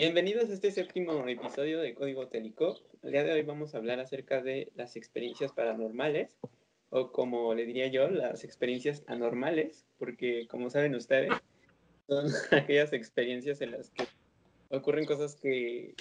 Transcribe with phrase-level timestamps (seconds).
[0.00, 2.76] Bienvenidos a este séptimo episodio de Código Telico.
[3.02, 6.36] El día de hoy vamos a hablar acerca de las experiencias paranormales,
[6.90, 11.32] o como le diría yo, las experiencias anormales, porque como saben ustedes,
[12.06, 14.04] son aquellas experiencias en las que
[14.70, 15.96] ocurren cosas que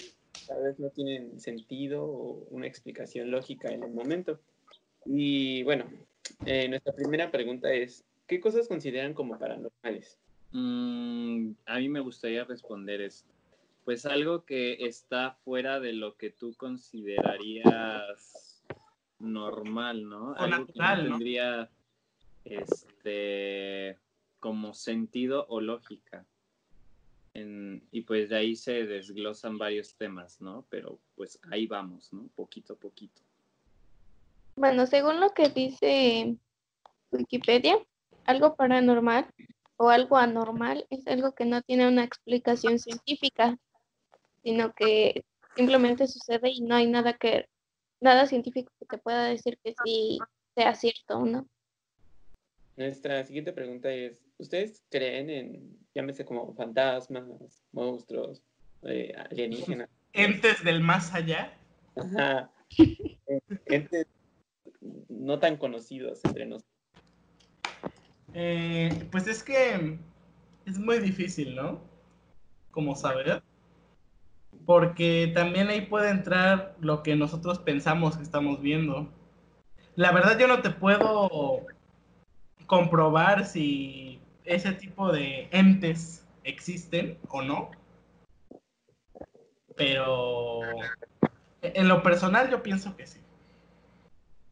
[0.48, 4.39] tal vez no tienen sentido o una explicación lógica en el momento.
[5.07, 5.89] Y bueno,
[6.46, 10.20] eh, nuestra primera pregunta es, ¿qué cosas consideran como paranormales?
[10.52, 13.36] Mm, a mí me gustaría responder esto.
[13.87, 18.61] Pues algo que está fuera de lo que tú considerarías
[19.18, 20.36] normal, ¿no?
[20.36, 21.69] algo que no tendría
[22.43, 23.97] este
[24.41, 26.25] como sentido o lógica.
[27.33, 30.65] y pues de ahí se desglosan varios temas, ¿no?
[30.69, 32.27] Pero pues ahí vamos, ¿no?
[32.35, 33.22] Poquito a poquito.
[34.58, 36.35] Bueno, según lo que dice
[37.11, 37.79] Wikipedia,
[38.25, 39.33] algo paranormal
[39.77, 43.57] o algo anormal es algo que no tiene una explicación científica
[44.48, 45.26] sino que
[45.58, 47.50] simplemente sucede y no hay nada que,
[48.00, 50.20] nada científico que te pueda decir que sí
[50.56, 51.45] sea cierto o no.
[52.78, 58.42] Nuestra siguiente pregunta es, ¿ustedes creen en, llámese como fantasmas, monstruos,
[58.84, 59.90] eh, alienígenas?
[60.14, 61.53] ¿Entes del más allá?
[61.98, 62.50] Ajá.
[63.66, 64.08] Entes
[65.09, 66.73] no tan conocidos entre nosotros.
[68.34, 70.00] Eh, pues es que
[70.66, 71.81] es muy difícil, ¿no?
[72.72, 73.44] Como saber
[74.67, 79.07] porque también ahí puede entrar lo que nosotros pensamos que estamos viendo.
[79.95, 81.65] La verdad yo no te puedo
[82.65, 87.71] comprobar si ese tipo de entes existen o no,
[89.77, 90.59] pero
[91.61, 93.21] en lo personal yo pienso que sí.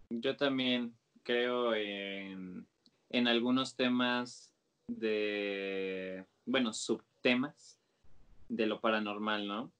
[0.09, 2.66] Yo también creo en,
[3.09, 4.53] en algunos temas
[4.88, 7.81] de, bueno, subtemas
[8.48, 9.73] de lo paranormal, ¿no?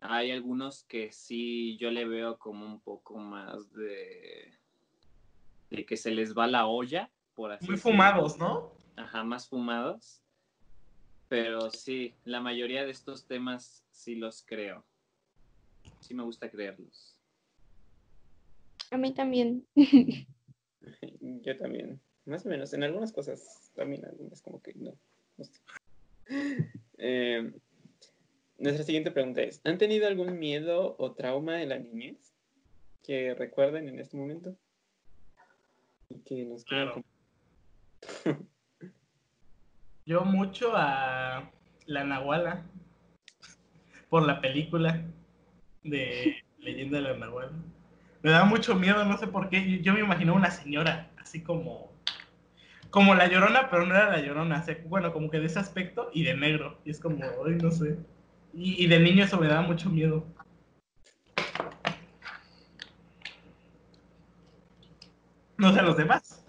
[0.00, 4.52] Hay algunos que sí yo le veo como un poco más de,
[5.70, 8.72] de que se les va la olla, por así Muy fumados, ¿no?
[8.96, 10.22] Ajá, más fumados.
[11.28, 14.84] Pero sí, la mayoría de estos temas sí los creo.
[16.00, 17.18] Sí me gusta creerlos.
[18.90, 19.66] A mí también.
[21.42, 22.00] Yo también.
[22.24, 22.72] Más o menos.
[22.72, 24.98] En algunas cosas también, algunas como que no.
[26.98, 27.52] eh,
[28.58, 32.34] nuestra siguiente pregunta es, ¿han tenido algún miedo o trauma en la niñez
[33.02, 34.56] que recuerden en este momento?
[36.08, 37.02] Y que nos claro.
[40.06, 41.50] Yo mucho a
[41.86, 42.64] la Nahuala
[44.08, 45.04] por la película
[45.82, 47.52] de Leyenda de la Nahuala.
[48.22, 49.80] Me da mucho miedo, no sé por qué.
[49.82, 51.88] Yo me imagino una señora así como
[52.90, 54.64] como la llorona, pero no era la llorona.
[54.86, 56.78] bueno, como que de ese aspecto y de negro.
[56.84, 57.98] Y es como, ay, no sé.
[58.52, 60.26] Y, de niño eso me da mucho miedo.
[65.56, 66.44] No sé, los demás.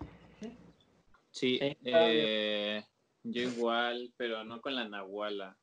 [1.32, 2.84] Sí, eh,
[3.24, 5.58] yo igual, pero no con la Nahuala.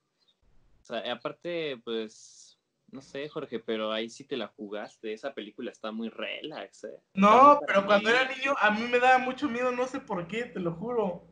[0.80, 2.58] O sea, aparte, pues,
[2.92, 5.12] no sé, Jorge, pero ahí sí te la jugaste.
[5.12, 6.84] Esa película está muy relax.
[6.84, 7.00] Eh.
[7.14, 10.44] No, pero cuando era niño a mí me daba mucho miedo, no sé por qué,
[10.44, 11.26] te lo juro.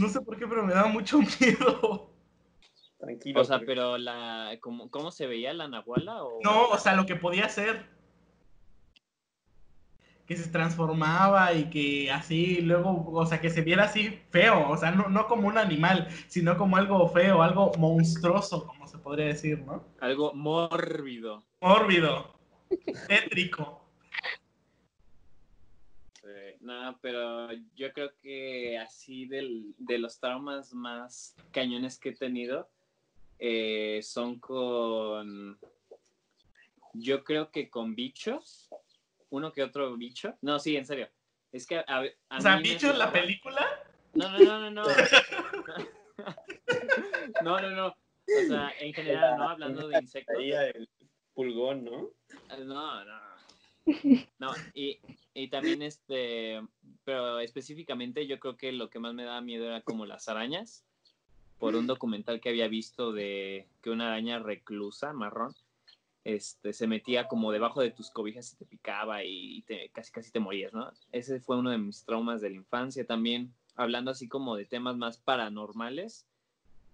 [0.00, 2.13] No sé por qué, pero me daba mucho miedo.
[3.36, 6.24] O sea, pero la, ¿cómo, ¿cómo, se veía la Nahuala?
[6.24, 6.40] O...
[6.42, 7.86] No, o sea, lo que podía hacer.
[10.26, 14.76] Que se transformaba y que así, luego, o sea, que se viera así feo, o
[14.76, 19.26] sea, no, no como un animal, sino como algo feo, algo monstruoso, como se podría
[19.26, 19.84] decir, ¿no?
[20.00, 21.44] Algo mórbido.
[21.60, 22.34] Mórbido.
[23.08, 23.84] Tétrico.
[26.60, 32.70] no, pero yo creo que así del, de los traumas más cañones que he tenido,
[33.46, 35.58] eh, son con,
[36.94, 38.70] yo creo que con bichos,
[39.28, 40.34] uno que otro bicho.
[40.40, 41.10] No, sí, en serio.
[41.52, 43.68] Es que a, o sea, bichos la película.
[44.14, 44.82] No, no, no, no, no.
[47.44, 47.88] no, no, no.
[47.88, 49.50] O sea, en general, ¿no?
[49.50, 50.36] Hablando de insectos.
[50.40, 50.88] El
[51.34, 52.12] pulgón, ¿no?
[52.64, 53.20] No, no.
[54.38, 54.98] No, y,
[55.34, 56.62] y también este,
[57.04, 60.86] pero específicamente yo creo que lo que más me daba miedo era como las arañas
[61.58, 65.54] por un documental que había visto de que una araña reclusa marrón
[66.24, 70.32] este, se metía como debajo de tus cobijas y te picaba y te, casi casi
[70.32, 70.90] te morías, ¿no?
[71.12, 73.06] Ese fue uno de mis traumas de la infancia.
[73.06, 76.26] También hablando así como de temas más paranormales,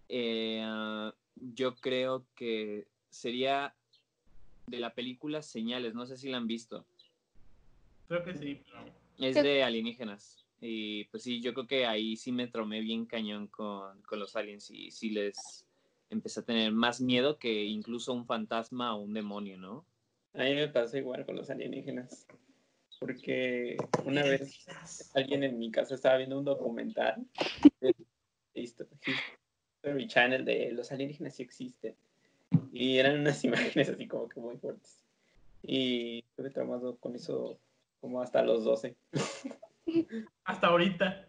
[0.08, 3.74] eh, yo creo que sería
[4.66, 6.84] de la película Señales, no sé si la han visto.
[8.08, 8.62] Creo que sí.
[9.18, 10.39] Es de alienígenas.
[10.60, 14.70] Y pues sí, yo creo que ahí sí me tromé bien cañón con, los aliens
[14.70, 15.66] y sí les,
[16.10, 19.86] empecé a tener más miedo que incluso un fantasma o un demonio, ¿no?
[20.34, 22.26] A mí me pasó igual con los alienígenas.
[22.98, 24.66] Porque una vez
[25.14, 27.26] alguien en mi casa estaba viendo un documental
[27.80, 27.94] de
[28.52, 31.96] History Channel de los alienígenas sí existen.
[32.72, 35.02] Y eran unas imágenes así como que muy fuertes.
[35.62, 37.58] Y estuve traumado con eso
[38.00, 38.94] como hasta los 12.
[40.44, 41.26] Hasta ahorita.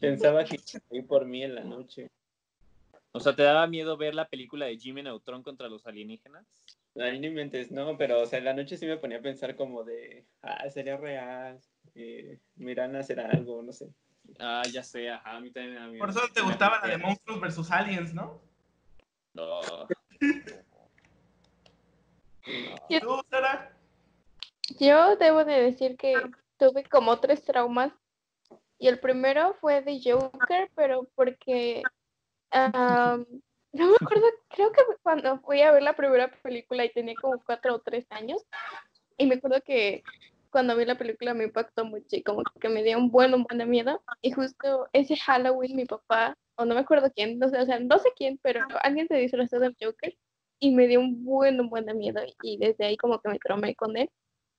[0.00, 2.10] Pensaba que iba por mí en la noche.
[3.12, 6.44] O sea, ¿te daba miedo ver la película de Jimmy Neutron contra los alienígenas?
[6.96, 9.56] Ahí no inventes, no, pero o sea, en la noche sí me ponía a pensar
[9.56, 11.60] como de, ah, sería real,
[11.94, 13.88] eh, me irán a hacer algo, no sé.
[14.38, 16.00] Ah, ya sé, ajá, a mí también me da miedo.
[16.00, 18.40] Por eso te gustaba la de Monstruos versus Aliens, ¿no?
[19.32, 19.60] No.
[23.00, 23.76] ¿Tú, Sara?
[24.78, 26.14] Yo debo de decir que
[26.58, 27.92] tuve como tres traumas.
[28.78, 31.82] Y el primero fue de Joker, pero porque
[32.50, 33.26] am,
[33.72, 37.42] no me acuerdo, creo que cuando fui a ver la primera película y tenía como
[37.44, 38.44] cuatro o tres años.
[39.16, 40.02] Y me acuerdo que
[40.50, 43.42] cuando vi la película me impactó mucho y como que me dio un buen, un
[43.42, 44.02] buen de miedo.
[44.22, 47.80] Y justo ese Halloween mi papá, o no me acuerdo quién, no sé, o sea,
[47.80, 50.16] no sé quién, pero alguien se disfrazó del Joker
[50.60, 52.20] y me dio un buen, un buen de miedo.
[52.42, 54.08] Y desde ahí como que me traumé con él.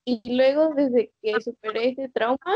[0.03, 2.53] Y luego, desde que superé ese trauma,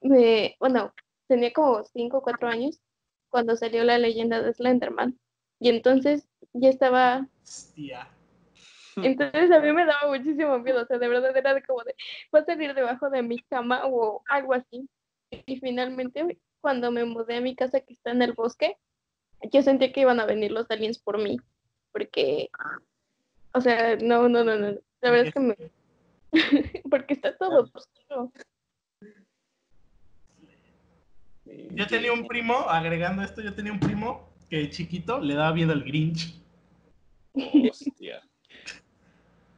[0.00, 0.92] me, bueno,
[1.26, 2.80] tenía como 5 o 4 años
[3.28, 5.18] cuando salió la leyenda de Slenderman.
[5.58, 8.08] Y entonces ya estaba, Hostia.
[8.96, 11.94] entonces a mí me daba muchísimo miedo, o sea, de verdad era de como de,
[12.34, 14.88] va a salir debajo de mi cama o algo así.
[15.30, 18.76] Y finalmente, cuando me mudé a mi casa que está en el bosque,
[19.52, 21.38] yo sentí que iban a venir los aliens por mí,
[21.92, 22.50] porque,
[23.54, 25.56] o sea, no, no, no, no, la verdad es que me,
[26.90, 28.32] porque está todo oscuro.
[31.72, 35.72] Yo tenía un primo, agregando esto, yo tenía un primo que chiquito le daba miedo
[35.72, 36.40] el Grinch.
[37.34, 38.22] Hostia.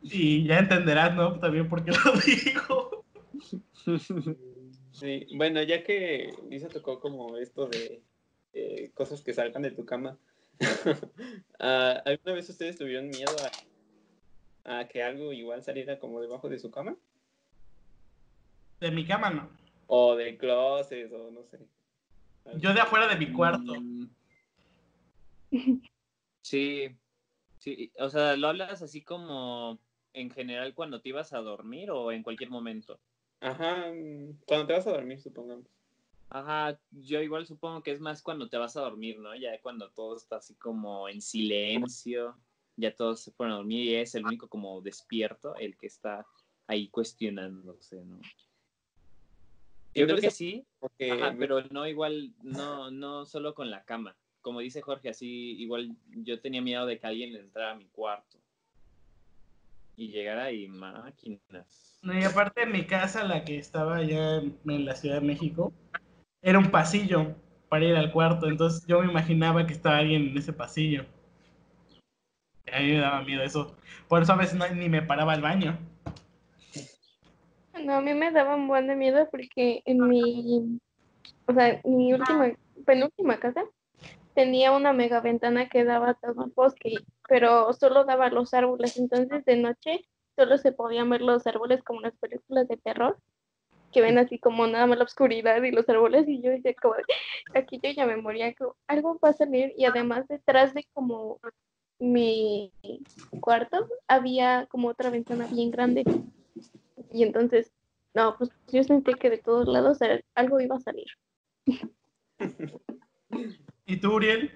[0.02, 1.38] Y ya entenderás, ¿no?
[1.38, 3.04] También por qué lo digo.
[4.92, 8.02] Sí, bueno, ya que Lisa tocó como esto de
[8.52, 10.18] eh, cosas que salgan de tu cama,
[11.58, 13.34] ah, ¿alguna vez ustedes tuvieron miedo
[14.64, 16.96] a, a que algo igual saliera como debajo de su cama?
[18.80, 19.48] De mi cama, no.
[19.86, 21.58] O del closet, o no sé.
[22.58, 23.74] Yo de afuera de mi cuarto.
[26.44, 26.88] Sí,
[27.58, 29.78] sí, o sea, ¿lo hablas así como
[30.12, 32.98] en general cuando te ibas a dormir o en cualquier momento?
[33.40, 33.86] Ajá,
[34.44, 35.66] cuando te vas a dormir, supongamos.
[36.30, 39.36] Ajá, yo igual supongo que es más cuando te vas a dormir, ¿no?
[39.36, 42.36] Ya cuando todo está así como en silencio,
[42.76, 46.26] ya todos se fueron a dormir y es el único como despierto, el que está
[46.66, 48.20] ahí cuestionándose, ¿no?
[49.94, 54.16] Yo creo que sí, Porque Ajá, pero no igual, no, no solo con la cama.
[54.40, 58.38] Como dice Jorge, así igual yo tenía miedo de que alguien entrara a mi cuarto
[59.96, 61.98] y llegara y máquinas.
[62.02, 65.26] No, y aparte en mi casa, la que estaba allá en en la Ciudad de
[65.26, 65.72] México,
[66.40, 67.36] era un pasillo
[67.68, 68.48] para ir al cuarto.
[68.48, 71.06] Entonces yo me imaginaba que estaba alguien en ese pasillo.
[72.72, 73.76] A mí me daba miedo eso.
[74.08, 75.78] Por eso a veces no- ni me paraba al baño.
[77.84, 80.80] No, a mí me daba un buen de miedo porque en mi,
[81.46, 82.52] o sea, mi última,
[82.86, 83.64] penúltima casa
[84.34, 86.94] tenía una mega ventana que daba todo el bosque,
[87.28, 90.04] pero solo daba los árboles, entonces de noche
[90.36, 93.18] solo se podían ver los árboles como las películas de terror,
[93.92, 96.94] que ven así como nada más la oscuridad y los árboles, y yo decía como,
[97.54, 98.54] aquí yo ya me moría,
[98.86, 101.38] algo va a salir, y además detrás de como
[101.98, 102.72] mi
[103.40, 106.04] cuarto había como otra ventana bien grande.
[107.12, 107.72] Y entonces,
[108.14, 109.98] no, pues yo sentí que de todos lados
[110.34, 111.06] algo iba a salir.
[113.86, 114.50] ¿Y tú, Uriel?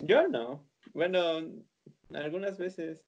[0.00, 0.64] Yo no.
[0.92, 1.52] Bueno,
[2.12, 3.00] algunas veces.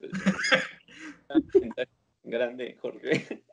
[2.24, 3.44] Grande, Jorge.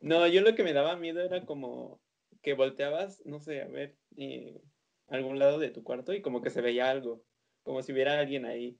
[0.00, 2.00] No, yo lo que me daba miedo era como
[2.42, 4.60] que volteabas, no sé, a ver, eh,
[5.08, 7.22] algún lado de tu cuarto y como que se veía algo,
[7.62, 8.78] como si hubiera alguien ahí.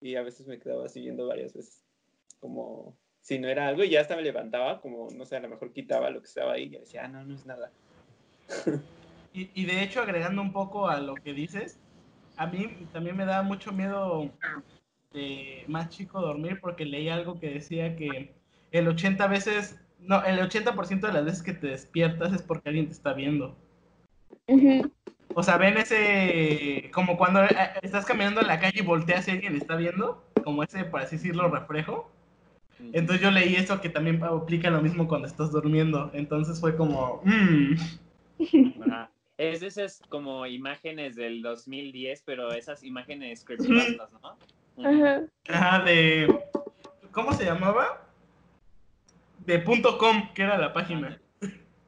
[0.00, 1.84] Y a veces me quedaba así viendo varias veces,
[2.40, 5.48] como si no era algo y ya hasta me levantaba, como, no sé, a lo
[5.48, 7.70] mejor quitaba lo que estaba ahí y decía, ah, no, no es nada.
[9.34, 11.78] Y, y de hecho, agregando un poco a lo que dices,
[12.36, 14.30] a mí también me da mucho miedo
[15.12, 18.34] de más chico dormir porque leí algo que decía que
[18.72, 22.86] el 80 veces, no, el 80% de las veces que te despiertas es porque alguien
[22.86, 23.56] te está viendo.
[25.34, 27.48] O sea, ven ese, como cuando eh,
[27.82, 31.16] estás caminando en la calle y volteas y alguien está viendo, como ese, por así
[31.16, 32.10] decirlo, reflejo.
[32.78, 36.10] Entonces yo leí eso que también aplica lo mismo cuando estás durmiendo.
[36.14, 37.22] Entonces fue como,
[38.80, 39.10] Ajá.
[39.38, 44.36] Es de esas como imágenes del 2010, pero esas imágenes creepypastas, ¿no?
[44.86, 45.22] Ajá.
[45.48, 46.44] Ah, de.
[47.12, 48.06] ¿Cómo se llamaba?
[49.46, 51.20] De punto .com, que era la página.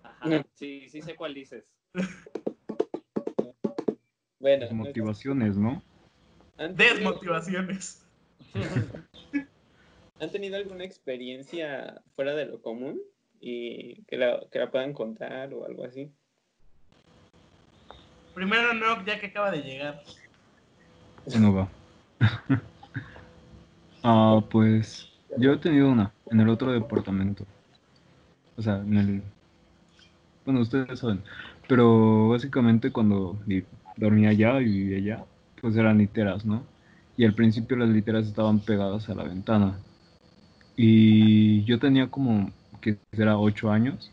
[0.02, 1.72] Ajá, sí, sí sé cuál dices.
[4.40, 5.82] Bueno, Motivaciones, ¿no?
[6.58, 8.04] ¿han tenido, Desmotivaciones.
[10.24, 13.00] ¿han tenido alguna experiencia fuera de lo común
[13.40, 16.10] y que la, que la puedan contar o algo así?
[18.34, 20.02] Primero no, ya que acaba de llegar.
[21.38, 21.68] No va.
[24.06, 27.46] Ah, pues yo he tenido una en el otro departamento.
[28.54, 29.22] O sea, en el...
[30.44, 31.22] Bueno, ustedes saben.
[31.66, 33.38] Pero básicamente cuando
[33.96, 35.24] dormía allá y vivía allá,
[35.58, 36.62] pues eran literas, ¿no?
[37.16, 39.78] Y al principio las literas estaban pegadas a la ventana.
[40.76, 42.50] Y yo tenía como,
[42.80, 44.10] que era ocho años.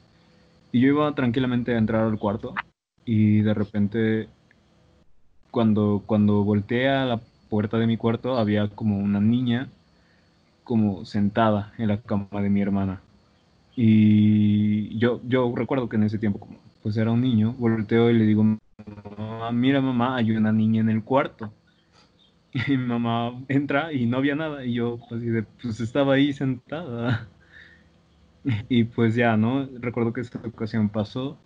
[0.72, 2.54] Y yo iba tranquilamente a entrar al cuarto.
[3.06, 4.30] Y de repente
[5.52, 9.68] cuando, cuando volteé a la puerta de mi cuarto había como una niña
[10.64, 13.02] como sentada en la cama de mi hermana.
[13.76, 18.14] Y yo, yo recuerdo que en ese tiempo, como pues era un niño, volteo y
[18.14, 21.52] le digo, "Mamá, mira mamá, hay una niña en el cuarto.
[22.68, 24.66] Y mi mamá entra y no había nada.
[24.66, 27.28] Y yo así de, pues estaba ahí sentada.
[28.70, 29.70] Y pues ya, ¿no?
[29.80, 31.38] Recuerdo que esta ocasión pasó.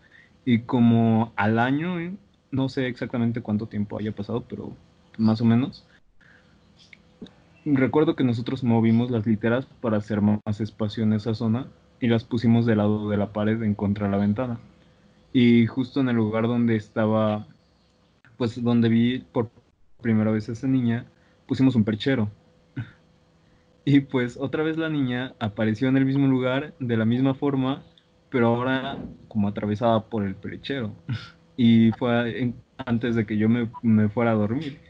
[0.45, 2.13] Y como al año, ¿eh?
[2.51, 4.71] no sé exactamente cuánto tiempo haya pasado, pero
[5.17, 5.85] más o menos.
[7.65, 11.67] Recuerdo que nosotros movimos las literas para hacer más espacio en esa zona
[11.99, 14.59] y las pusimos del lado de la pared en contra de la ventana.
[15.33, 17.47] Y justo en el lugar donde estaba,
[18.37, 19.49] pues donde vi por
[20.05, 21.11] primera vez esa niña,
[21.47, 22.31] pusimos un perchero.
[23.85, 27.85] Y pues otra vez la niña apareció en el mismo lugar, de la misma forma,
[28.29, 31.03] pero ahora como atravesada por el perchero.
[31.57, 34.81] Y fue antes de que yo me, me fuera a dormir.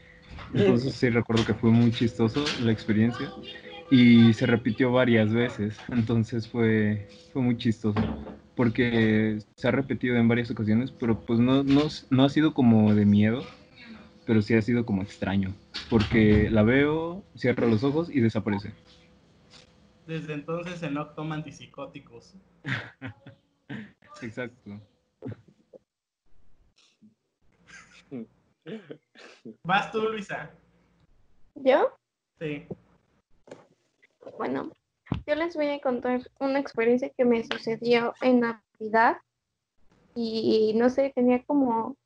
[0.52, 3.34] Entonces sí recuerdo que fue muy chistoso la experiencia
[3.90, 5.84] y se repitió varias veces.
[5.90, 8.12] Entonces fue, fue muy chistoso
[8.54, 12.94] porque se ha repetido en varias ocasiones, pero pues no, no, no ha sido como
[12.94, 13.54] de miedo,
[14.26, 15.54] pero sí ha sido como extraño.
[15.88, 18.72] Porque la veo, cierro los ojos y desaparece.
[20.06, 22.34] Desde entonces Enoch toma antipsicóticos.
[24.22, 24.80] Exacto.
[29.62, 30.50] Vas tú, Luisa.
[31.54, 31.96] ¿Yo?
[32.38, 32.66] Sí.
[34.38, 34.70] Bueno,
[35.26, 39.18] yo les voy a contar una experiencia que me sucedió en Navidad
[40.14, 41.96] y no sé, tenía como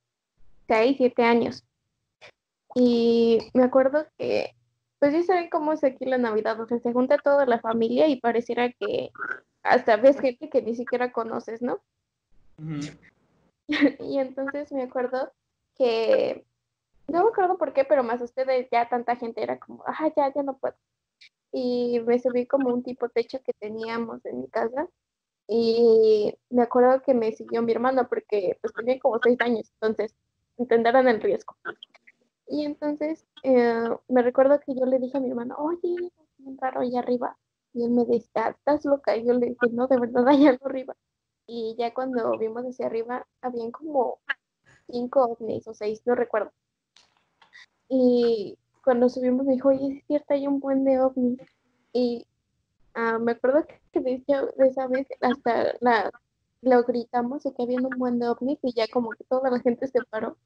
[0.69, 1.65] 6, 7 años.
[2.75, 4.55] Y me acuerdo que,
[4.99, 8.09] pues ya saben cómo es aquí la Navidad, o sea, se junta toda la familia
[8.09, 9.11] y pareciera que
[9.63, 11.81] hasta ves gente que ni siquiera conoces, ¿no?
[12.59, 12.81] Ujú.
[14.01, 15.33] Y entonces me acuerdo
[15.77, 16.45] que,
[17.09, 20.11] no me acuerdo por qué, pero me asusté de ya tanta gente, era como, ah,
[20.17, 20.75] ya, ya no puedo.
[21.53, 24.89] Y me subí como un tipo techo que teníamos en mi casa
[25.49, 30.15] y me acuerdo que me siguió mi hermano porque pues tenía como seis años, entonces
[30.57, 31.57] entenderán el riesgo.
[32.51, 36.81] Y entonces eh, me recuerdo que yo le dije a mi hermano, oye, bien raro
[36.81, 37.37] allá arriba.
[37.73, 39.17] Y él me decía, estás loca.
[39.17, 40.97] Y yo le dije, no, de verdad algo arriba.
[41.47, 44.19] Y ya cuando vimos hacia arriba, habían como
[44.89, 46.53] cinco ovnis o seis, no recuerdo.
[47.89, 51.41] Y cuando subimos me dijo, oye, es cierto, hay un buen de ovnis.
[51.93, 52.27] Y
[52.95, 54.23] ah, me acuerdo que de
[54.59, 56.11] esa vez hasta la,
[56.63, 59.61] lo gritamos de que había un buen de ovnis y ya como que toda la
[59.61, 60.37] gente se paró.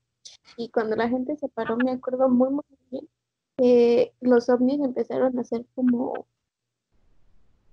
[0.57, 3.09] Y cuando la gente se paró, me acuerdo muy, muy bien
[3.57, 6.27] que los ovnis empezaron a hacer como,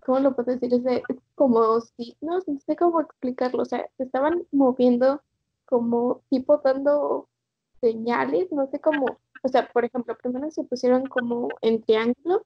[0.05, 0.73] ¿cómo lo puedo decir?
[0.73, 1.03] Es de-
[1.35, 3.63] como signos, no sé cómo explicarlo.
[3.63, 5.21] O sea, se estaban moviendo
[5.65, 7.27] como tipo dando
[7.79, 9.17] señales, no sé cómo.
[9.43, 12.45] O sea, por ejemplo, primero se pusieron como en triángulo,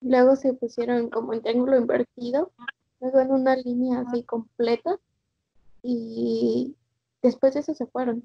[0.00, 2.52] luego se pusieron como en triángulo invertido,
[3.00, 4.98] luego en una línea así completa
[5.82, 6.76] y
[7.22, 8.24] después de eso se fueron.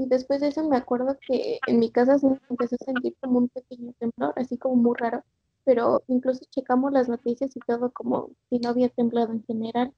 [0.00, 3.36] Y después de eso me acuerdo que en mi casa se empezó a sentir como
[3.36, 5.22] un pequeño temblor, así como muy raro,
[5.62, 9.92] pero incluso checamos las noticias y todo como si no había temblado en general.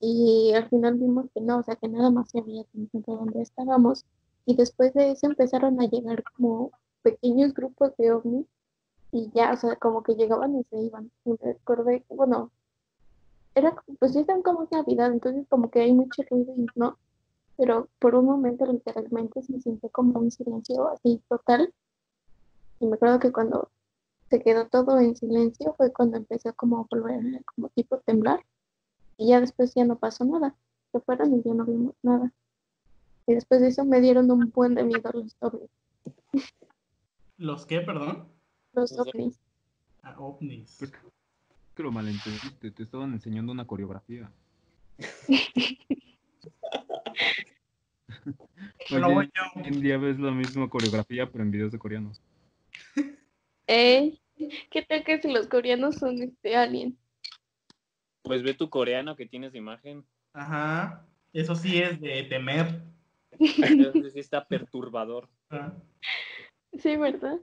[0.00, 3.42] Y al final vimos que no, o sea, que nada más se había temblado donde
[3.42, 4.04] estábamos.
[4.46, 8.46] Y después de eso empezaron a llegar como pequeños grupos de ovnis
[9.12, 11.12] y ya, o sea, como que llegaban y se iban.
[11.24, 12.50] Y me acordé, bueno,
[13.54, 16.98] era, pues ya están como es Navidad, entonces como que hay mucho ruido y no,
[17.56, 21.72] pero por un momento literalmente se sintió como un silencio así total.
[22.80, 23.70] Y me acuerdo que cuando
[24.30, 28.44] se quedó todo en silencio fue cuando empezó como a volver a como tipo temblar
[29.16, 30.54] y ya después ya no pasó nada.
[30.92, 32.32] Se fueron y ya no vimos nada.
[33.26, 35.70] Y después de eso me dieron un buen de miedo los ovnis.
[37.36, 38.28] ¿Los qué, perdón?
[38.72, 39.40] Los Los ovnis.
[40.02, 40.76] Ah, ovnis.
[40.78, 40.92] Pues
[41.74, 44.30] que lo malentendiste, te estaban enseñando una coreografía.
[48.90, 52.20] Oye, hoy en día ves la misma coreografía, pero en videos de coreanos.
[53.66, 54.20] Ey,
[54.70, 56.98] ¿qué tal que si los coreanos son este alien?
[58.22, 60.04] Pues ve tu coreano que tienes de imagen.
[60.32, 61.06] Ajá.
[61.32, 62.82] Eso sí es de temer.
[63.38, 65.28] Entonces sí está perturbador.
[65.50, 65.72] Ah.
[66.78, 67.38] Sí, ¿verdad?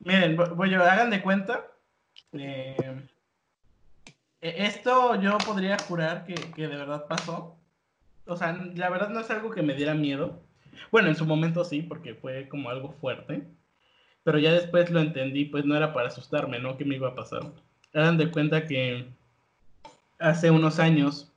[0.00, 1.66] Miren, vo- voy a, hagan de cuenta.
[2.32, 2.76] eh,
[4.40, 7.56] e- esto yo podría jurar que, que de verdad pasó.
[8.26, 10.40] O sea, la verdad no es algo que me diera miedo.
[10.90, 13.42] Bueno, en su momento sí, porque fue como algo fuerte.
[14.24, 16.76] Pero ya después lo entendí, pues no era para asustarme, ¿no?
[16.76, 17.42] ¿Qué me iba a pasar?
[17.92, 19.06] Hagan de cuenta que
[20.18, 21.32] hace unos años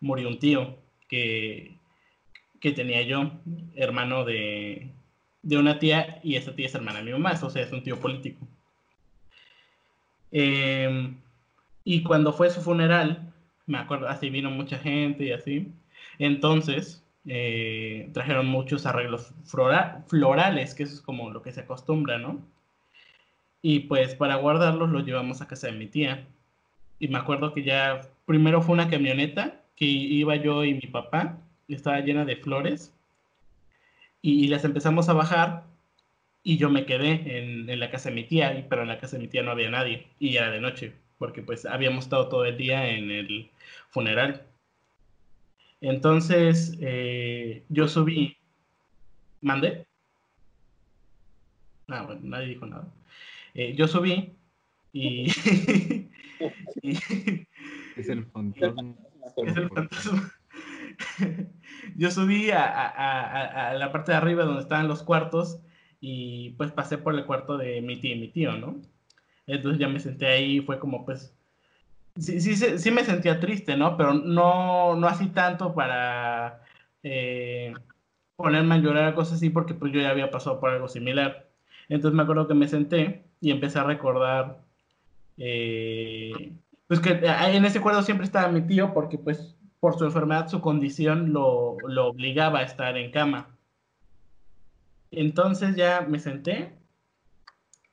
[0.00, 0.76] murió un tío
[1.08, 1.74] que,
[2.60, 3.32] que tenía yo,
[3.74, 4.90] hermano de,
[5.42, 7.82] de una tía, y esa tía es hermana de mi mamá, o sea, es un
[7.82, 8.46] tío político.
[10.30, 11.14] Eh,
[11.84, 13.32] y cuando fue su funeral,
[13.66, 15.72] me acuerdo, así vino mucha gente y así.
[16.18, 22.18] Entonces, eh, trajeron muchos arreglos flora- florales, que eso es como lo que se acostumbra,
[22.18, 22.40] ¿no?
[23.62, 26.26] Y pues para guardarlos los llevamos a casa de mi tía.
[26.98, 31.38] Y me acuerdo que ya primero fue una camioneta que iba yo y mi papá,
[31.68, 32.94] estaba llena de flores.
[34.22, 35.64] Y, las empezamos a bajar
[36.42, 39.16] y yo me quedé en, en la casa de mi tía, pero en la casa
[39.16, 42.44] de mi tía no había nadie y era de noche, porque pues habíamos estado todo
[42.44, 43.50] el día en el
[43.90, 44.47] funeral.
[45.80, 48.36] Entonces eh, yo subí,
[49.40, 49.86] mandé.
[51.88, 52.92] Ah, bueno, nadie dijo nada.
[53.54, 54.32] Eh, yo subí
[54.92, 55.30] y,
[56.82, 56.98] y-
[57.96, 58.94] Es el fantasma.
[59.46, 60.32] es el fantasma.
[61.96, 65.60] Yo subí a, a- a- a- a la parte de arriba donde estaban los cuartos
[66.00, 68.80] y pues pasé por el cuarto de mi tía y mi tío, ¿no?
[69.46, 71.34] Entonces ya me senté ahí y fue como pues...
[72.20, 73.96] Sí, sí, sí, me sentía triste, ¿no?
[73.96, 76.62] Pero no, no así tanto para
[77.02, 77.72] eh,
[78.36, 81.48] ponerme a llorar o cosas así porque pues yo ya había pasado por algo similar.
[81.88, 84.58] Entonces me acuerdo que me senté y empecé a recordar
[85.36, 86.52] eh,
[86.88, 90.48] pues que eh, en ese cuadro siempre estaba mi tío porque pues por su enfermedad,
[90.48, 93.56] su condición lo, lo obligaba a estar en cama.
[95.10, 96.77] Entonces ya me senté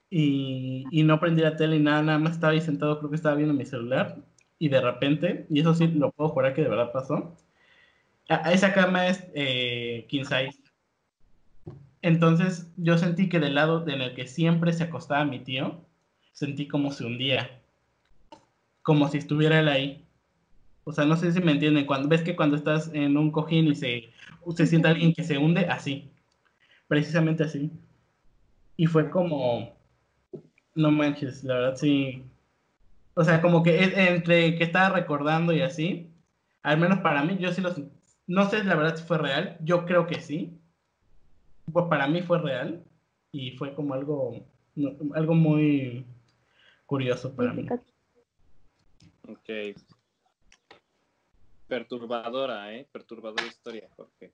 [0.10, 3.16] y, y no prendí la tele y nada, nada más estaba ahí sentado, creo que
[3.16, 4.18] estaba viendo mi celular
[4.60, 7.36] y de repente, y eso sí lo puedo jurar que de verdad pasó,
[8.30, 10.60] a, a esa cama es eh, king size.
[12.02, 15.82] Entonces yo sentí que del lado en el que siempre se acostaba mi tío,
[16.34, 17.62] sentí como se hundía,
[18.84, 20.06] como si estuviera él ahí.
[20.84, 21.88] O sea, no sé si me entienden.
[21.88, 24.10] Cuando ves que cuando estás en un cojín y se,
[24.56, 26.12] se siente alguien que se hunde, así.
[26.88, 27.72] Precisamente así.
[28.78, 29.76] Y fue como,
[30.76, 32.24] no manches, la verdad sí.
[33.16, 36.12] O sea, como que es- entre que estaba recordando y así,
[36.62, 37.90] al menos para mí, yo sí lo sen-
[38.28, 40.60] No sé la verdad si fue real, yo creo que sí.
[41.72, 42.84] Pues para mí fue real
[43.32, 44.46] y fue como algo,
[45.14, 46.06] algo muy
[46.86, 47.68] curioso para mí.
[49.28, 49.76] Ok.
[51.68, 52.88] Perturbadora, ¿eh?
[52.92, 54.34] Perturbadora historia, Jorge.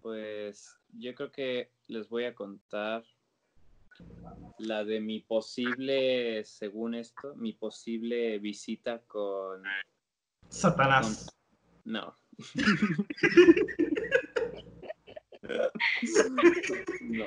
[0.00, 3.04] Pues yo creo que les voy a contar
[4.58, 9.62] la de mi posible, según esto, mi posible visita con...
[10.48, 11.34] Satanás.
[11.84, 12.14] No.
[17.02, 17.26] no.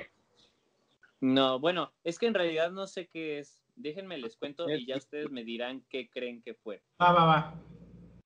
[1.22, 3.64] No, bueno, es que en realidad no sé qué es.
[3.76, 6.82] Déjenme les cuento y ya ustedes me dirán qué creen que fue.
[7.02, 7.62] Va, va, va.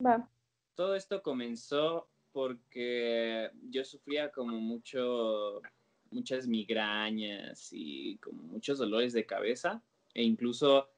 [0.06, 0.30] Va.
[0.76, 5.62] Todo esto comenzó porque yo sufría como mucho,
[6.12, 9.82] muchas migrañas y como muchos dolores de cabeza
[10.14, 10.90] e incluso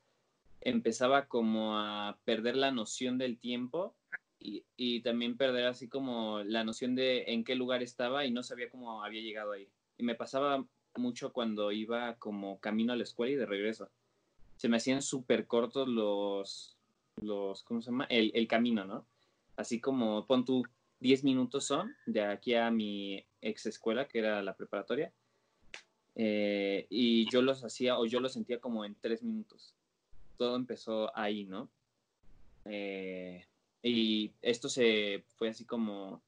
[0.62, 3.96] empezaba como a perder la noción del tiempo
[4.40, 8.44] y, y también perder así como la noción de en qué lugar estaba y no
[8.44, 9.68] sabía cómo había llegado ahí.
[9.98, 13.90] Y me pasaba mucho cuando iba como camino a la escuela y de regreso.
[14.58, 16.78] Se me hacían súper cortos los,
[17.22, 18.06] los, ¿cómo se llama?
[18.06, 19.06] El, el camino, ¿no?
[19.56, 20.64] Así como pon tú
[21.02, 25.12] 10 minutos son de aquí a mi ex escuela, que era la preparatoria.
[26.16, 29.74] Eh, y yo los hacía, o yo los sentía como en 3 minutos.
[30.38, 31.70] Todo empezó ahí, ¿no?
[32.66, 33.46] Eh,
[33.82, 36.22] y esto se fue así como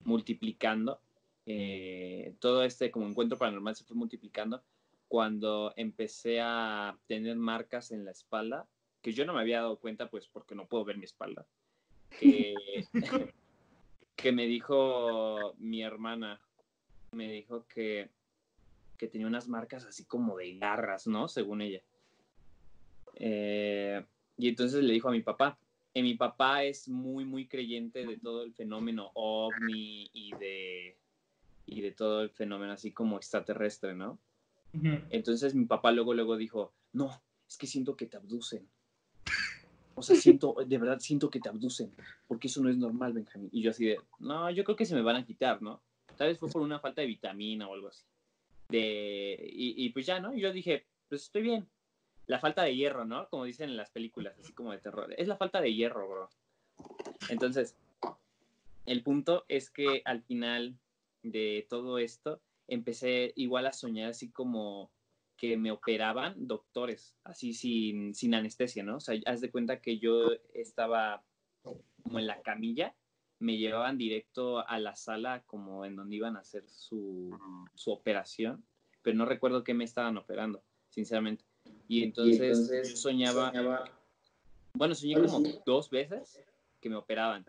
[0.00, 0.98] multiplicando.
[1.44, 4.62] Eh, todo este como encuentro paranormal se fue multiplicando
[5.08, 8.66] cuando empecé a tener marcas en la espalda,
[9.02, 11.46] que yo no me había dado cuenta, pues porque no puedo ver mi espalda.
[12.18, 12.54] Que,
[14.16, 16.40] que me dijo mi hermana,
[17.12, 18.10] me dijo que,
[18.96, 21.28] que tenía unas marcas así como de garras, ¿no?
[21.28, 21.82] Según ella.
[23.14, 24.04] Eh,
[24.38, 25.58] y entonces le dijo a mi papá,
[25.94, 30.98] y mi papá es muy, muy creyente de todo el fenómeno ovni y de,
[31.64, 34.18] y de todo el fenómeno así como extraterrestre, ¿no?
[35.08, 38.68] Entonces mi papá luego, luego dijo, no, es que siento que te abducen.
[39.96, 41.90] O sea, siento, de verdad siento que te abducen,
[42.28, 43.48] porque eso no es normal, Benjamín.
[43.50, 45.80] Y yo así de, no, yo creo que se me van a quitar, ¿no?
[46.16, 48.04] Tal vez fue por una falta de vitamina o algo así.
[48.68, 50.34] De, y, y pues ya, ¿no?
[50.34, 51.66] Y yo dije, pues estoy bien.
[52.26, 53.26] La falta de hierro, ¿no?
[53.30, 55.14] Como dicen en las películas, así como de terror.
[55.16, 56.28] Es la falta de hierro, bro.
[57.30, 57.74] Entonces,
[58.84, 60.76] el punto es que al final
[61.22, 64.90] de todo esto, empecé igual a soñar así como
[65.36, 68.96] que me operaban doctores, así sin, sin anestesia, ¿no?
[68.96, 71.22] O sea, haz de cuenta que yo estaba
[71.62, 72.94] como en la camilla,
[73.38, 77.36] me llevaban directo a la sala como en donde iban a hacer su,
[77.74, 78.64] su operación,
[79.02, 81.44] pero no recuerdo qué me estaban operando, sinceramente.
[81.88, 83.52] Y entonces, yo soñaba,
[84.74, 86.40] bueno, soñé como dos veces
[86.80, 87.44] que me operaban.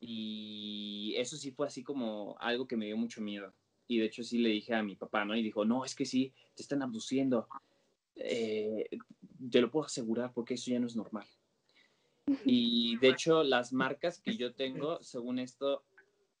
[0.00, 3.52] Y eso sí fue así como algo que me dio mucho miedo.
[3.88, 5.36] Y de hecho sí le dije a mi papá, ¿no?
[5.36, 7.48] Y dijo, no, es que sí, te están abduciendo.
[8.16, 8.88] Eh,
[9.50, 11.26] te lo puedo asegurar porque eso ya no es normal.
[12.44, 15.84] Y de hecho las marcas que yo tengo, según esto,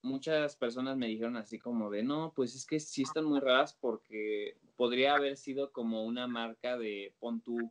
[0.02, 3.76] muchas personas me dijeron así como de, no, pues es que sí están muy raras
[3.80, 7.70] porque podría haber sido como una marca de, pon tú,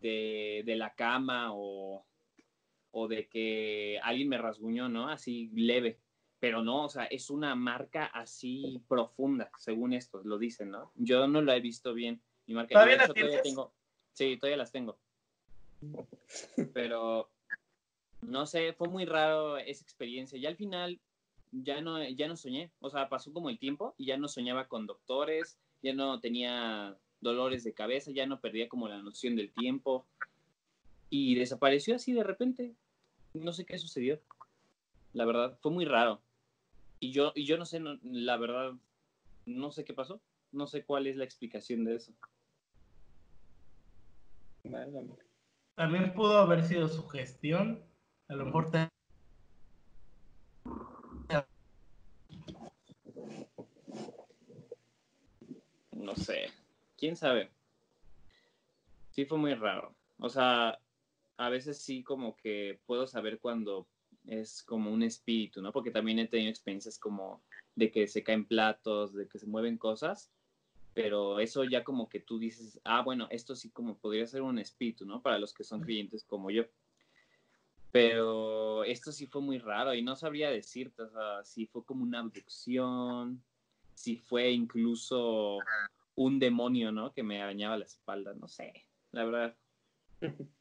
[0.00, 2.04] de, de la cama o,
[2.90, 5.08] o de que alguien me rasguñó, ¿no?
[5.08, 5.98] Así leve.
[6.40, 10.90] Pero no, o sea, es una marca así profunda, según esto, lo dicen, ¿no?
[10.96, 12.20] Yo no la he visto bien.
[12.46, 13.72] Mi marca, ¿Todavía de la hecho, todavía tengo.
[14.14, 14.98] Sí, todavía las tengo.
[16.72, 17.30] Pero
[18.22, 20.38] no sé, fue muy raro esa experiencia.
[20.38, 20.98] Y al final
[21.52, 22.70] ya no, ya no soñé.
[22.80, 26.96] O sea, pasó como el tiempo y ya no soñaba con doctores, ya no tenía
[27.20, 30.06] dolores de cabeza, ya no perdía como la noción del tiempo.
[31.08, 32.74] Y desapareció así de repente.
[33.34, 34.20] No sé qué sucedió.
[35.12, 36.20] La verdad, fue muy raro.
[37.00, 38.72] Y yo, y yo no sé, no- la verdad,
[39.46, 40.20] no sé qué pasó.
[40.52, 42.12] No sé cuál es la explicación de eso.
[45.74, 47.82] También pudo haber sido su gestión.
[48.28, 48.88] A lo mejor te...
[55.92, 56.48] No sé.
[56.98, 57.50] ¿Quién sabe?
[59.10, 59.94] Sí fue muy raro.
[60.18, 60.78] O sea,
[61.38, 63.86] a veces sí como que puedo saber cuando
[64.26, 65.72] es como un espíritu, ¿no?
[65.72, 67.42] Porque también he tenido experiencias como
[67.74, 70.30] de que se caen platos, de que se mueven cosas,
[70.94, 74.58] pero eso ya como que tú dices, ah, bueno, esto sí como podría ser un
[74.58, 75.22] espíritu, ¿no?
[75.22, 76.64] Para los que son creyentes como yo.
[77.92, 82.02] Pero esto sí fue muy raro y no sabría decirte, o sea, si fue como
[82.02, 83.42] una abducción,
[83.94, 85.58] si fue incluso
[86.14, 87.12] un demonio, ¿no?
[87.12, 89.56] Que me arañaba la espalda, no sé, la verdad.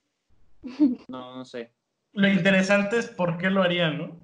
[1.08, 1.74] No, no sé.
[2.14, 4.20] Lo interesante es por qué lo harían, ¿no?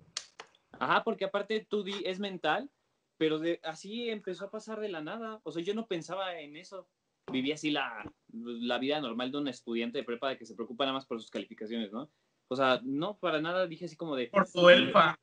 [0.79, 2.69] Ajá, porque aparte tú di, es mental,
[3.17, 5.39] pero de, así empezó a pasar de la nada.
[5.43, 6.87] O sea, yo no pensaba en eso.
[7.31, 10.83] Vivía así la, la vida normal de un estudiante de prepa de que se preocupa
[10.85, 12.09] nada más por sus calificaciones, ¿no?
[12.47, 14.27] O sea, no, para nada dije así como de...
[14.27, 15.17] Por tu elfa.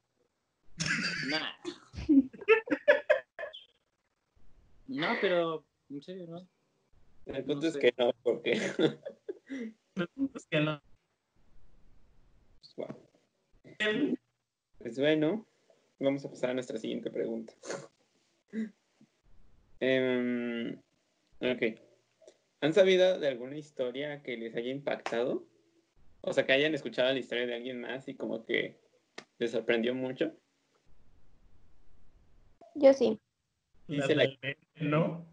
[1.29, 1.53] Nah.
[4.88, 6.46] No, pero en serio, ¿no?
[7.27, 7.79] El punto No es sé.
[7.81, 8.53] que no, porque.
[10.35, 10.83] Es que no.
[12.77, 12.97] Wow.
[14.79, 15.47] Pues bueno,
[15.99, 17.55] vamos a pasar a nuestra siguiente pregunta.
[19.85, 20.79] Em,
[21.41, 21.63] ok.
[22.61, 25.45] ¿Han sabido de alguna historia que les haya impactado?
[26.21, 28.79] O sea, que hayan escuchado la historia de alguien más y como que
[29.39, 30.33] les sorprendió mucho.
[32.77, 33.19] Yo sí.
[33.89, 35.27] La Dice la- ¿No?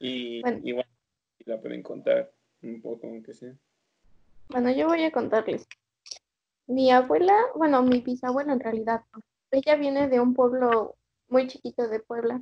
[0.00, 0.60] Y Bueno.
[0.64, 0.86] igual
[1.44, 3.54] la pueden contar un poco, aunque sea.
[4.50, 5.68] Bueno, yo voy a contarles.
[6.66, 9.04] Mi abuela, bueno, mi bisabuela en realidad,
[9.52, 10.96] ella viene de un pueblo
[11.28, 12.40] muy chiquito de Puebla.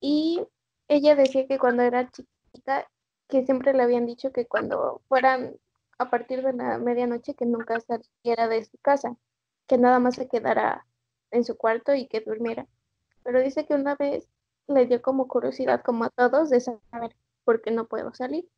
[0.00, 0.46] Y
[0.86, 2.88] ella decía que cuando era chiquita,
[3.28, 5.56] que siempre le habían dicho que cuando fueran
[5.98, 9.16] a partir de la medianoche, que nunca saliera de su casa,
[9.66, 10.86] que nada más se quedara
[11.32, 12.68] en su cuarto y que durmiera.
[13.24, 14.28] Pero dice que una vez
[14.68, 18.48] le dio como curiosidad, como a todos, de saber por qué no puedo salir.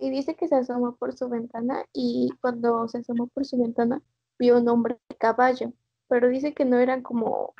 [0.00, 4.02] Y dice que se asomó por su ventana y cuando se asomó por su ventana
[4.38, 5.72] vio un hombre de caballo,
[6.08, 7.54] pero dice que no era como,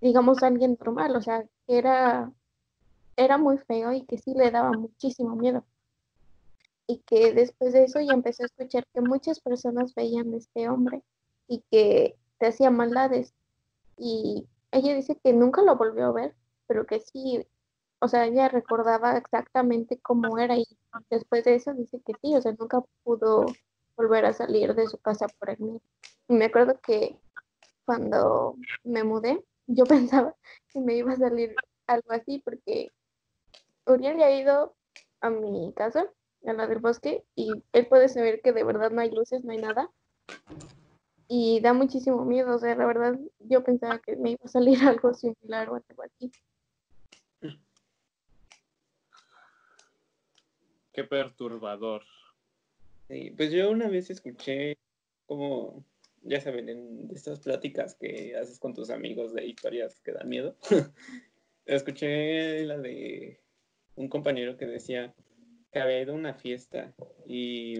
[0.00, 2.32] digamos, alguien normal, o sea, que era,
[3.16, 5.64] era muy feo y que sí le daba muchísimo miedo.
[6.86, 11.02] y que después de eso ya empezó a escuchar que muchas personas veían este hombre
[11.48, 13.34] y que te hacía maldades.
[13.98, 16.36] Y ella dice que nunca lo volvió a ver,
[16.66, 17.46] pero que sí,
[18.00, 20.66] o sea, ella recordaba exactamente cómo era y
[21.10, 23.46] después de eso dice que sí, o sea, nunca pudo
[23.96, 25.80] volver a salir de su casa por miedo.
[26.28, 27.18] Y me acuerdo que
[27.84, 29.84] cuando me mudé, yo
[30.24, 30.34] pensaba
[30.68, 31.54] que me iba a salir
[31.86, 32.88] algo así porque
[33.86, 34.76] Uriel ya ha ido
[35.20, 36.06] a mi casa,
[36.46, 39.52] a la del bosque, y él puede saber que de verdad no hay luces, no
[39.52, 39.90] hay nada.
[41.28, 44.78] Y da muchísimo miedo, o sea, la verdad yo pensaba que me iba a salir
[44.86, 46.30] algo similar o algo así.
[50.92, 52.02] Qué perturbador.
[53.08, 54.76] Sí, pues yo una vez escuché
[55.26, 55.84] como,
[56.22, 60.56] ya saben, en estas pláticas que haces con tus amigos de historias que dan miedo,
[61.66, 63.40] escuché la de
[63.94, 65.14] un compañero que decía
[65.72, 66.94] que había ido a una fiesta
[67.26, 67.76] y,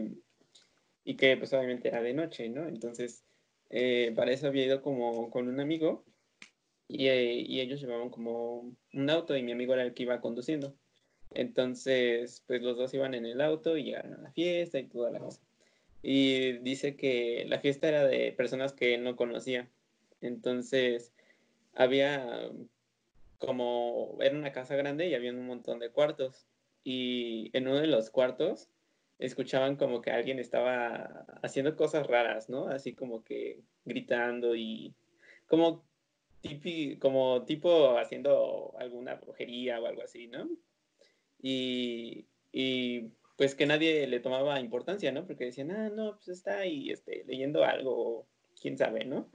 [1.04, 2.66] y que pues obviamente era de noche, ¿no?
[2.66, 3.24] Entonces,
[3.68, 6.04] eh, para eso había ido como con un amigo
[6.88, 10.20] y, eh, y ellos llevaban como un auto y mi amigo era el que iba
[10.20, 10.76] conduciendo.
[11.34, 15.10] Entonces, pues los dos iban en el auto y llegaron a la fiesta y toda
[15.10, 15.40] la cosa.
[16.02, 19.68] Y dice que la fiesta era de personas que él no conocía.
[20.20, 21.12] Entonces,
[21.74, 22.50] había
[23.38, 26.46] como, era una casa grande y había un montón de cuartos.
[26.84, 28.68] Y en uno de los cuartos
[29.18, 32.68] escuchaban como que alguien estaba haciendo cosas raras, ¿no?
[32.68, 34.94] Así como que gritando y
[35.46, 35.84] como,
[36.40, 40.48] tipi, como tipo haciendo alguna brujería o algo así, ¿no?
[41.42, 45.26] Y, y, pues que nadie le tomaba importancia, ¿no?
[45.26, 48.26] Porque decían, ah, no, pues está ahí este, leyendo algo,
[48.60, 49.28] quién sabe, ¿no?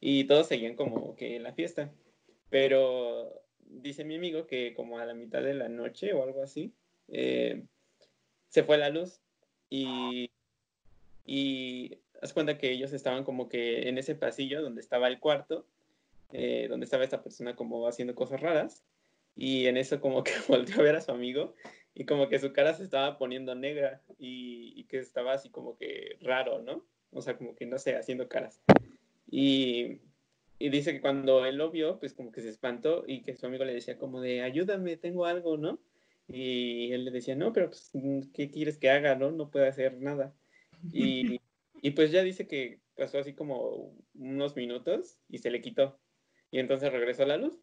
[0.00, 1.92] Y todos seguían como que en la fiesta.
[2.50, 6.74] Pero dice mi amigo que como a la mitad de la noche o algo así,
[7.08, 7.62] eh,
[8.48, 9.20] se fue la luz
[9.70, 10.30] y,
[11.24, 15.66] y haz cuenta que ellos estaban como que en ese pasillo donde estaba el cuarto,
[16.32, 18.82] eh, donde estaba esta persona como haciendo cosas raras
[19.36, 21.54] y en eso como que volteó a ver a su amigo
[21.94, 26.16] y como que su cara se estaba poniendo negra y, que estaba así como que
[26.20, 26.84] raro, ¿no?
[27.12, 28.60] O sea, como que no sé, haciendo caras.
[29.30, 30.00] Y,
[30.58, 33.46] y, dice que cuando él lo vio, pues como que se espantó y que su
[33.46, 35.78] amigo le decía como de, ayúdame, tengo algo, ¿no?
[36.28, 37.90] Y él le decía, no, pero pues,
[38.32, 39.30] ¿qué quieres que haga, no?
[39.30, 40.34] No puede hacer nada.
[40.92, 41.40] Y,
[41.82, 45.98] y pues ya dice que pasó así como unos minutos y se le quitó.
[46.50, 47.58] Y entonces regresó la luz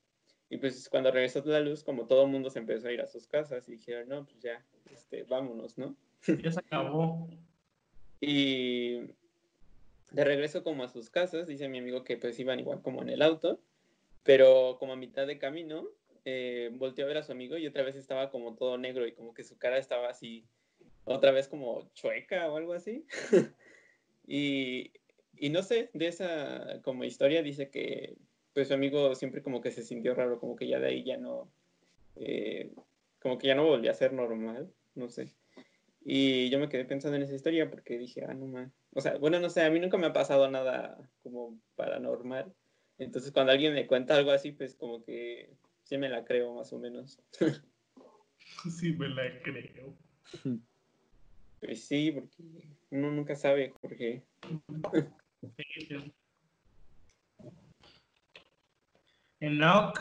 [0.49, 3.07] y pues cuando regresó la luz, como todo el mundo se empezó a ir a
[3.07, 5.95] sus casas y dijeron, no, pues ya, este, vámonos, ¿no?
[6.41, 7.29] Ya se acabó.
[8.19, 8.97] y
[10.11, 13.09] de regreso como a sus casas, dice mi amigo que pues iban igual como en
[13.09, 13.59] el auto,
[14.23, 15.87] pero como a mitad de camino,
[16.25, 19.13] eh, volteó a ver a su amigo y otra vez estaba como todo negro y
[19.13, 20.45] como que su cara estaba así,
[21.05, 23.05] otra vez como chueca o algo así.
[24.27, 24.91] y,
[25.37, 28.17] y no sé, de esa como historia dice que
[28.53, 31.17] pues su amigo siempre como que se sintió raro, como que ya de ahí ya
[31.17, 31.49] no,
[32.15, 32.71] eh,
[33.21, 35.33] como que ya no volvió a ser normal, no sé.
[36.03, 38.71] Y yo me quedé pensando en esa historia porque dije, ah, no man.
[38.93, 42.53] O sea, bueno, no sé, a mí nunca me ha pasado nada como paranormal.
[42.97, 45.49] Entonces cuando alguien me cuenta algo así, pues como que
[45.83, 47.19] sí me la creo más o menos.
[48.79, 49.95] sí me la creo.
[51.59, 52.43] Pues sí, porque
[52.89, 54.23] uno nunca sabe, Jorge.
[59.41, 59.97] Enoch,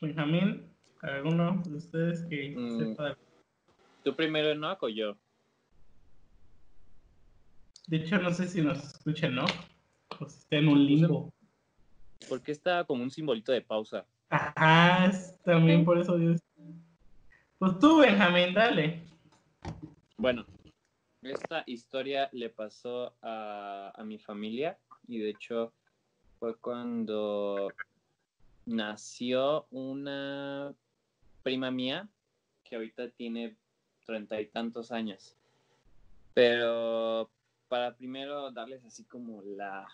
[0.00, 2.78] Benjamín, alguno de ustedes que mm.
[2.78, 3.16] sepa.
[4.04, 5.16] ¿Tú primero Enoch o yo?
[7.86, 9.50] De hecho, no sé si nos escucha Enoch
[10.20, 11.32] o si está en un limbo.
[12.28, 14.04] Porque está como un simbolito de pausa.
[14.28, 15.10] Ajá,
[15.44, 16.38] también por eso Dios.
[17.58, 19.02] Pues tú, Benjamín, dale.
[20.18, 20.44] Bueno,
[21.22, 25.72] esta historia le pasó a, a mi familia y de hecho
[26.38, 27.72] fue cuando
[28.68, 30.74] nació una
[31.42, 32.08] prima mía
[32.64, 33.56] que ahorita tiene
[34.04, 35.34] treinta y tantos años.
[36.34, 37.30] Pero
[37.68, 39.86] para primero darles así como la,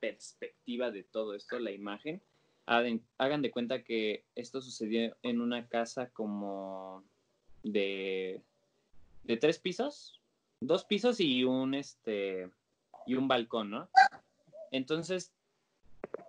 [0.00, 2.20] perspectiva de todo esto, la imagen,
[2.66, 7.02] hagan, de cuenta que esto sucedió en una casa como
[7.62, 8.42] de,
[9.24, 10.20] de tres pisos,
[10.60, 12.50] dos pisos y un este
[13.06, 13.88] y un balcón, ¿no?
[14.70, 15.32] Entonces,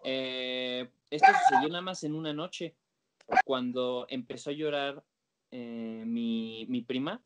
[0.03, 2.75] eh, esto sucedió nada más en una noche,
[3.45, 5.03] cuando empezó a llorar
[5.51, 7.21] eh, mi, mi prima.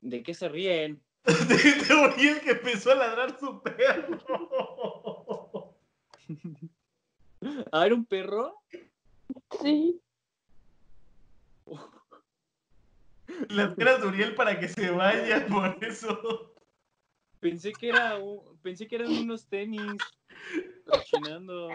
[0.00, 1.02] ¿De qué se ríen?
[1.24, 4.18] de oír que empezó a ladrar su perro.
[7.72, 8.62] ¿Ah, era un perro?
[9.60, 10.00] Sí.
[13.48, 16.51] las caras de Uriel para que se vaya, por eso.
[17.42, 20.00] Pensé que era un- pensé que eran unos tenis.
[20.86, 21.70] Cochinando.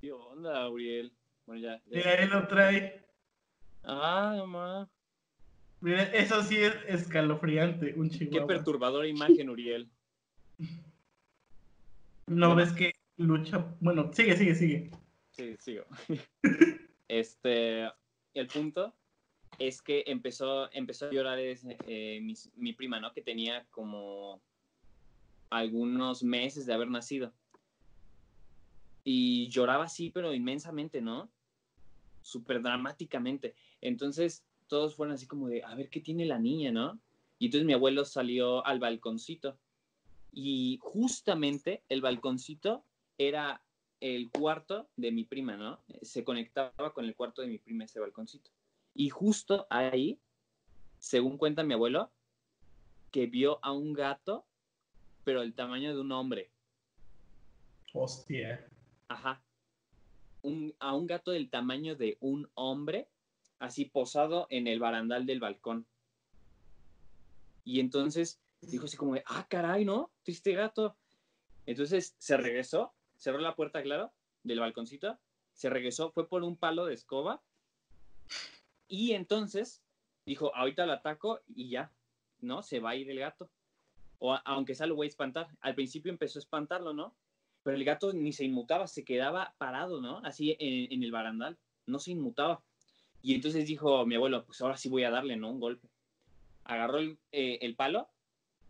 [0.00, 1.12] ¿Qué onda, Uriel?
[1.44, 1.76] Bueno, ya.
[1.76, 1.82] ya.
[1.98, 3.04] Mira, él lo trae.
[3.84, 4.88] Ah, no ma.
[5.82, 8.46] Mira, eso sí es escalofriante, un Qué chihuahua.
[8.46, 9.90] perturbadora imagen, Uriel.
[12.26, 13.66] No ves que lucha.
[13.80, 14.90] Bueno, sigue, sigue, sigue.
[15.32, 15.84] Sí, sigo.
[17.08, 17.84] Este,
[18.34, 18.92] el punto
[19.58, 23.12] es que empezó, empezó a llorar eh, mi, mi prima, ¿no?
[23.12, 24.40] Que tenía como
[25.50, 27.32] algunos meses de haber nacido.
[29.04, 31.30] Y lloraba así, pero inmensamente, ¿no?
[32.22, 33.54] Súper dramáticamente.
[33.80, 36.98] Entonces, todos fueron así como de, a ver qué tiene la niña, ¿no?
[37.38, 39.58] Y entonces mi abuelo salió al balconcito.
[40.32, 42.84] Y justamente el balconcito
[43.16, 43.62] era
[44.00, 45.80] el cuarto de mi prima, ¿no?
[46.02, 48.50] Se conectaba con el cuarto de mi prima ese balconcito.
[48.96, 50.18] Y justo ahí,
[50.98, 52.10] según cuenta mi abuelo,
[53.10, 54.46] que vio a un gato,
[55.22, 56.50] pero el tamaño de un hombre.
[57.92, 58.66] Hostia.
[59.08, 59.42] Ajá.
[60.42, 63.08] Un- a un gato del tamaño de un hombre,
[63.58, 65.86] así posado en el barandal del balcón.
[67.64, 70.10] Y entonces dijo así como, de, ah, caray, ¿no?
[70.22, 70.96] Triste gato.
[71.66, 75.18] Entonces se regresó, cerró la puerta, claro, del balconcito,
[75.52, 77.42] se regresó, fue por un palo de escoba
[78.88, 79.82] y entonces
[80.24, 81.92] dijo, ahorita lo ataco y ya,
[82.40, 82.62] ¿no?
[82.62, 83.50] Se va a ir el gato.
[84.18, 85.48] O aunque sea lo voy a espantar.
[85.60, 87.14] Al principio empezó a espantarlo, ¿no?
[87.62, 90.18] Pero el gato ni se inmutaba, se quedaba parado, ¿no?
[90.24, 92.62] Así en, en el barandal, no se inmutaba.
[93.22, 95.50] Y entonces dijo mi abuelo, pues ahora sí voy a darle, ¿no?
[95.50, 95.88] Un golpe.
[96.64, 98.08] Agarró el, eh, el palo,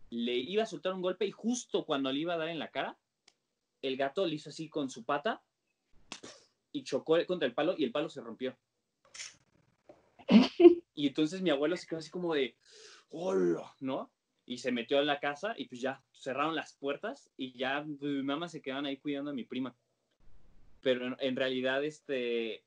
[0.09, 2.71] le iba a soltar un golpe y justo cuando le iba a dar en la
[2.71, 2.97] cara,
[3.81, 5.41] el gato le hizo así con su pata
[6.71, 8.57] y chocó contra el palo y el palo se rompió.
[10.95, 12.55] Y entonces mi abuelo se quedó así como de,
[13.09, 13.71] ¡hola!
[13.79, 14.11] ¿No?
[14.47, 18.11] Y se metió a la casa y pues ya cerraron las puertas y ya pues,
[18.11, 19.75] mi mamá se quedaron ahí cuidando a mi prima.
[20.81, 22.63] Pero en, en realidad, este,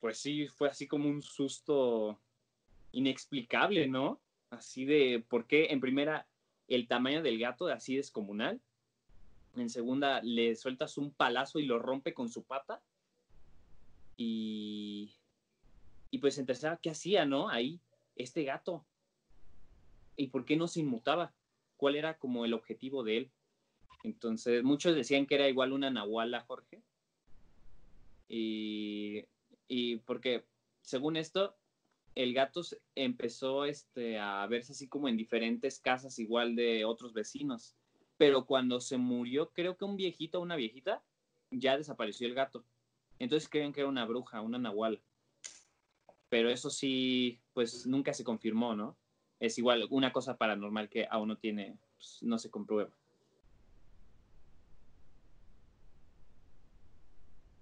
[0.00, 2.18] pues sí, fue así como un susto
[2.92, 4.20] inexplicable, ¿no?
[4.50, 5.66] Así de, ¿por qué?
[5.66, 6.26] En primera,
[6.68, 8.60] el tamaño del gato así descomunal.
[9.56, 12.82] En segunda, le sueltas un palazo y lo rompe con su pata.
[14.16, 15.14] Y,
[16.14, 17.48] y pues tercera, ¿qué hacía, no?
[17.48, 17.80] Ahí,
[18.14, 18.86] este gato.
[20.14, 21.34] ¿Y por qué no se inmutaba?
[21.76, 23.32] ¿Cuál era como el objetivo de él?
[24.04, 26.84] Entonces, muchos decían que era igual una nahuala, Jorge.
[28.28, 29.24] Y,
[29.66, 30.44] y porque,
[30.82, 31.56] según esto,
[32.14, 32.60] el gato
[32.94, 37.74] empezó este, a verse así como en diferentes casas igual de otros vecinos.
[38.18, 41.02] Pero cuando se murió, creo que un viejito o una viejita,
[41.50, 42.64] ya desapareció el gato.
[43.18, 45.00] Entonces creen que era una bruja, una nahuala.
[46.34, 48.98] Pero eso sí, pues nunca se confirmó, ¿no?
[49.38, 52.90] Es igual una cosa paranormal que aún no tiene, pues, no se comprueba.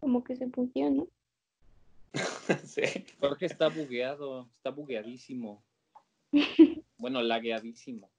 [0.01, 1.07] Como que se pusió, ¿no?
[2.65, 2.81] sí.
[3.21, 5.63] Jorge está bugueado, está bugueadísimo.
[6.97, 8.11] Bueno, lagueadísimo.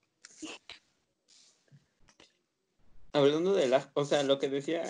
[3.11, 4.83] Hablando de la, o sea, lo que decía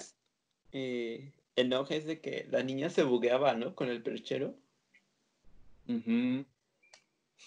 [0.73, 3.76] eh, Enoch es de que la niña se bugueaba, ¿no?
[3.76, 4.58] Con el perchero.
[5.88, 6.46] Ujú.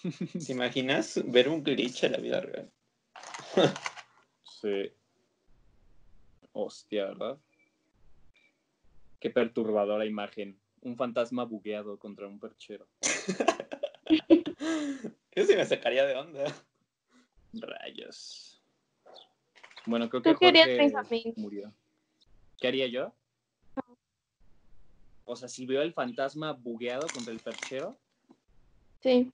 [0.45, 2.71] ¿Te imaginas ver un glitch en la vida real?
[4.61, 4.91] Sí.
[6.53, 7.37] Hostia, ¿verdad?
[9.19, 10.59] Qué perturbadora imagen.
[10.81, 12.87] Un fantasma bugueado contra un perchero.
[15.35, 16.45] Yo sí me sacaría de onda.
[17.53, 18.63] Rayos.
[19.85, 21.73] Bueno, creo que ¿Tú qué harías, Jorge murió.
[22.57, 23.13] ¿Qué haría yo?
[25.25, 27.99] O sea, si veo el fantasma bugueado contra el perchero,
[29.01, 29.31] Sí.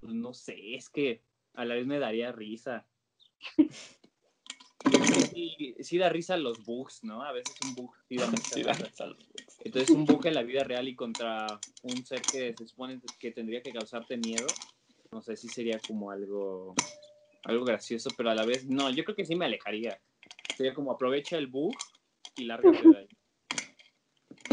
[0.00, 1.22] pues no sé, es que
[1.54, 2.86] a la vez me daría risa.
[5.32, 7.22] Sí, sí da risa los bugs, ¿no?
[7.22, 8.86] A veces un bug sí da mucha Sí, da risa.
[8.86, 9.60] risa los bugs.
[9.64, 13.32] Entonces un bug en la vida real y contra un ser que se supone que
[13.32, 14.58] tendría que causarte miedo,
[15.10, 16.76] no sé si sería como algo,
[17.44, 20.00] algo gracioso, pero a la vez, no, yo creo que sí me alejaría.
[20.56, 21.76] Sería como aprovecha el bug
[22.36, 23.08] y lárgate de ahí.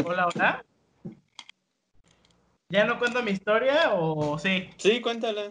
[0.04, 0.64] Hola, hola.
[2.68, 4.68] ¿Ya no cuento mi historia o sí?
[4.78, 5.50] Sí, cuéntala.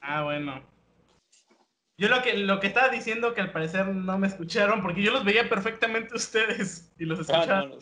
[0.00, 0.62] Ah, bueno.
[1.98, 5.12] Yo lo que, lo que estaba diciendo que al parecer no me escucharon, porque yo
[5.12, 7.62] los veía perfectamente ustedes y los Ah, escuchaba.
[7.62, 7.78] no.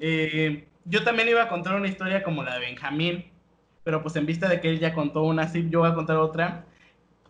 [0.00, 3.24] Eh, yo también iba a contar una historia como la de Benjamín,
[3.82, 6.16] pero pues en vista de que él ya contó una así, yo voy a contar
[6.16, 6.64] otra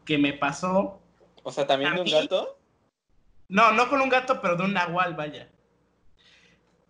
[0.04, 1.00] que me pasó.
[1.42, 2.58] O sea, ¿también de un gato?
[3.48, 5.48] No, no con un gato, pero de un nahual, vaya.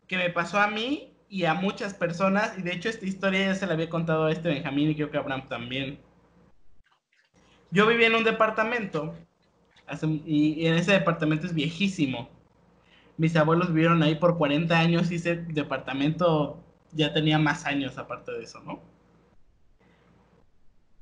[0.08, 3.54] Que me pasó a mí y a muchas personas, y de hecho esta historia ya
[3.54, 6.00] se la había contado a este Benjamín y creo que a Abraham también.
[7.70, 9.14] Yo vivía en un departamento
[10.26, 12.28] y en ese departamento es viejísimo.
[13.16, 16.58] Mis abuelos vivieron ahí por 40 años y ese departamento
[16.90, 18.80] ya tenía más años aparte de eso, ¿no?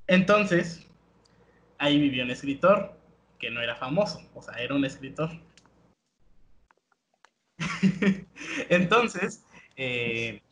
[0.07, 0.87] Entonces,
[1.79, 2.99] ahí vivió un escritor
[3.39, 5.31] que no era famoso, o sea, era un escritor.
[8.69, 9.45] Entonces,
[9.79, 10.43] eh,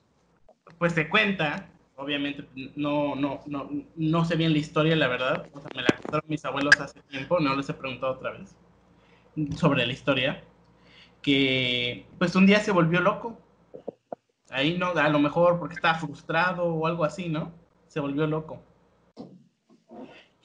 [0.78, 2.46] pues se cuenta, obviamente
[2.76, 6.24] no, no, no, no sé bien la historia, la verdad, o sea, me la contaron
[6.28, 8.56] mis abuelos hace tiempo, no les he preguntado otra vez
[9.58, 10.42] sobre la historia,
[11.20, 13.38] que pues un día se volvió loco.
[14.48, 17.52] Ahí no, a lo mejor porque estaba frustrado o algo así, ¿no?
[17.88, 18.62] Se volvió loco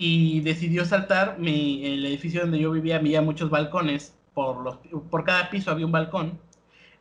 [0.02, 1.38] y decidió saltar.
[1.38, 4.18] Mi, el edificio donde yo vivía había muchos balcones.
[4.34, 4.78] Por, los,
[5.12, 6.40] por cada piso había un balcón.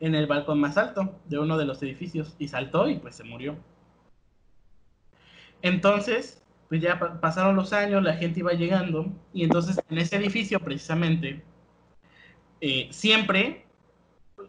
[0.01, 2.35] En el balcón más alto de uno de los edificios.
[2.37, 3.55] Y saltó y pues se murió.
[5.61, 9.05] Entonces, pues ya pasaron los años, la gente iba llegando.
[9.33, 11.43] Y entonces en ese edificio precisamente,
[12.61, 13.65] eh, siempre,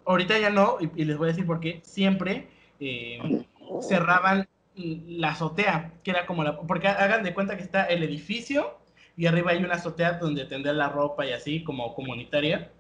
[0.05, 2.49] ahorita ya no, y, les voy a decir por qué, siempre
[2.81, 3.45] eh,
[3.81, 6.59] cerraban la azotea, que era como la...
[6.61, 8.79] Porque hagan de cuenta que está el edificio
[9.17, 12.73] y arriba hay una azotea donde tendrá la ropa y así, como comunitaria.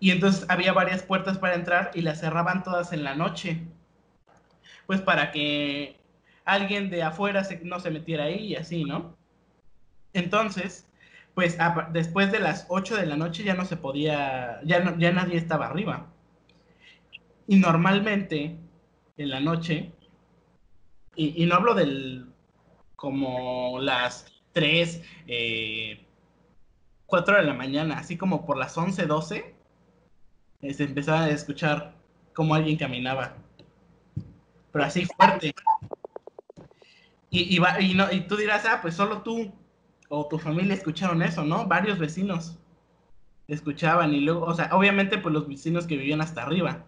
[0.00, 3.62] Y entonces había varias puertas para entrar y las cerraban todas en la noche.
[4.86, 5.96] Pues para que
[6.44, 9.16] alguien de afuera no se metiera ahí y así, ¿no?
[10.12, 10.86] Entonces,
[11.34, 11.58] pues
[11.92, 15.36] después de las 8 de la noche ya no se podía, ya, no, ya nadie
[15.36, 16.06] estaba arriba.
[17.46, 18.56] Y normalmente
[19.16, 19.92] en la noche
[21.16, 22.26] y, no hablo del
[22.96, 25.02] como las 3,
[27.06, 29.53] 4 eh, de la mañana, así como por las 11, 12,
[30.72, 31.94] se empezaba a escuchar
[32.32, 33.36] como alguien caminaba.
[34.72, 35.54] Pero así fuerte.
[37.30, 39.52] Y, y, no, y tú dirás, ah, pues solo tú
[40.08, 41.66] o tu familia escucharon eso, ¿no?
[41.66, 42.58] Varios vecinos
[43.48, 46.84] escuchaban y luego, o sea, obviamente pues los vecinos que vivían hasta arriba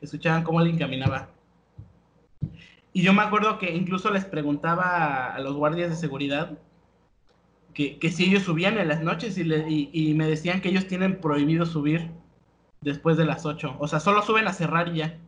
[0.00, 1.28] escuchaban cómo alguien caminaba.
[2.92, 6.58] Y yo me acuerdo que incluso les preguntaba a los guardias de seguridad
[7.74, 11.64] que, si ellos subían en las noches y, y, me decían que ellos tienen prohibido
[11.64, 12.10] subir
[12.80, 13.76] después de las 8.
[13.78, 15.18] O sea, solo suben a cerrar ya.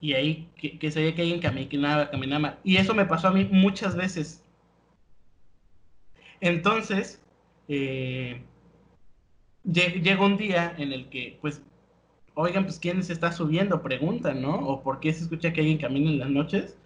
[0.00, 2.58] Y ahí que, que se veía que alguien caminaba, caminaba.
[2.64, 4.44] Y eso me pasó a mí muchas veces.
[6.40, 7.20] Entonces,
[7.68, 8.42] eh,
[9.64, 11.62] llegó un día en el que pues
[12.38, 14.54] oigan, pues quién se está subiendo, preguntan, ¿no?
[14.54, 16.78] O por qué se escucha que alguien camina en las noches.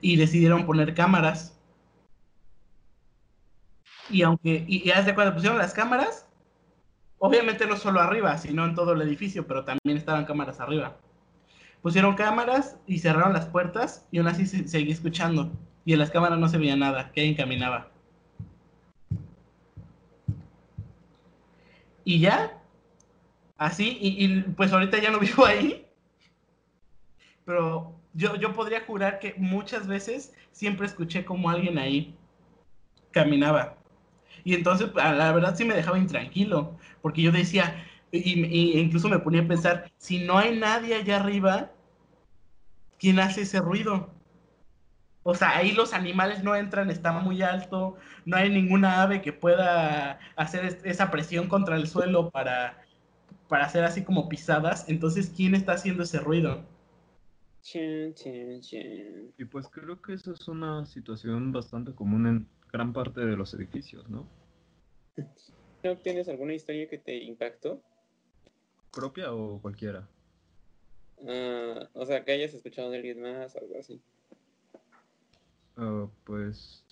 [0.00, 1.56] Y decidieron poner cámaras.
[4.10, 6.25] Y aunque, y, hace cuando pusieron las cámaras,
[7.18, 10.96] obviamente no solo arriba, sino en todo el edificio, pero también estaban cámaras arriba.
[11.82, 15.52] Pusieron cámaras y cerraron las puertas y aún así se, seguía escuchando.
[15.84, 17.88] Y en las cámaras no se veía nada, que alguien caminaba.
[22.04, 22.56] Y ya,
[23.58, 25.86] Así, y, pues ahorita ya no vivo ahí.
[27.44, 32.14] Pero yo, yo podría jurar que muchas veces siempre escuché como alguien ahí
[33.12, 33.76] caminaba.
[34.46, 39.42] Y entonces, la verdad sí me dejaba intranquilo, porque yo decía, y, incluso me ponía
[39.42, 41.72] a pensar, si no hay nadie allá arriba,
[42.96, 44.14] ¿quién hace ese ruido?
[45.24, 49.32] O sea, ahí los animales no entran, está muy alto, no hay ninguna ave que
[49.32, 52.86] pueda hacer esa presión contra el suelo para
[53.48, 54.88] para hacer así como pisadas.
[54.88, 56.64] Entonces, ¿quién está haciendo ese ruido?
[59.38, 63.54] Y pues creo que eso es una situación bastante común en gran parte de los
[63.54, 64.28] edificios, ¿no?
[65.82, 67.82] ¿No tienes alguna historia que te impactó?
[68.92, 70.06] ¿Propia o cualquiera?
[71.26, 74.02] Ah, o sea, que hayas escuchado de alguien más o algo así.
[75.78, 76.84] Ah, pues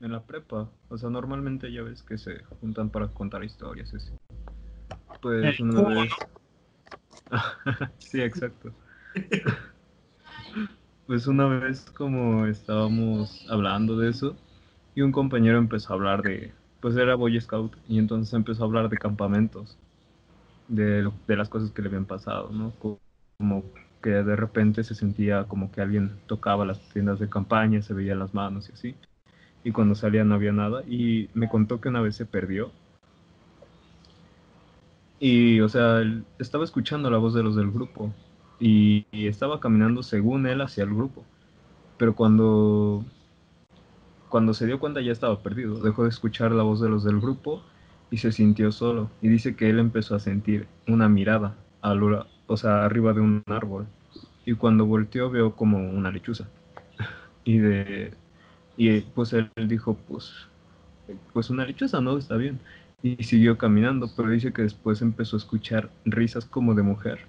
[0.00, 4.10] en la prepa, o sea, normalmente ya ves que se juntan para contar historias, así.
[5.22, 6.12] Pues una vez.
[7.98, 8.74] sí, exacto.
[11.06, 14.36] pues una vez como estábamos hablando de eso
[14.94, 18.66] y un compañero empezó a hablar de, pues era Boy Scout y entonces empezó a
[18.66, 19.78] hablar de campamentos,
[20.68, 22.72] de, de las cosas que le habían pasado, ¿no?
[23.38, 23.64] Como
[24.02, 28.14] que de repente se sentía como que alguien tocaba las tiendas de campaña, se veía
[28.14, 28.94] las manos y así.
[29.64, 30.82] Y cuando salía no había nada.
[30.88, 32.72] Y me contó que una vez se perdió
[35.20, 36.02] y, o sea,
[36.38, 38.12] estaba escuchando la voz de los del grupo
[38.58, 41.24] y, estaba caminando según él hacia el grupo.
[41.98, 43.04] Pero cuando,
[44.30, 45.80] cuando se dio cuenta ya estaba perdido.
[45.82, 47.62] Dejó de escuchar la voz de los del grupo
[48.10, 49.10] y se sintió solo.
[49.22, 52.02] Y dice que él empezó a sentir una mirada, al,
[52.46, 53.88] o sea, arriba de un árbol.
[54.46, 56.48] y cuando volteó veo como una lechuza.
[57.44, 58.14] y de
[58.76, 60.48] y pues él dijo, pues
[61.32, 62.18] pues una lechuza, ¿no?
[62.18, 62.60] Está bien.
[63.02, 67.28] Y siguió caminando, pero dice que después empezó a escuchar risas como de mujer.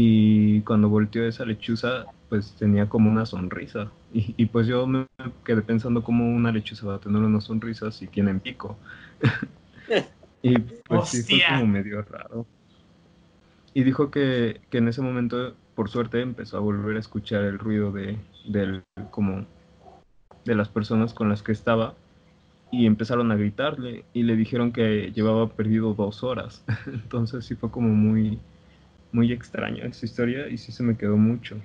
[0.00, 3.90] Y cuando volteó esa lechuza, pues tenía como una sonrisa.
[4.14, 5.08] Y, y pues yo me
[5.44, 8.78] quedé pensando cómo una lechuza va a tener una sonrisa si tienen pico.
[10.42, 12.46] y pues sí fue como medio raro.
[13.74, 17.58] Y dijo que, que, en ese momento, por suerte, empezó a volver a escuchar el
[17.58, 19.46] ruido de, del, como,
[20.44, 21.94] de las personas con las que estaba
[22.70, 26.64] y empezaron a gritarle y le dijeron que llevaba perdido dos horas.
[26.86, 28.38] Entonces sí fue como muy,
[29.12, 31.56] muy extraña esa historia y sí se me quedó mucho.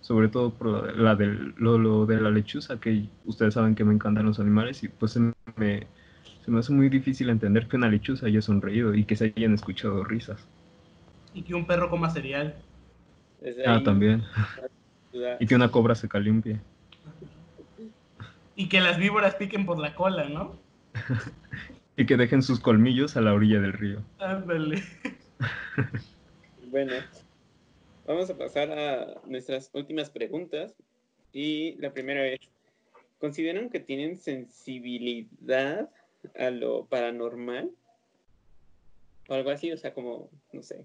[0.00, 4.26] Sobre todo por la, del, lo, de la lechuza, que ustedes saben que me encantan
[4.26, 5.20] los animales y pues se
[5.56, 5.86] me,
[6.44, 9.54] se me hace muy difícil entender que una lechuza haya sonreído y que se hayan
[9.54, 10.46] escuchado risas.
[11.32, 12.54] Y que un perro coma cereal.
[13.66, 14.22] Ah, también.
[15.40, 16.60] y que una cobra se calimpie.
[18.56, 20.56] Y que las víboras piquen por la cola, ¿no?
[21.96, 24.02] y que dejen sus colmillos a la orilla del río.
[24.18, 24.82] Ándale.
[26.74, 26.92] bueno,
[28.04, 30.74] vamos a pasar a nuestras últimas preguntas.
[31.32, 32.40] Y la primera es,
[33.20, 35.88] ¿consideran que tienen sensibilidad
[36.36, 37.70] a lo paranormal?
[39.28, 40.84] O algo así, o sea, como, no sé,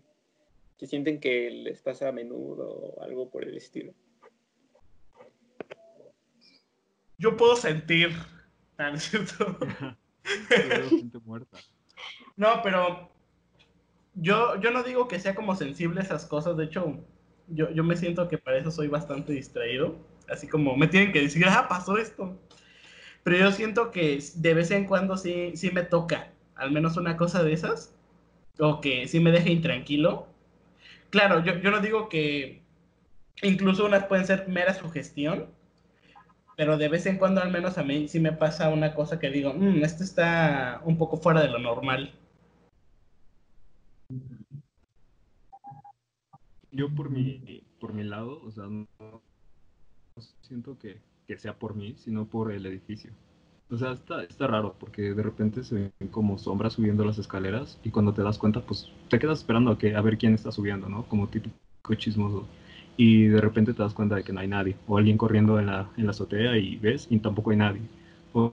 [0.78, 3.92] que sienten que les pasa a menudo o algo por el estilo.
[7.18, 8.12] yo puedo sentir.
[8.78, 9.58] Ah, ¿No es cierto?
[12.38, 13.10] no, pero
[14.16, 16.58] yo, yo no digo que sea como sensible a esas cosas.
[16.58, 16.98] De hecho,
[17.48, 19.96] yo, yo me siento que para eso soy bastante distraído.
[20.30, 22.38] Así como me tienen que decir, ah, pasó esto.
[23.24, 27.18] Pero yo siento que de vez en cuando sí, sí me toca, al menos una
[27.18, 27.94] cosa de esas,
[28.60, 30.28] o que sí me deja intranquilo.
[31.10, 32.62] Claro, yo, yo no digo que
[33.42, 35.48] incluso unas pueden ser mera sugestión,
[36.56, 39.30] pero de vez en cuando al menos a mí sí me pasa una cosa que
[39.30, 42.14] digo, mmm, esto está un poco fuera de lo normal.
[46.72, 49.22] Yo por mi, por mi lado, o sea, no,
[50.42, 51.00] siento que,
[51.38, 53.12] sea por mí, sino por el edificio.
[53.70, 57.80] O sea, está, está raro porque de repente se ven como sombras subiendo las escaleras
[57.84, 60.52] y cuando te das cuenta, pues te quedas esperando a, que, a ver quién está
[60.52, 61.04] subiendo, ¿no?
[61.04, 61.56] Como típico
[61.96, 62.48] chismoso
[63.00, 65.68] y de repente te das cuenta de que no hay nadie, o alguien corriendo en
[65.68, 67.82] la, en la azotea y ves y tampoco hay nadie,
[68.34, 68.52] o,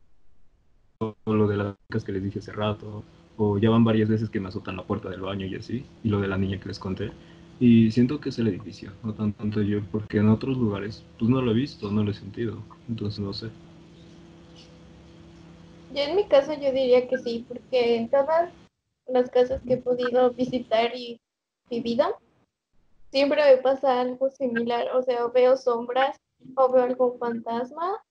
[1.27, 3.03] lo de las chicas que les dije hace rato,
[3.37, 6.09] o ya van varias veces que me azotan la puerta del baño y así, y
[6.11, 7.11] lo de la niña que les conté,
[7.59, 11.41] y siento que es el edificio, no tanto yo, porque en otros lugares pues no
[11.41, 13.49] lo he visto, no lo he sentido, entonces no sé.
[15.95, 18.53] Yo en mi caso yo diría que sí, porque en todas
[19.07, 21.19] las casas que he podido visitar y
[21.71, 22.17] vivido,
[23.11, 26.17] siempre me pasa algo similar, o sea, veo sombras
[26.57, 28.03] o veo algún fantasma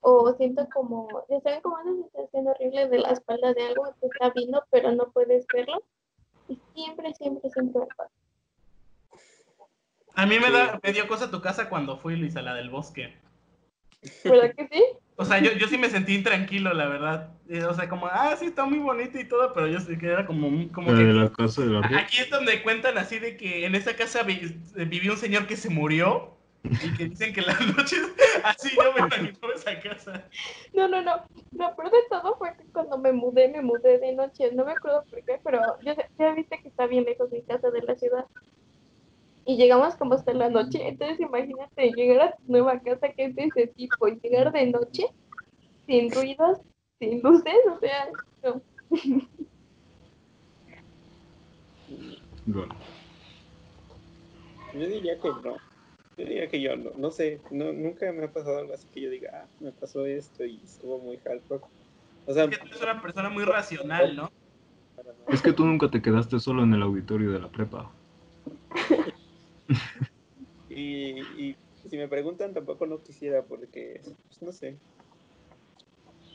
[0.00, 4.06] o siento como, ya saben, como una sensación horrible de la espalda de algo que
[4.06, 5.82] está viendo pero no puedes verlo
[6.48, 8.17] y siempre, siempre, siempre pasa.
[10.18, 13.14] A mí me, da, me dio cosa tu casa cuando fui, Luisa, la del bosque.
[14.24, 14.84] ¿Verdad que sí?
[15.14, 17.34] O sea, yo, yo sí me sentí intranquilo, la verdad.
[17.68, 20.26] O sea, como, ah, sí, está muy bonito y todo, pero yo sí que era
[20.26, 21.04] como, como que...
[21.04, 25.12] La casa de la aquí es donde cuentan así de que en esa casa vivió
[25.12, 28.02] un señor que se murió y que dicen que las noches
[28.42, 30.28] así yo me imagino esa casa.
[30.74, 31.22] No, no, no.
[31.52, 34.50] Lo peor de todo fue que cuando me mudé, me mudé de noche.
[34.52, 37.70] No me acuerdo por qué, pero ya, ya viste que está bien lejos mi casa
[37.70, 38.26] de la ciudad
[39.48, 40.86] y llegamos como hasta la noche.
[40.86, 44.66] Entonces imagínate llegar a tu nueva casa que es de ese tipo y llegar de
[44.66, 45.06] noche
[45.86, 46.58] sin ruidos,
[46.98, 48.08] sin luces, o sea,
[48.44, 48.60] no.
[52.44, 52.74] Bueno.
[54.74, 55.56] Yo diría que no.
[56.18, 59.00] Yo diría que yo no, no sé, no, nunca me ha pasado algo así que
[59.00, 61.62] yo diga, ah, me pasó esto y estuvo muy hardcore.
[62.26, 64.30] O sea, es que tú eres una persona muy racional, ¿no?
[65.28, 67.90] Es que tú nunca te quedaste solo en el auditorio de la prepa.
[70.70, 71.56] y,
[71.88, 74.78] si me preguntan, tampoco no quisiera porque, pues, no sé.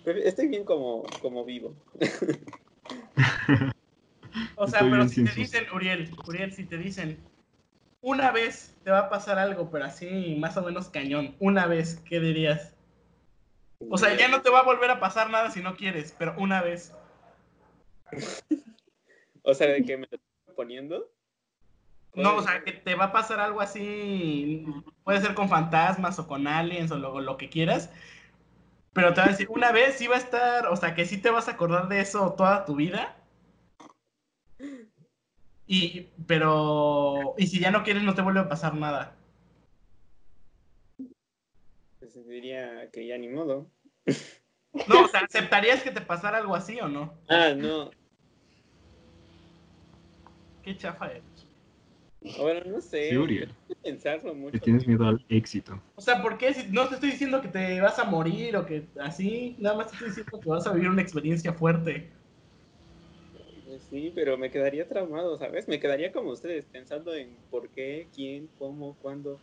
[0.06, 1.76] estoy bien como, como vivo.
[4.56, 7.20] o sea, pero si te dicen, Uriel, Uriel, si te dicen,
[8.02, 12.02] una vez te va a pasar algo, pero así más o menos cañón, una vez,
[12.06, 12.76] ¿qué dirías?
[13.90, 16.36] O sea, ya no te va a volver a pasar nada si no quieres, pero
[16.38, 16.94] una vez.
[19.44, 21.13] o sea, de que me lo estoy poniendo.
[22.16, 24.66] No, o sea, que te va a pasar algo así,
[25.04, 27.90] puede ser con fantasmas o con aliens o lo, que quieras,
[28.94, 31.18] pero te va a decir, una vez sí va a estar, o sea, que sí
[31.18, 33.18] te vas a acordar de eso toda tu vida.
[35.66, 39.16] Y, pero, y si ya no quieres, no te vuelve a pasar nada.
[42.00, 43.72] pues diría que ya ni modo.
[44.88, 47.14] No, o sea, ¿aceptarías que te pasara algo así o no?
[47.30, 47.92] Ah, no.
[50.64, 51.33] Qué chafa eres.
[52.38, 53.10] Bueno, no sé.
[53.10, 53.50] Sí, Uriel.
[53.84, 54.52] pensarlo mucho.
[54.54, 55.80] Que tienes miedo al éxito.
[55.96, 56.54] O sea, ¿por qué?
[56.54, 59.88] Si no te estoy diciendo que te vas a morir o que así, nada más
[59.88, 62.12] te estoy diciendo que vas a vivir una experiencia fuerte.
[63.66, 65.68] Pues Sí, pero me quedaría traumado, ¿sabes?
[65.68, 69.40] Me quedaría como ustedes, pensando en por qué, quién, cómo, cuándo.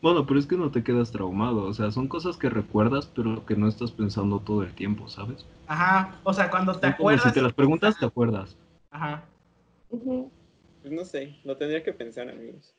[0.00, 1.64] Bueno, pero es que no te quedas traumado.
[1.64, 5.44] O sea, son cosas que recuerdas, pero que no estás pensando todo el tiempo, ¿sabes?
[5.66, 7.24] Ajá, o sea, cuando te Son como acuerdas.
[7.24, 8.56] si te las preguntas, te acuerdas.
[8.90, 9.24] Ajá.
[9.90, 10.30] Ujú.
[10.88, 12.74] Pues no sé, lo tendría que pensar, amigos.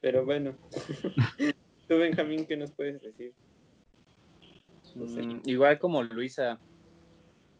[0.00, 0.56] Pero bueno.
[1.88, 3.32] Tú, Benjamín, ¿qué nos puedes decir?
[4.96, 5.22] No sé.
[5.22, 6.58] Mm, igual como Luisa,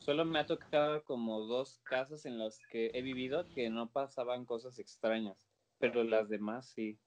[0.01, 4.45] solo me ha tocado como dos casos en los que he vivido que no pasaban
[4.47, 5.47] cosas extrañas,
[5.79, 6.99] pero las demás sí.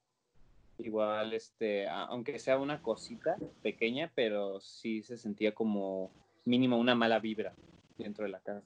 [0.78, 6.10] Igual, este, aunque sea una cosita pequeña, pero sí se sentía como
[6.46, 7.54] mínimo una mala vibra
[7.98, 8.66] dentro de la casa.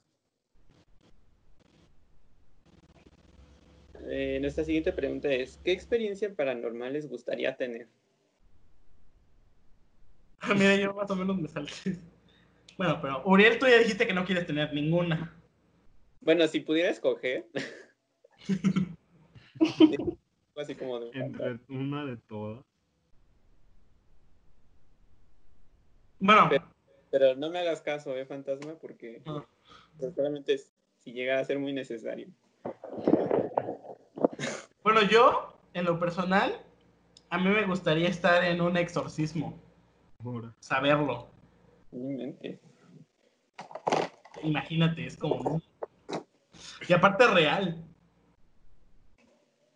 [4.07, 7.87] Eh, nuestra siguiente pregunta es, ¿qué experiencia paranormal les gustaría tener?
[10.55, 11.97] Mira, yo más o menos me salté.
[12.77, 15.35] Bueno, pero Uriel, tú ya dijiste que no quieres tener ninguna.
[16.19, 17.47] Bueno, si pudiera escoger.
[20.55, 22.63] así como de un Entre una de todas.
[26.19, 26.49] Bueno,
[27.09, 29.45] Pero no me hagas caso, eh, fantasma, porque No.
[30.15, 32.27] solamente es si llega a ser muy necesario.
[34.83, 36.61] Bueno, yo, en lo personal,
[37.29, 39.61] a mí me gustaría estar en un exorcismo,
[40.59, 41.29] saberlo.
[44.43, 45.61] Imagínate, es como.
[46.87, 47.83] Y aparte real.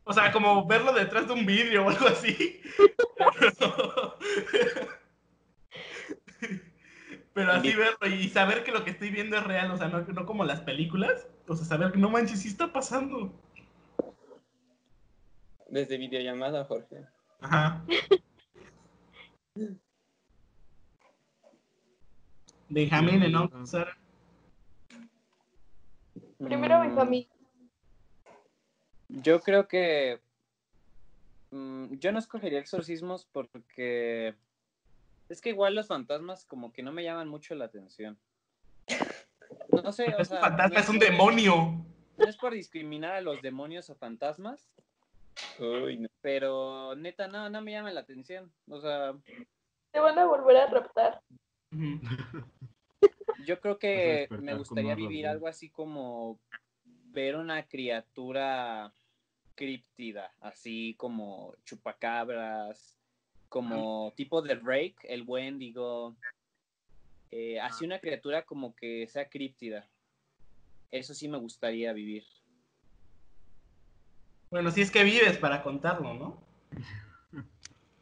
[0.04, 2.62] O sea, como verlo detrás de un vidrio o algo así.
[7.34, 10.02] Pero así verlo y saber que lo que estoy viendo es real, o sea, no,
[10.02, 11.28] no como las películas.
[11.48, 13.34] O sea, saber que no manches, sí está pasando.
[15.76, 17.06] Desde videollamada, Jorge.
[17.42, 17.84] Ajá.
[22.70, 23.50] Benjamín, ¿no?
[23.68, 23.98] Sara.
[26.38, 27.28] Primero Mm, Benjamín.
[29.10, 30.22] Yo creo que
[31.52, 34.34] mm, yo no escogería exorcismos porque
[35.28, 38.18] es que igual los fantasmas como que no me llaman mucho la atención.
[39.84, 41.86] No sé, o Es sea, un fantasma, no es un por- demonio.
[42.18, 44.66] No es por discriminar a los demonios o fantasmas,
[45.60, 46.10] Uy, no.
[46.22, 48.52] pero neta no, no me llama la atención.
[48.70, 49.14] O sea,
[49.92, 51.22] Te van a volver a raptar.
[53.46, 56.40] Yo creo que me gustaría vivir algo así como
[56.84, 58.94] ver una criatura
[59.56, 62.98] críptida, así como chupacabras,
[63.50, 66.16] como tipo de Drake, el Wendigo,
[67.32, 69.90] eh, así una criatura como que sea críptida.
[70.92, 72.26] Eso sí me gustaría vivir.
[74.52, 76.38] Bueno, si es que vives para contarlo, ¿no?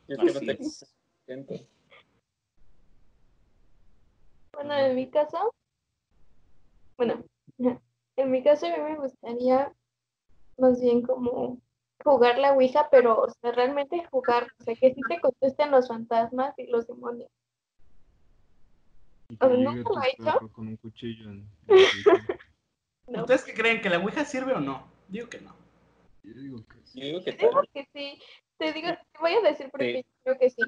[0.08, 0.86] Es que no Así te es.
[1.26, 1.54] siento.
[4.52, 5.54] Bueno, en mi caso,
[6.98, 7.24] bueno,
[8.18, 9.72] en mi caso a mí me gustaría
[10.58, 11.58] más bien como
[12.04, 15.88] jugar la Ouija, pero o sea, realmente jugar, o sea, que sí te contesten los
[15.88, 17.32] fantasmas y los demonios.
[19.30, 20.50] Y que ¿nunca lo ha hecho?
[20.52, 21.78] con un cuchillo en el.
[23.06, 23.22] No.
[23.24, 23.82] ¿Ustedes qué creen?
[23.82, 24.88] ¿Que la Ouija sirve o no?
[25.10, 25.54] Digo que no.
[26.24, 27.70] Yo digo que sí, Yo digo que Te digo tal.
[27.74, 28.22] que sí,
[28.58, 30.04] te digo, te voy a decir porque Sí.
[30.04, 30.62] yo creo que sí.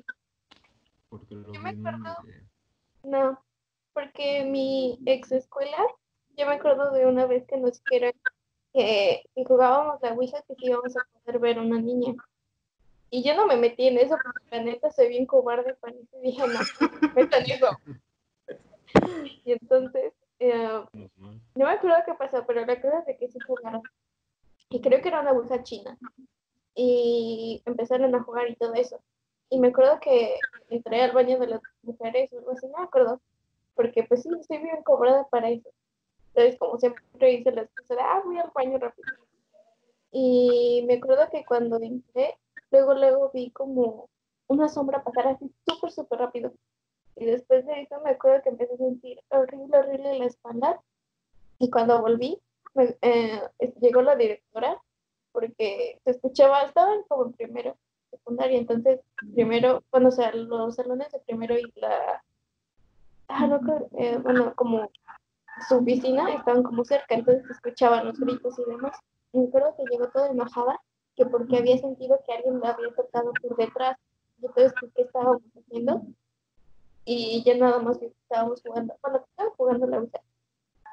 [1.10, 2.44] porque lo Yo me acuerdo- de...
[3.04, 3.42] No,
[3.94, 5.78] porque mi ex escuela,
[6.36, 8.12] yo me acuerdo de una vez que nos dijeron
[8.74, 12.14] que, jugábamos la Ouija que sí íbamos a poder ver una niña.
[13.12, 16.20] Y yo no me metí en eso porque la neta soy bien cobarde para eso.
[16.20, 16.60] Dije, no,
[17.16, 17.80] me eso.
[19.46, 23.82] Y entonces, eh, no me acuerdo qué pasó, pero recuerdo de que sí jugaron.
[24.70, 25.98] Y creo que era una Ouija china.
[26.74, 29.00] Y empezaron a jugar y todo eso.
[29.50, 30.36] Y me acuerdo que
[30.70, 33.22] entré al baño de las mujeres o algo así, no me acuerdo.
[33.76, 35.70] Porque pues sí, estoy bien cobrada para eso.
[36.30, 39.08] Entonces, como siempre hice las cosas de, ah, voy al baño rápido.
[40.12, 42.36] Y me acuerdo que cuando entré,
[42.72, 44.10] luego, luego vi como
[44.48, 46.54] una sombra pasar así súper, súper rápido.
[47.16, 50.82] Y después de eso me acuerdo que empecé a sentir horrible, horrible la espalda.
[51.60, 52.42] Y cuando volví,
[52.76, 53.42] me- eh,
[53.82, 54.80] llegó la directora
[55.32, 57.78] porque se escuchaba, estaban como en primero,
[58.12, 59.02] secundaria, entonces
[59.34, 62.24] primero, bueno, o sea, los salones de primero y la,
[63.28, 63.60] ah, no,
[63.98, 64.90] eh, bueno, como
[65.68, 68.98] su oficina estaban como cerca, entonces se escuchaban los gritos y demás.
[69.34, 70.80] Y me acuerdo que llegó toda enojada,
[71.16, 73.98] que porque había sentido que alguien la había tocado por detrás,
[74.42, 76.02] y entonces, ¿por qué estábamos haciendo.
[77.06, 80.22] Y ya nada más estábamos jugando, bueno, que estaba jugando la Ouija.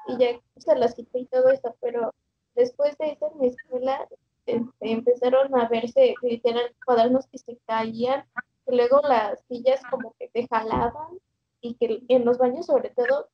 [0.07, 2.13] Y ya se las quité y todo eso, pero
[2.55, 4.07] después de eso en mi escuela
[4.45, 8.25] este, empezaron a verse literal cuadernos que se caían,
[8.65, 11.19] que luego las sillas como que te jalaban
[11.61, 13.29] y que en los baños sobre todo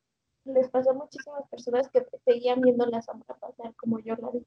[0.45, 4.45] les pasó a muchísimas personas que seguían viendo la sombra pasar como yo la vi.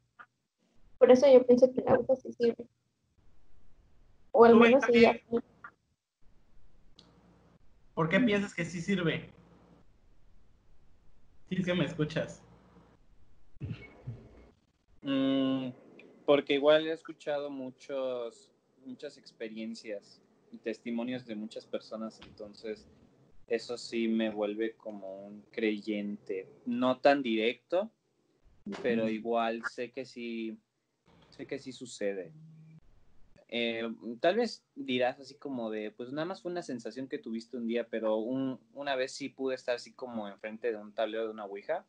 [0.99, 2.67] Por eso yo pienso que la Ouija sí sirve.
[4.31, 5.05] O al menos sí.
[7.95, 9.31] ¿Por qué piensas que sí sirve?
[11.55, 12.43] Sí, me escuchas.
[15.03, 15.69] Mm,
[16.25, 18.51] porque igual he escuchado muchos,
[18.87, 22.89] muchas experiencias y testimonios de muchas personas, entonces
[23.49, 27.91] eso sí me vuelve como un creyente, no tan directo,
[28.83, 30.57] pero igual sé que sí,
[31.29, 32.33] sé que sí sucede.
[33.55, 33.83] Eh,
[34.21, 37.67] tal vez dirás así como de, pues nada más fue una sensación que tuviste un
[37.67, 41.31] día, pero un- una vez sí pude estar así como enfrente de un tablero de
[41.33, 41.85] una ouija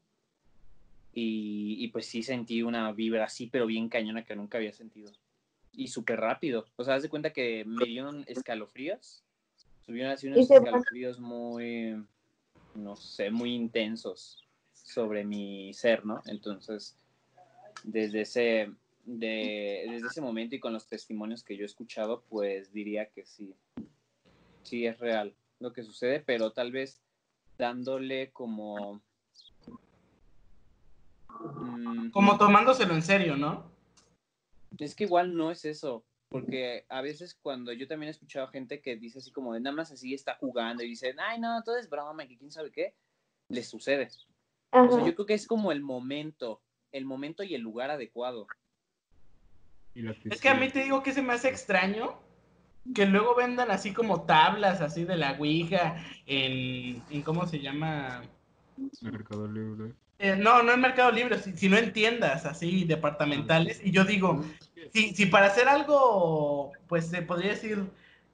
[1.13, 5.11] y, y pues sí sentí una vibra así, pero bien cañona que nunca había sentido.
[5.71, 6.65] Y súper rápido.
[6.75, 9.23] O sea, haz de cuenta que me dieron escalofríos.
[9.85, 12.05] Subieron así unos escalofríos muy,
[12.73, 14.43] no sé, muy intensos
[14.73, 16.21] sobre mi ser, ¿no?
[16.25, 16.97] Entonces,
[17.83, 18.71] desde ese,
[19.03, 23.25] de, desde ese momento y con los testimonios que yo he escuchado, pues diría que
[23.25, 23.55] sí.
[24.63, 27.01] Sí es real lo que sucede, pero tal vez
[27.57, 29.01] dándole como...
[31.29, 33.71] mm, Como tomándoselo en serio, ¿no?
[34.79, 38.81] es que igual no es eso, porque a veces cuando yo también he escuchado gente
[38.81, 41.77] que dice así como de nada más así está jugando y dicen, ay no, todo
[41.77, 42.95] es broma, que quién sabe qué,
[43.49, 44.07] les sucede.
[44.71, 45.05] O sea, Ajá.
[45.05, 48.47] yo creo que es como el momento, el momento y el lugar adecuado.
[49.95, 52.13] Y Es que a mí te digo que se me hace extraño
[52.93, 58.23] que luego vendan así como tablas así de la Ouija en, en ¿cómo se llama?
[59.01, 59.93] Mercado Libre.
[60.19, 63.81] Eh, no, no en Mercado Libre, si- sino en tiendas así departamentales.
[63.83, 64.43] Y yo digo,
[64.93, 67.83] si, si para hacer algo, pues se podría decir,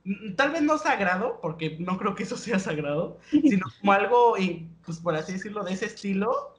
[0.04, 4.38] mm, tal vez no sagrado, porque no creo que eso sea sagrado, sino como algo,
[4.38, 6.56] y, pues por así decirlo, de ese estilo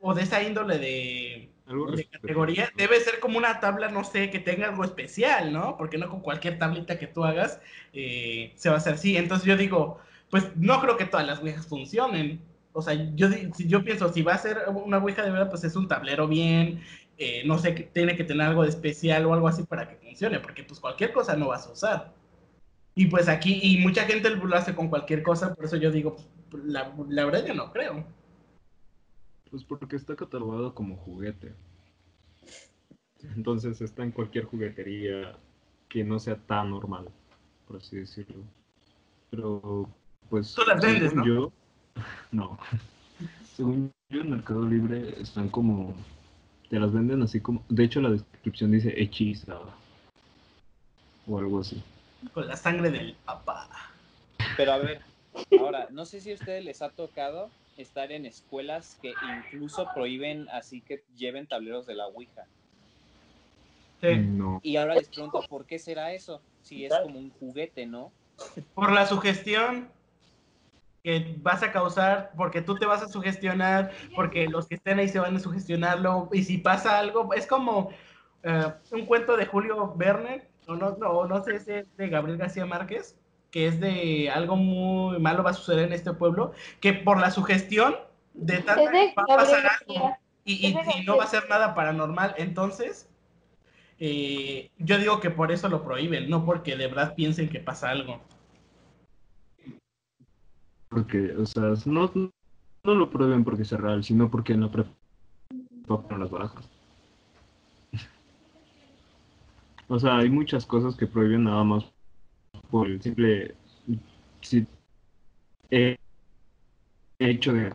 [0.00, 1.49] o de esa índole de,
[1.96, 5.76] de categoría, debe ser como una tabla, no sé, que tenga algo especial, ¿no?
[5.76, 7.60] Porque no con cualquier tablita que tú hagas
[7.92, 9.16] eh, se va a hacer así.
[9.16, 9.98] Entonces yo digo,
[10.30, 12.40] pues no creo que todas las ouijas funcionen.
[12.72, 15.64] O sea, yo, si yo pienso, si va a ser una ouija de verdad, pues
[15.64, 16.82] es un tablero bien,
[17.18, 19.96] eh, no sé, que tiene que tener algo de especial o algo así para que
[19.96, 22.14] funcione, porque pues cualquier cosa no vas a usar.
[22.94, 26.16] Y pues aquí, y mucha gente lo hace con cualquier cosa, por eso yo digo,
[26.50, 28.04] pues, la, la verdad yo no creo.
[29.50, 31.52] Pues porque está catalogado como juguete.
[33.36, 35.36] Entonces está en cualquier juguetería
[35.88, 37.08] que no sea tan normal,
[37.66, 38.44] por así decirlo.
[39.30, 39.88] Pero,
[40.28, 40.54] pues.
[40.54, 41.26] Tú las vendes, según ¿no?
[41.26, 41.52] Yo,
[42.32, 42.58] no.
[43.56, 45.94] Según yo, en Mercado Libre están como.
[46.68, 47.64] Te las venden así como.
[47.68, 49.58] De hecho, la descripción dice hechiza.
[51.26, 51.82] O algo así.
[52.32, 53.68] Con la sangre del papá.
[54.56, 55.00] Pero a ver,
[55.58, 57.50] ahora, no sé si a ustedes les ha tocado
[57.82, 62.46] estar en escuelas que incluso prohíben así que lleven tableros de la Ouija.
[64.00, 64.16] Sí.
[64.16, 64.60] No.
[64.62, 66.40] Y ahora les pregunto, ¿por qué será eso?
[66.62, 68.12] Si es como un juguete, ¿no?
[68.74, 69.90] Por la sugestión
[71.02, 75.08] que vas a causar, porque tú te vas a sugestionar, porque los que estén ahí
[75.08, 77.90] se van a sugestionar luego, y si pasa algo, es como
[78.42, 82.38] eh, un cuento de Julio Verne, o no, no, no sé si es de Gabriel
[82.38, 83.19] García Márquez,
[83.50, 87.30] que es de algo muy malo va a suceder en este pueblo, que por la
[87.30, 87.96] sugestión
[88.34, 91.74] de tanta Es de va a pasar algo y, Es no va a ser nada
[91.74, 93.08] paranormal, entonces
[93.98, 97.90] eh, yo digo que por eso lo prohíben, no porque de verdad piensen que pasa
[97.90, 98.20] algo.
[100.88, 104.90] Porque, o sea, no, no lo prueben porque sea real, sino porque en la prepa
[105.86, 106.68] ponen las barajas.
[109.92, 111.84] O sea, hay muchas cosas que prohíben nada más
[112.70, 113.54] por el simple
[114.42, 114.66] si-
[115.70, 115.96] eh,
[117.20, 117.70] hecho de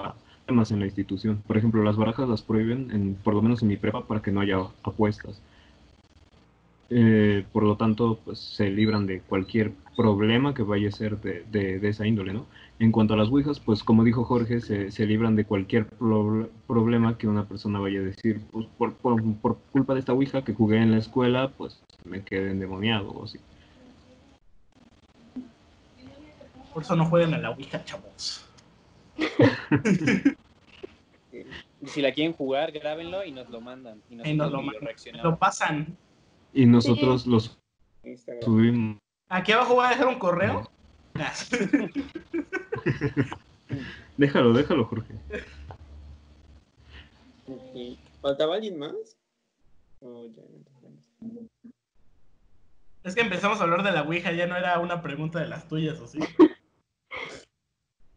[0.46, 1.42] temas en la institución.
[1.48, 4.32] Por ejemplo, las barajas las prohíben, en, por lo menos en mi prepa, para que
[4.32, 5.42] no haya apuestas.
[6.90, 11.44] Eh, por lo tanto, pues se libran de cualquier problema que vaya a ser de,
[11.46, 12.46] de- de esa índole, ¿no?
[12.78, 16.50] En cuanto a las ouijas, pues como dijo Jorge, se, se libran de cualquier pro-
[16.68, 20.44] problema que una persona vaya a decir, pues por, por, por culpa de esta ouija
[20.44, 23.40] que jugué en la escuela, pues me quedé endemoniado o así.
[26.76, 28.44] Por eso no jueguen a la Ouija, chavos.
[29.18, 29.22] Y
[31.88, 34.02] si la quieren jugar, grábenlo y nos lo mandan.
[34.10, 34.90] Y nosotros Y nos lo mandan.
[35.24, 35.98] Lo pasan.
[36.52, 37.58] Y nosotros los
[38.04, 38.44] Instagram.
[38.44, 38.98] subimos.
[39.30, 40.70] Aquí abajo voy a dejar un correo
[44.18, 45.14] Déjalo, déjalo, Jorge.
[48.22, 48.92] ¿Faltaba alguien más?
[50.02, 50.44] Oh, ya.
[53.06, 55.70] Es que empezamos a hablar de la Ouija, ya no era una pregunta de las
[55.70, 56.20] tuyas, ¿o sí?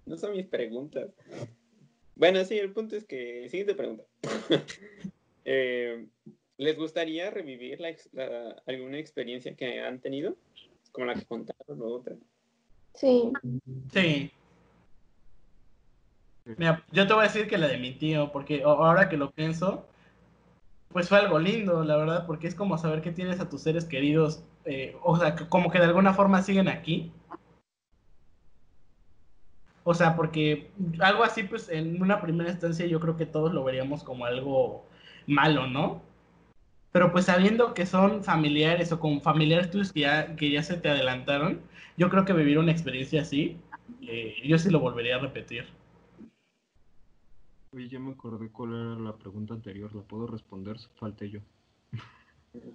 [0.08, 1.10] No son mis preguntas.
[2.16, 3.48] Bueno, sí, el punto es que.
[3.48, 4.04] Siguiente pregunta.
[5.50, 6.06] Eh,
[6.58, 10.36] ¿Les gustaría revivir la ex- la- alguna experiencia que han tenido?
[10.92, 12.16] Como la que contaron o otra.
[12.92, 13.32] Sí.
[13.90, 14.30] Sí.
[16.44, 19.30] Mira, yo te voy a decir que la de mi tío, porque ahora que lo
[19.30, 19.86] pienso,
[20.88, 23.86] pues fue algo lindo, la verdad, porque es como saber que tienes a tus seres
[23.86, 27.10] queridos, eh, o sea, como que de alguna forma siguen aquí.
[29.90, 33.64] O sea, porque algo así, pues en una primera instancia yo creo que todos lo
[33.64, 34.84] veríamos como algo
[35.26, 36.02] malo, ¿no?
[36.92, 40.76] Pero pues sabiendo que son familiares o con familiares tuyos que ya, que ya se
[40.76, 41.62] te adelantaron,
[41.96, 43.56] yo creo que vivir una experiencia así,
[44.02, 45.64] eh, yo sí lo volvería a repetir.
[47.72, 49.94] Oye, ya me acordé cuál era la pregunta anterior.
[49.94, 50.76] ¿La puedo responder?
[50.96, 51.40] Falté yo.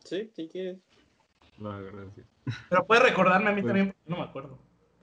[0.04, 0.80] Sí, si quieres.
[1.60, 2.26] La gracias.
[2.70, 4.58] Pero puedes recordarme a mí Pues- también, porque no me acuerdo.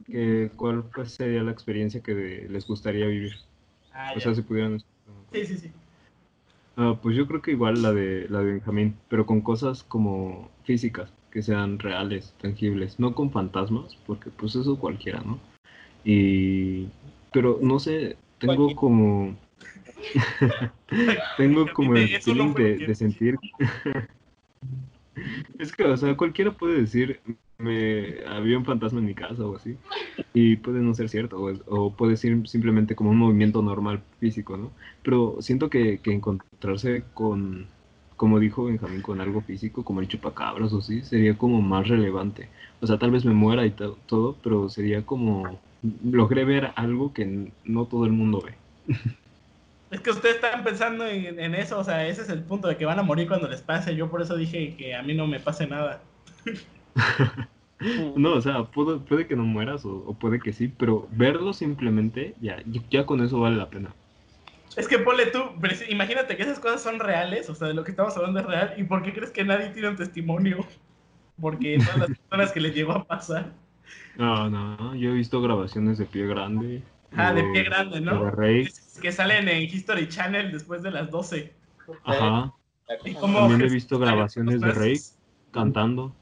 [0.06, 3.34] Que, ¿Cuál sería la experiencia que les gustaría vivir?
[3.92, 4.20] Ah, O ya.
[4.20, 4.80] sea, si pudieran...
[5.32, 5.72] Sí, sí, sí.
[6.76, 10.50] Ah, pues yo creo que igual la de la de Benjamín, pero con cosas como
[10.64, 15.38] físicas, que sean reales, tangibles, no con fantasmas, porque pues eso cualquiera, ¿no?
[16.04, 16.88] Y
[17.32, 19.36] pero no sé, tengo como
[21.36, 23.36] tengo como el feeling de sentir
[25.58, 27.20] es que, o sea, cualquiera puede decir
[27.60, 29.78] me había un fantasma en mi casa o así
[30.32, 34.56] y puede no ser cierto o, o puede ser simplemente como un movimiento normal físico,
[34.56, 34.72] ¿no?
[35.02, 37.68] Pero siento que, que encontrarse con,
[38.16, 42.50] como dijo Benjamín, con algo físico, como el chupacabras o así, sería como más relevante.
[42.80, 45.60] O sea, tal vez me muera y to- todo, pero sería como,
[46.04, 48.54] logré ver algo que no todo el mundo ve.
[49.90, 52.76] Es que ustedes están pensando en, en eso, o sea, ese es el punto de
[52.76, 53.96] que van a morir cuando les pase.
[53.96, 56.02] Yo por eso dije que a mí no me pase nada.
[58.16, 61.52] No, o sea, puede, puede que no mueras o, o puede que sí, pero verlo
[61.54, 63.94] simplemente, ya, ya con eso vale la pena.
[64.76, 65.38] Es que ponle tú,
[65.88, 68.74] imagínate que esas cosas son reales, o sea, de lo que estamos hablando es real.
[68.76, 70.58] ¿Y por qué crees que nadie tiene un testimonio?
[71.40, 73.52] Porque todas las personas que les llegó a pasar.
[74.16, 76.82] No, no, yo he visto grabaciones de pie grande.
[77.16, 78.30] Ah, de o- pie grande, ¿no?
[78.30, 78.70] De.
[79.00, 81.52] Que salen en History Channel después de las 12.
[82.04, 82.52] Ajá.
[83.20, 85.00] También he visto grabaciones de Rey
[85.50, 86.14] cantando.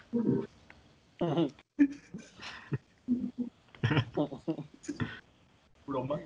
[5.86, 6.20] Broma.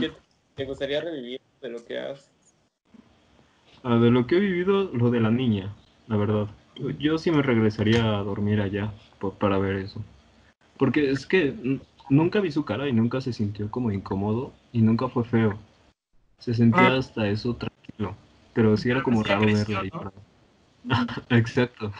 [0.00, 0.12] ¿Qué
[0.54, 2.30] te gustaría revivir de lo que has?
[3.82, 5.74] Ah, de lo que he vivido, lo de la niña,
[6.06, 6.46] la verdad.
[6.76, 10.00] Yo, yo sí me regresaría a dormir allá por- para ver eso.
[10.78, 15.08] Porque es que nunca vi su cara y nunca se sintió como incómodo y nunca
[15.08, 15.58] fue feo.
[16.38, 16.98] Se sentía Ah.
[16.98, 18.16] hasta eso tranquilo.
[18.52, 19.90] Pero sí era como raro verla ahí.
[19.92, 20.12] ¿no?
[21.30, 21.92] Exacto.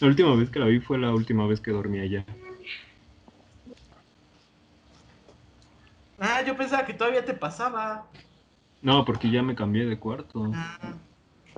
[0.00, 2.24] La última vez que la vi fue la última vez que dormí allá.
[6.18, 8.06] Ah, yo pensaba que todavía te pasaba.
[8.82, 10.50] No, porque ya me cambié de cuarto.
[10.54, 10.94] Ah.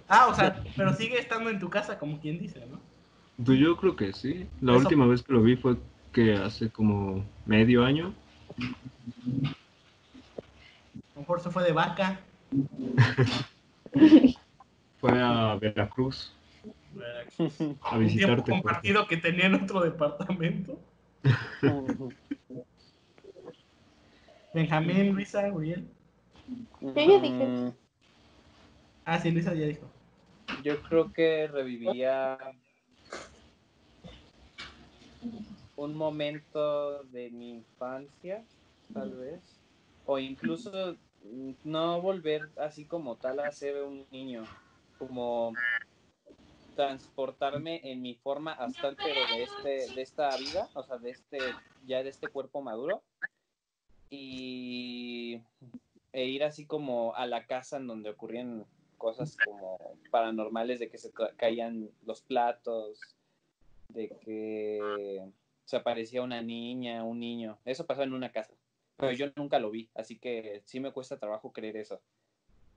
[0.09, 2.79] Ah, o sea, pero sigue estando en tu casa, como quien dice, ¿no?
[3.45, 4.47] Pues yo creo que sí.
[4.61, 5.77] La Eso- última vez que lo vi fue
[6.13, 8.13] que hace como medio año.
[8.59, 9.55] A
[11.15, 12.21] lo mejor se fue de vaca.
[15.01, 16.33] Fue a Veracruz
[17.83, 18.53] a Un tiempo visitarte.
[18.53, 20.79] compartido que tenía en otro departamento.
[24.55, 25.89] Benjamín, Luisa, Uriel.
[26.81, 27.75] Yo ya dije.
[29.05, 29.91] Ah, sí, Luisa ya dijo.
[30.65, 32.39] Yo creo que reviviría
[35.77, 38.45] un momento de mi infancia,
[38.93, 39.61] tal vez.
[40.05, 44.45] O incluso mm, no volver así como tal a ser un niño.
[44.99, 45.53] Como
[46.75, 51.61] transportarme en mi forma astral, pero de este, de esta vida, o sea, de este,
[51.81, 53.05] ya de este cuerpo maduro.
[54.11, 55.43] Y
[56.13, 58.67] e ir así como a la casa en donde ocurrían
[58.99, 59.79] cosas como
[60.11, 63.19] paranormales de que se ca- caían los platos,
[63.89, 65.33] de que
[65.65, 67.61] se aparecía una niña, un niño.
[67.65, 68.55] Eso pasó en una casa,
[68.97, 72.03] pero yo nunca lo vi, así que sí me cuesta trabajo creer eso.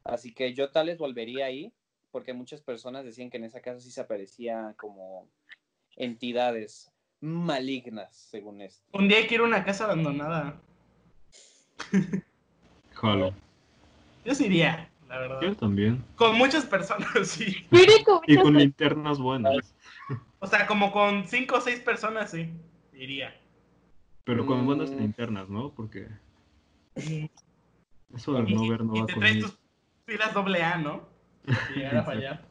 [0.03, 1.73] Así que yo tal vez volvería ahí,
[2.13, 5.27] porque muchas personas decían que en esa casa sí se aparecía como
[5.95, 8.83] entidades malignas, según esto.
[8.93, 10.61] Un día hay que ir a una casa abandonada.
[12.93, 13.33] Jalo.
[14.23, 15.41] Yo sí iría, la verdad.
[15.41, 16.05] Yo también.
[16.15, 17.65] Con muchas personas, sí.
[18.05, 19.73] Con Y con linternas buenas.
[20.37, 22.47] O sea, como con cinco o seis personas, sí.
[22.93, 23.35] iría.
[24.23, 24.99] Pero con buenas Mm.
[24.99, 25.71] linternas, ¿no?
[25.71, 26.07] Porque
[26.95, 29.57] eso de no ver no y va te traes tus
[30.05, 31.12] pilas doble A, ¿no?
[31.45, 32.41] Si llegara a fallar.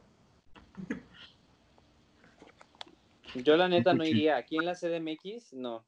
[3.35, 4.37] Yo la neta no iría.
[4.37, 5.83] Aquí en la CDMX, no.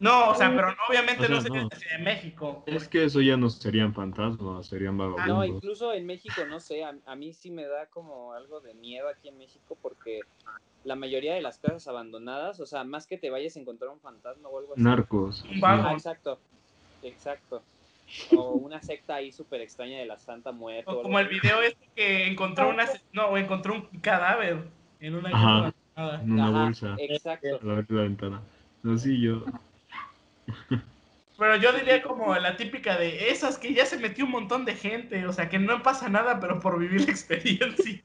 [0.00, 1.68] No, o sea, pero obviamente O sea, no sería no.
[1.68, 2.62] de México.
[2.66, 5.46] Es que eso ya no serían fantasmas, serían No, vagabundos.
[5.48, 9.08] incluso en México, no sé, a, a mí sí me da como algo de miedo
[9.08, 10.20] aquí en México porque
[10.84, 13.98] la mayoría de las casas abandonadas, o sea, más que te vayas a encontrar un
[14.00, 14.82] fantasma o algo así.
[14.82, 15.42] Narcos.
[15.50, 15.82] Un vago.
[15.88, 16.38] Ah, exacto,
[17.02, 17.62] exacto.
[18.34, 20.90] O una secta ahí súper extraña de la Santa Muerte.
[20.90, 24.64] O como el video este que encontró una no, o encontró un cadáver
[25.00, 25.72] en una Ajá.
[25.94, 26.22] casa.
[26.22, 26.96] En una Ajá, bolsa.
[26.98, 27.60] Exacto.
[27.62, 28.42] A la, la ventana.
[28.82, 29.44] No, sí, yo.
[31.38, 34.74] Pero yo diría como la típica de esas que ya se metió un montón de
[34.74, 38.02] gente, o sea que no pasa nada, pero por vivir la experiencia.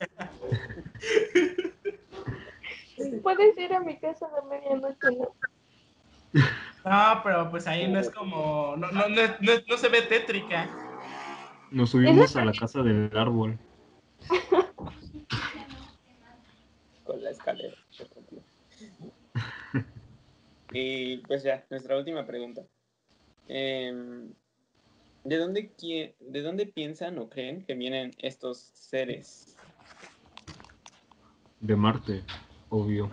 [3.24, 5.34] Puedes ir a mi casa de medianoche, ¿no?
[6.86, 10.70] No, pero pues ahí no es como, no, no, no, no, no se ve tétrica.
[11.72, 13.58] Nos subimos a la casa del árbol.
[17.04, 17.76] con la escalera.
[20.72, 22.64] y pues ya, nuestra última pregunta.
[23.48, 24.34] Em,
[25.24, 25.72] ¿de, dónde
[26.20, 29.56] ¿De dónde piensan o creen que vienen estos seres?
[31.60, 32.24] De Marte,
[32.70, 33.10] obvio.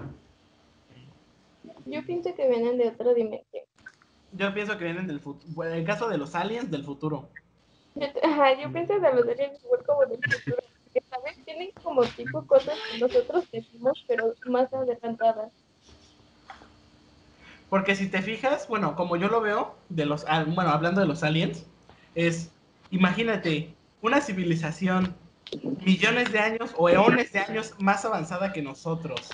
[1.87, 3.65] Yo pienso que vienen de otra dimensión.
[4.33, 7.29] Yo pienso que vienen del futuro, en el caso de los aliens, del futuro.
[7.95, 10.63] Yo, ajá, yo pienso de los aliens igual como del futuro.
[10.85, 11.45] Porque, ¿sabes?
[11.45, 15.53] Tienen como tipo cosas que nosotros decimos, pero más adelantadas.
[17.69, 21.23] Porque si te fijas, bueno, como yo lo veo, de los, bueno, hablando de los
[21.23, 21.67] aliens,
[22.15, 22.51] es,
[22.91, 25.15] imagínate, una civilización
[25.85, 29.31] millones de años o eones de años más avanzada que nosotros.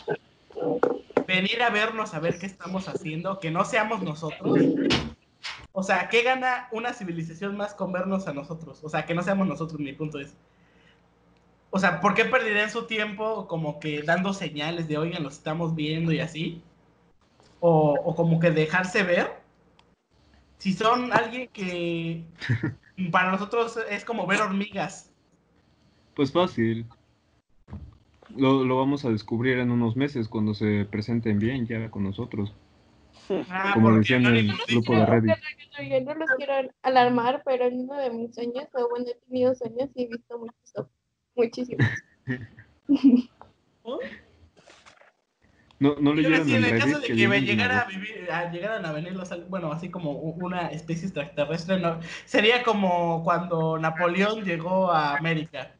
[1.26, 4.56] Venir a vernos a ver qué estamos haciendo, que no seamos nosotros.
[5.72, 8.80] O sea, ¿qué gana una civilización más con vernos a nosotros?
[8.82, 10.36] O sea, que no seamos nosotros, mi punto es.
[11.70, 15.74] O sea, ¿por qué perderían su tiempo como que dando señales de, oigan, los estamos
[15.74, 16.62] viendo y así?
[17.60, 19.40] o, o como que dejarse ver.
[20.58, 22.24] Si son alguien que
[23.10, 25.10] para nosotros es como ver hormigas.
[26.14, 26.86] Pues fácil.
[28.38, 32.54] Lo, lo vamos a descubrir en unos meses cuando se presenten bien ya con nosotros.
[33.48, 35.34] Ah, Como decían en Anónimo el grupo de Reddit.
[35.90, 39.54] Yo no los quiero alarmar, pero en uno de mis sueños, o bueno, he tenido
[39.54, 40.86] sueños y he visto muchos,
[41.34, 41.86] muchísimos.
[45.78, 47.80] No, no Yo leyeron sí, en en el caso Reddit de que que vienen llegara
[47.80, 52.62] a vivir, a llegaran a venir los bueno, así como una especie extraterrestre, no, sería
[52.62, 55.76] como cuando Napoleón llegó a América.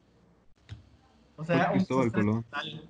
[1.37, 2.43] O sea, un Cristóbal Colón.
[2.43, 2.89] total.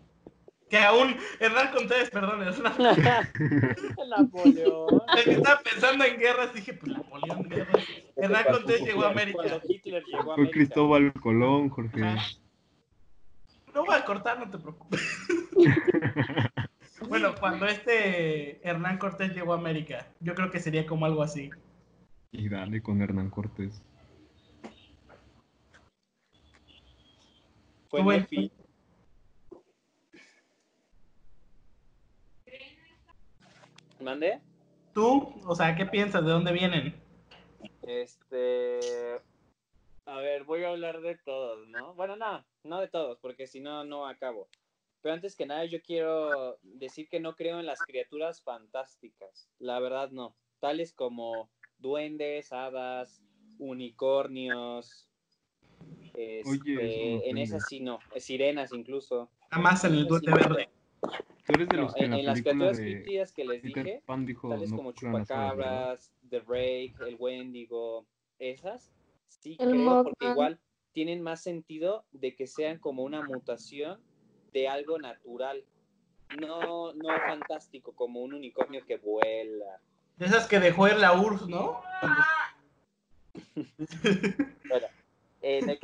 [0.70, 2.74] Que aún, Hernán Cortés, perdón, Hernán
[4.10, 5.02] Napoleón.
[5.18, 7.86] Es que estaba pensando en guerras, dije, pues Napoleón, guerras.
[8.18, 9.44] Hernán Cortés llegó a América.
[9.44, 10.50] Cuando Hitler llegó a Fue.
[10.50, 12.04] Cristóbal Colón, Jorge.
[12.04, 12.26] Ajá.
[13.74, 15.02] No voy a cortar, no te preocupes.
[17.08, 21.52] bueno, cuando este Hernán Cortés llegó a América, yo creo que sería como algo así.
[22.32, 23.84] Y dale con Hernán Cortés.
[27.90, 28.22] Fue Bueno.
[28.22, 28.52] Nefi.
[34.00, 34.42] ¿Mande?
[34.94, 35.34] ¿Tú?
[35.46, 36.24] O sea, ¿qué piensas?
[36.24, 36.96] ¿De dónde vienen?
[37.82, 39.20] Este.
[40.06, 41.94] A ver, voy a hablar de todos, ¿no?
[41.96, 44.48] Bueno, no, no de todos, porque si no, no acabo.
[45.02, 49.50] Pero antes que nada, yo quiero decir que no creo en las criaturas fantásticas.
[49.60, 50.36] La verdad, no.
[50.60, 53.22] Tales como duendes, hadas,
[53.60, 55.07] unicornios.
[56.20, 58.00] Este, Oye, en esas sí no.
[58.18, 59.30] Sirenas incluso.
[59.52, 60.70] Nada más en el duende Sí, verde.
[61.46, 63.62] Tú eres de No, los que en, en en la las criaturas críptidas que les
[63.62, 68.08] Peter dije, Pan dijo tales no como en chupacabras, The Rake, el Wendigo,
[68.40, 68.92] esas,
[69.28, 70.60] sí El creo porque igual
[70.92, 74.02] tienen más sentido de que sean como una mutación
[74.54, 75.64] de algo natural,
[76.42, 79.80] no, no fantástico, como un unicornio que vuela.
[80.18, 81.80] De esas que dejó ir la URSS, ¿no?
[82.02, 82.22] Cuando-
[84.70, 84.87] Bueno, en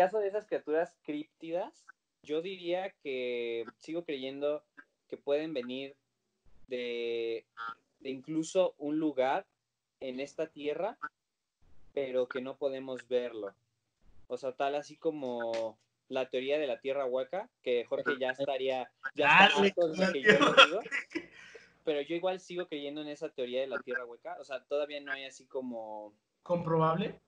[0.04, 1.86] caso de esas criaturas críptidas,
[2.24, 4.62] yo diría que sigo creyendo
[5.08, 5.96] que pueden venir
[6.68, 7.46] de,
[8.02, 9.46] de incluso un lugar
[10.02, 10.98] en esta tierra,
[11.94, 13.56] pero que no podemos verlo.
[14.28, 15.78] O sea, tal así como
[16.10, 20.54] la teoría de la tierra hueca, que Jorge ya estaría, ya está que yo lo
[20.54, 20.80] digo.
[21.86, 24.36] Pero yo igual sigo creyendo en esa teoría de la tierra hueca.
[24.42, 27.22] O sea, todavía no hay así como Comprobable.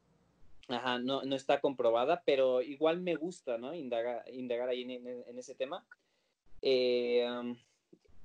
[0.67, 3.73] Ajá, no, no está comprobada, pero igual me gusta, ¿no?
[3.75, 5.85] Indagar, indagar ahí en, en- en ese tema.
[6.61, 7.55] Eh, um,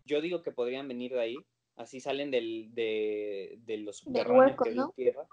[0.06, 1.44] yo digo que podrían venir de ahí,
[1.76, 4.92] así salen del, de, de los subterráneos hay ¿no?
[4.96, 5.28] tierra,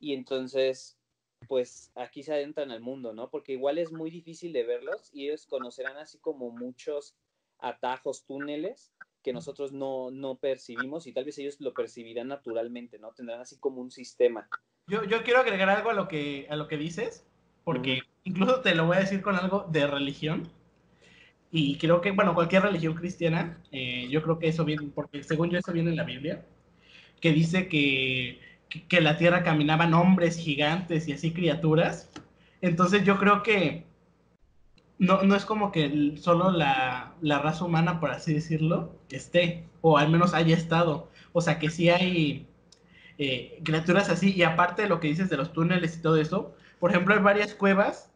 [0.00, 0.98] y entonces,
[1.46, 3.30] pues aquí se adentran al mundo, ¿no?
[3.30, 7.14] Porque igual es muy difícil de verlos y ellos conocerán así como muchos
[7.58, 8.92] atajos, túneles
[9.22, 13.12] que nosotros no, no percibimos y tal vez ellos lo percibirán naturalmente, ¿no?
[13.12, 14.50] Tendrán así como un sistema.
[14.90, 17.24] Yo, yo quiero agregar algo a lo que, a lo que dices,
[17.64, 20.48] porque incluso te lo voy a decir con algo de religión.
[21.52, 25.50] Y creo que, bueno, cualquier religión cristiana, eh, yo creo que eso viene, porque según
[25.50, 26.44] yo eso viene en la Biblia,
[27.20, 32.10] que dice que, que, que la tierra caminaban hombres gigantes y así criaturas.
[32.60, 33.86] Entonces yo creo que
[34.98, 39.98] no, no es como que solo la, la raza humana, por así decirlo, esté, o
[39.98, 41.10] al menos haya estado.
[41.32, 42.46] O sea que sí hay
[43.20, 46.54] eh, criaturas así, y aparte de lo que dices de los túneles y todo eso,
[46.78, 48.10] por ejemplo, hay varias cuevas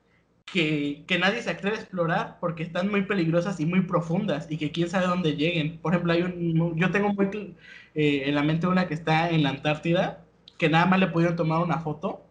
[0.47, 4.57] que, que nadie se atreve a explorar porque están muy peligrosas y muy profundas y
[4.57, 5.79] que quién sabe dónde lleguen.
[5.79, 7.55] Por ejemplo, hay un, yo tengo muy
[7.95, 10.25] eh, en la mente una que está en la Antártida,
[10.59, 12.25] que nada más le pudieron tomar una foto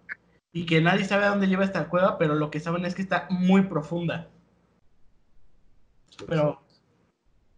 [0.52, 3.04] y que nadie sabe a dónde lleva esta cueva, pero lo que saben es que
[3.04, 4.30] está muy profunda.
[6.28, 6.60] Pero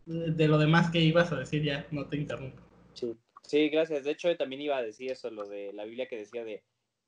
[0.06, 2.62] de lo demás que ibas a decir ya, no te interrumpo.
[2.94, 3.16] Sí.
[3.48, 4.04] Sí, gracias.
[4.04, 6.64] De hecho, también iba a decir eso, lo de la Biblia que decía de,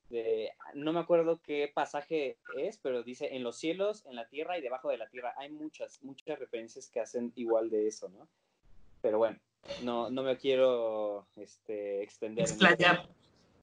[0.10, 4.58] de, no me acuerdo qué pasaje es, pero dice en los cielos, en la tierra
[4.58, 5.34] y debajo de la tierra.
[5.38, 8.28] Hay muchas, muchas referencias que hacen igual de eso, ¿no?
[9.02, 9.40] Pero bueno,
[9.84, 12.44] no, no me quiero este, extender.
[12.44, 13.08] Explayar.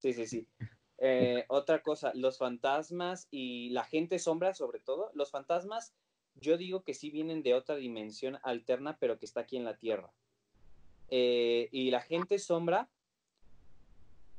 [0.00, 0.46] Sí, sí, sí.
[0.98, 5.94] Eh, otra cosa, los fantasmas y la gente sombra, sobre todo, los fantasmas,
[6.34, 9.76] yo digo que sí vienen de otra dimensión alterna, pero que está aquí en la
[9.76, 10.12] Tierra.
[11.08, 12.88] Eh, y la gente sombra,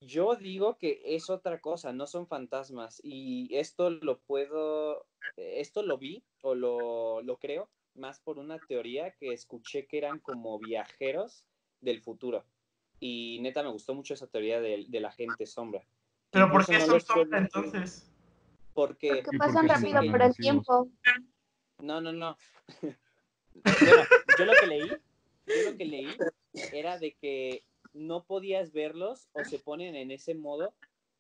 [0.02, 3.02] yo digo que es otra cosa, no son fantasmas.
[3.04, 5.06] Y esto lo puedo,
[5.38, 10.20] esto lo vi o lo, lo creo más por una teoría que escuché que eran
[10.20, 11.46] como viajeros
[11.82, 12.46] del futuro.
[13.00, 15.86] Y neta me gustó mucho esa teoría de, de la gente sombra.
[16.32, 18.12] Pero ¿por qué no son sombra entonces?
[18.74, 20.90] Porque, Porque ¿Y pasan rápido por el tiempo.
[21.80, 22.38] no, no, no.
[23.64, 24.04] bueno,
[24.38, 26.18] yo lo que leí, yo lo que leí
[26.72, 30.74] era de que no podías verlos o se ponen en ese modo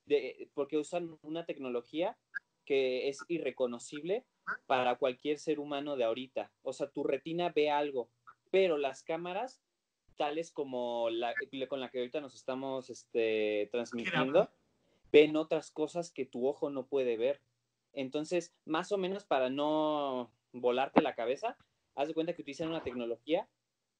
[0.05, 2.17] de, porque usan una tecnología
[2.65, 4.25] que es irreconocible
[4.65, 6.51] para cualquier ser humano de ahorita.
[6.63, 8.09] O sea, tu retina ve algo,
[8.51, 9.61] pero las cámaras,
[10.17, 11.33] tales como la
[11.67, 14.49] con la que ahorita nos estamos este, transmitiendo,
[15.11, 17.41] ven otras cosas que tu ojo no puede ver.
[17.93, 21.57] Entonces, más o menos para no volarte la cabeza,
[21.95, 23.47] haz de cuenta que utilizan una tecnología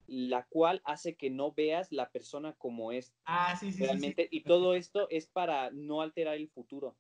[0.08, 3.84] la cual hace que no veas la persona como es Ah, sí, sí, sí, sí.
[3.86, 4.28] realmente.
[4.32, 6.96] Y todo esto es para no alterar el futuro.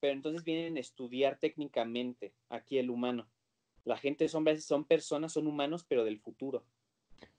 [0.00, 3.26] Pero entonces vienen a estudiar técnicamente aquí el humano.
[3.84, 6.64] La gente sombra son personas, son humanos, pero del futuro.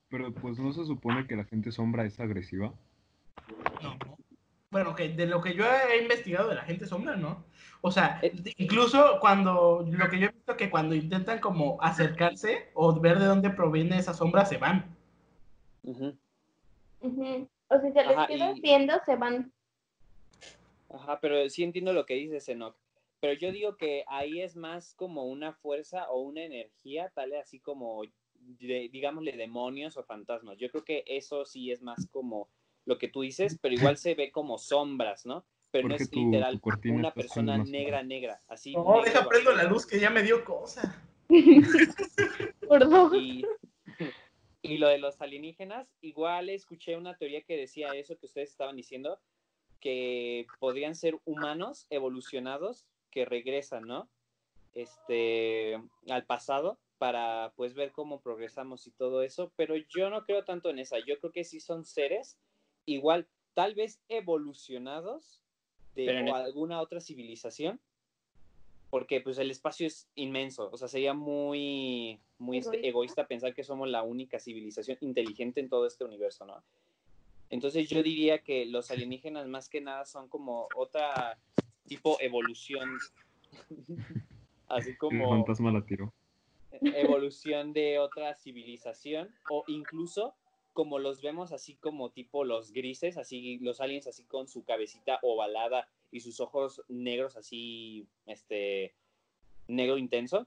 [0.09, 2.73] Pero pues no se supone que la gente sombra es agresiva.
[3.81, 3.97] No.
[4.71, 7.45] Bueno, que de lo que yo he investigado de la gente sombra, ¿no?
[7.81, 13.17] O sea, Eh, incluso cuando, lo que yo que cuando intentan como acercarse o ver
[13.17, 14.95] de dónde proviene esa sombra, se van.
[17.67, 19.51] O si se les Ajá, quedan y- viendo, se van.
[20.89, 22.75] Ajá, pero sí entiendo lo que dices, Enoch.
[23.19, 27.59] Pero yo digo que ahí es más como una fuerza o una energía, tal así
[27.59, 28.03] como,
[28.35, 30.57] de- digámosle, demonios o fantasmas.
[30.59, 32.49] Yo creo que eso sí es más como
[32.85, 35.43] lo que tú dices, pero igual se ve como sombras, ¿no?
[35.75, 38.71] Pero no Porque es tu- literal tu una persona negra, negra, así.
[38.71, 41.03] No, negro deja prendo la luz que ya me dio cosa.
[42.65, 43.13] Por dos.
[43.13, 43.45] Y,
[44.61, 48.77] y lo de los alienígenas, igual escuché una teoría que decía eso que ustedes estaban
[48.77, 49.19] diciendo,
[49.81, 54.09] que podrían ser humanos evolucionados que regresan, ¿no?
[54.71, 55.75] Este,
[56.07, 60.69] al pasado para pues ver cómo progresamos y todo eso, pero yo no creo tanto
[60.69, 62.37] en esa, yo creo que sí son seres
[62.85, 65.41] igual, tal vez evolucionados
[65.95, 67.79] de Pero o alguna otra civilización,
[68.89, 73.27] porque pues el espacio es inmenso, o sea, sería muy, muy este, Egoísta.
[73.27, 76.63] pensar que somos la única civilización inteligente en todo este universo, ¿no?
[77.49, 81.37] Entonces yo diría que los alienígenas más que nada son como otra
[81.87, 82.89] tipo evolución,
[84.67, 86.13] así El como fantasma la tiró.
[86.81, 90.35] evolución de otra civilización o incluso
[90.75, 95.19] como los vemos así como tipo los grises, así los aliens así con su cabecita
[95.23, 98.93] ovalada y sus ojos negros así, este,
[99.69, 100.45] negro intenso.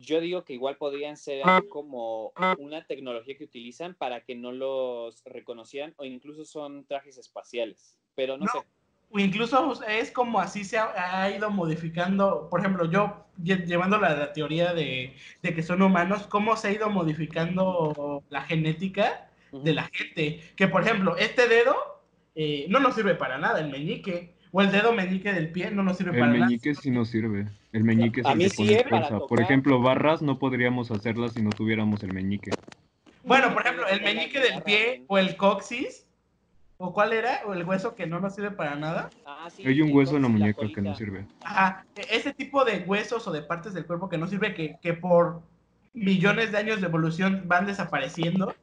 [0.00, 5.22] Yo digo que igual podrían ser como una tecnología que utilizan para que no los
[5.24, 8.50] reconocieran o incluso son trajes espaciales, pero no, No.
[8.52, 8.66] sé.
[9.12, 13.96] O incluso es como así se ha, ha ido modificando, por ejemplo, yo lle- llevando
[13.98, 19.30] la, la teoría de, de que son humanos, cómo se ha ido modificando la genética
[19.62, 20.40] de la gente.
[20.56, 21.76] Que por ejemplo, este dedo
[22.34, 24.34] eh, no nos sirve para nada, el meñique.
[24.52, 26.46] O el dedo meñique del pie no nos sirve El para nada.
[26.46, 27.46] meñique sí nos sirve.
[27.72, 29.20] El meñique es A el mí que sí, pone ¿eh?
[29.28, 32.50] Por ejemplo, barras no podríamos hacerlas si no tuviéramos el meñique.
[33.22, 36.04] Bueno, por ejemplo, el meñique del pie o el coxis.
[36.78, 37.40] ¿O cuál era?
[37.46, 39.08] ¿O el hueso que no nos sirve para nada?
[39.24, 41.24] Ah, sí, Hay un hueso en la muñeca que no sirve.
[41.42, 44.76] Ajá, e- ese tipo de huesos o de partes del cuerpo que no sirve, que,
[44.82, 45.40] que por
[45.94, 48.54] millones de años de evolución van desapareciendo.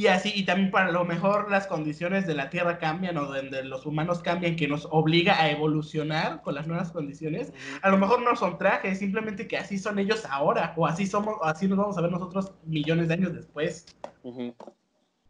[0.00, 3.62] Y así, y también para lo mejor las condiciones de la Tierra cambian o donde
[3.64, 7.52] los humanos cambian, que nos obliga a evolucionar con las nuevas condiciones.
[7.82, 11.34] A lo mejor no son trajes, simplemente que así son ellos ahora, o así somos,
[11.38, 13.94] o así nos vamos a ver nosotros millones de años después.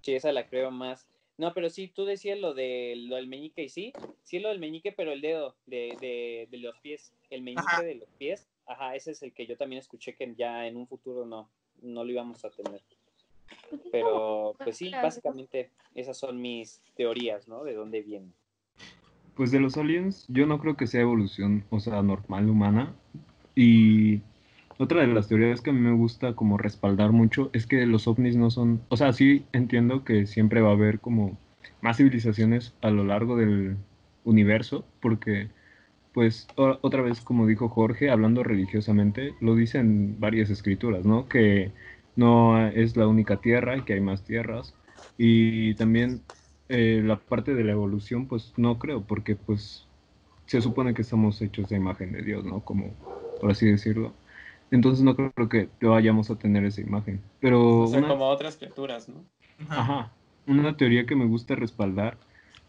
[0.02, 1.04] Sí, esa la creo más.
[1.36, 3.92] No, pero sí, tú decías lo, de, lo del meñique y sí,
[4.22, 7.82] sí lo del meñique, pero el dedo de, de, de los pies, el meñique Ajá.
[7.82, 10.86] de los pies, ajá, ese es el que yo también escuché que ya en un
[10.86, 11.50] futuro no,
[11.82, 12.80] no lo íbamos a tener.
[13.92, 17.64] Pero, pues sí, básicamente esas son mis teorías, ¿no?
[17.64, 18.32] De dónde vienen.
[19.34, 22.92] Pues de los aliens, yo no creo que sea evolución, o sea, normal humana.
[23.54, 24.20] Y
[24.78, 28.06] otra de las teorías que a mí me gusta como respaldar mucho es que los
[28.06, 31.38] ovnis no son, o sea, sí entiendo que siempre va a haber como
[31.80, 33.76] más civilizaciones a lo largo del
[34.24, 35.48] universo, porque
[36.12, 41.28] pues o- otra vez como dijo Jorge, hablando religiosamente, lo dicen varias escrituras, ¿no?
[41.28, 41.72] Que
[42.20, 44.76] no es la única tierra y que hay más tierras.
[45.16, 46.26] Y también
[46.68, 49.90] eh, la parte de la evolución, pues no creo, porque pues
[50.46, 52.64] se supone que estamos hechos de imagen de Dios, ¿no?
[52.64, 52.96] Como
[53.38, 54.20] por así decirlo.
[54.70, 57.22] Entonces no creo que vayamos a tener esa imagen.
[57.40, 59.28] Pero O sea, una- como otras criaturas, ¿no?
[59.68, 60.16] Ajá.
[60.46, 62.18] Una teoría que me gusta respaldar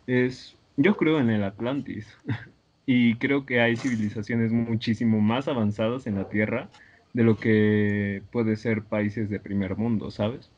[0.06, 2.18] es, yo creo en el Atlantis
[2.86, 6.72] y creo que hay civilizaciones muchísimo más avanzadas en la Tierra
[7.14, 10.50] de lo que puede ser países de primer mundo, ¿sabes?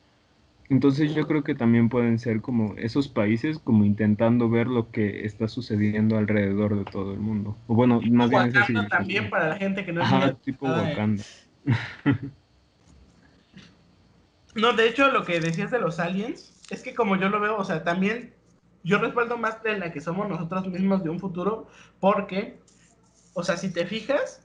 [0.69, 5.25] Entonces yo creo que también pueden ser como esos países como intentando ver lo que
[5.25, 7.57] está sucediendo alrededor de todo el mundo.
[7.67, 8.87] O bueno, más bien civilización.
[8.87, 11.23] también para la gente que no es Ajá, muy tipo Wakanda.
[14.55, 17.57] No, de hecho, lo que decías de los aliens, es que como yo lo veo,
[17.57, 18.33] o sea, también
[18.83, 21.67] yo respaldo más de la que somos nosotros mismos de un futuro,
[21.99, 22.59] porque,
[23.33, 24.42] o sea, si te fijas,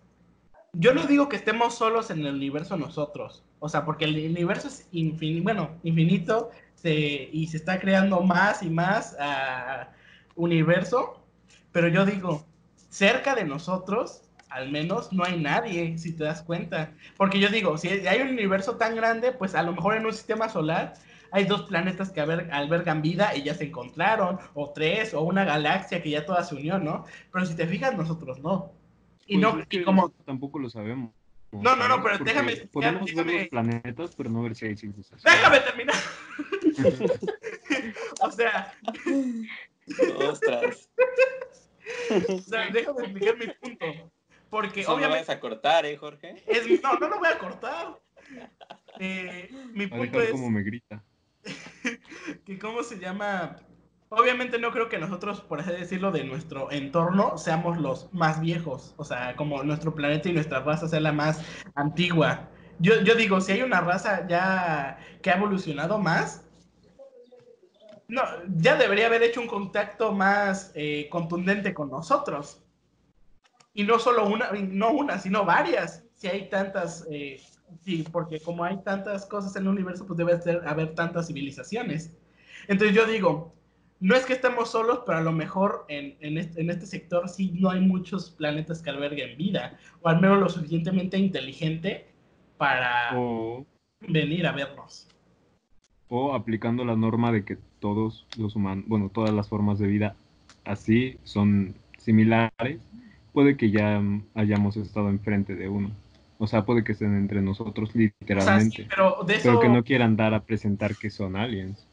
[0.72, 4.68] yo no digo que estemos solos en el universo nosotros, o sea, porque el universo
[4.68, 9.88] es infinito, bueno, infinito, se- y se está creando más y más ah,
[10.36, 11.24] universo,
[11.72, 12.46] pero yo digo,
[12.90, 16.92] cerca de nosotros, al menos no hay nadie, si te das cuenta.
[17.16, 20.12] Porque yo digo, si hay un universo tan grande, pues a lo mejor en un
[20.12, 20.94] sistema solar
[21.30, 25.44] hay dos planetas que alber- albergan vida y ya se encontraron, o tres, o una
[25.44, 27.04] galaxia que ya toda se unió, ¿no?
[27.32, 28.77] Pero si te fijas, nosotros no.
[29.28, 31.12] Y Pues no, es y que como, tampoco lo sabemos.
[31.52, 34.76] No, no, no, pero déjame Podemos déjame- ver los planetas, pero no ver si hay
[34.76, 35.20] civilización.
[35.22, 35.94] déjame terminar.
[38.20, 38.74] o sea,
[40.18, 40.88] Ostras.
[42.28, 44.10] o sea, déjame explicar mi punto.
[44.50, 46.42] Porque Eso no obviamente vas a cortar, ¿eh, Jorge?
[46.46, 47.98] es, no, no lo voy a cortar.
[48.98, 51.04] Eh, mi a punto dejar es como me grita.
[52.44, 53.56] que cómo se llama.
[54.10, 58.94] Obviamente no creo que nosotros, por así decirlo, de nuestro entorno seamos los más viejos.
[58.96, 61.42] O sea, como nuestro planeta y nuestra raza sea la más
[61.74, 62.48] antigua.
[62.78, 66.44] Yo, yo digo, si hay una raza ya que ha evolucionado más,
[68.08, 68.22] no,
[68.56, 72.62] ya debería haber hecho un contacto más eh, contundente con nosotros.
[73.74, 76.04] Y no solo una, no una, sino varias.
[76.14, 77.40] Si hay tantas, eh,
[77.84, 82.12] sí, porque como hay tantas cosas en el universo, pues debe ser- haber tantas civilizaciones.
[82.66, 83.54] Entonces yo digo,
[84.00, 87.28] no es que estemos solos, pero a lo mejor en, en este, en este sector
[87.28, 92.06] sí no hay muchos planetas que alberguen vida, o al menos lo suficientemente inteligente
[92.56, 93.66] para O,
[94.00, 95.08] venir a vernos.
[96.08, 100.16] o aplicando la norma de que todos los humanos, bueno, todas las formas de vida
[100.64, 102.80] así son similares,
[103.32, 104.02] puede que ya
[104.34, 105.90] hayamos estado enfrente de uno.
[106.38, 109.60] O sea, puede que estén entre nosotros O sea, sí, literalmente, pero de eso, pero
[109.60, 111.87] que no quieran dar a presentar que son aliens.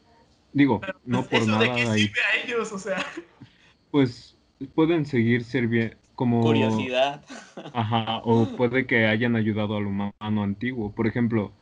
[0.56, 3.04] Digo, pero, no pues, por eso de nada qué ahí, sirve a ellos, o sea,
[3.90, 4.36] pues
[4.74, 7.22] pueden seguir servir como Curiosidad.
[7.74, 10.92] Ajá, o puede que hayan ayudado al humano antiguo.
[10.94, 11.52] Por ejemplo,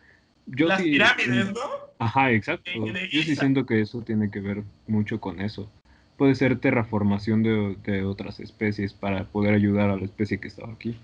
[0.46, 0.92] yo las sí.
[0.92, 1.60] pirámides, ¿no?
[1.98, 2.70] Ajá, exacto.
[2.70, 5.68] de- de Yo sí siento que eso tiene que ver mucho con eso.
[6.16, 10.72] Puede ser terraformación de, de otras especies para poder ayudar a la especie que estaba
[10.72, 10.96] aquí.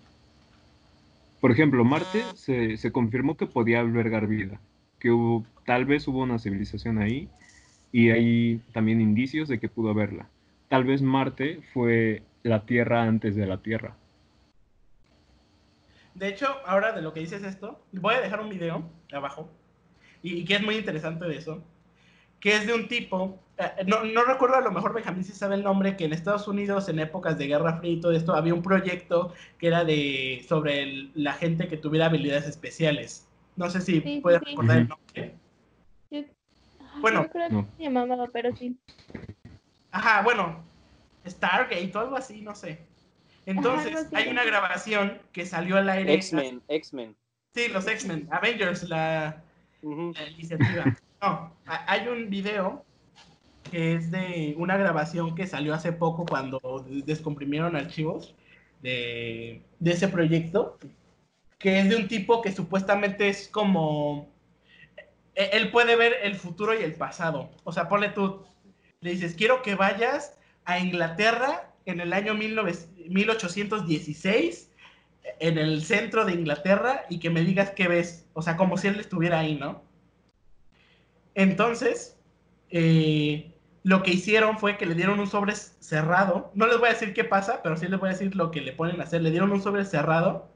[1.41, 4.61] Por ejemplo, Marte se, se confirmó que podía albergar vida,
[4.99, 7.29] que hubo, tal vez hubo una civilización ahí
[7.93, 10.29] y hay también indicios de que pudo haberla.
[10.69, 13.97] Tal vez Marte fue la Tierra antes de la Tierra.
[16.15, 19.49] De hecho, ahora de lo que dices esto, voy a dejar un video abajo
[20.23, 21.63] y, y que es muy interesante de eso.
[22.41, 25.57] que es de un tipo, eh, no, no recuerdo, a lo mejor Benjamín si sabe
[25.57, 28.55] el nombre, que en Estados Unidos en épocas de Guerra Fría y todo esto había
[28.55, 33.29] un proyecto que era de sobre el- la gente que tuviera habilidades especiales.
[33.57, 34.47] No sé si Sí, puedes sí.
[34.47, 35.37] recordar el nombre.
[37.01, 37.67] Bueno, no creo no.
[37.67, 38.77] que se llamaba, pero sí.
[39.91, 40.63] Ajá, bueno,
[41.27, 42.79] Stargate o algo así, no sé.
[43.47, 46.15] Entonces, hay una grabación que salió al aire.
[46.15, 47.17] X-Men, X-Men.
[47.55, 49.43] Sí, los X-Men, Avengers, la,
[49.83, 50.85] la iniciativa.
[51.21, 52.85] No, ha- hay un video
[53.71, 58.35] que es de una grabación que salió hace poco cuando des- descomprimieron archivos
[58.83, 60.79] de, de ese proyecto,
[61.59, 64.29] que es de un tipo que supuestamente es como...
[65.35, 67.51] e- Él puede ver el futuro y el pasado.
[67.65, 68.45] O sea, ponle tú,
[69.01, 72.73] le dices, quiero que vayas a Inglaterra en el año 19
[73.09, 74.71] 1816,
[75.41, 78.27] en el centro de Inglaterra, y que me digas qué ves.
[78.35, 79.83] O sea, como si él estuviera ahí, ¿no?
[81.35, 82.19] Entonces,
[82.71, 83.53] eh,
[83.83, 86.51] lo que hicieron fue que le dieron un sobre cerrado.
[86.55, 88.61] No les voy a decir qué pasa, pero sí les voy a decir lo que
[88.61, 89.23] le ponen a hacer.
[89.23, 90.51] Le dieron un sobre cerrado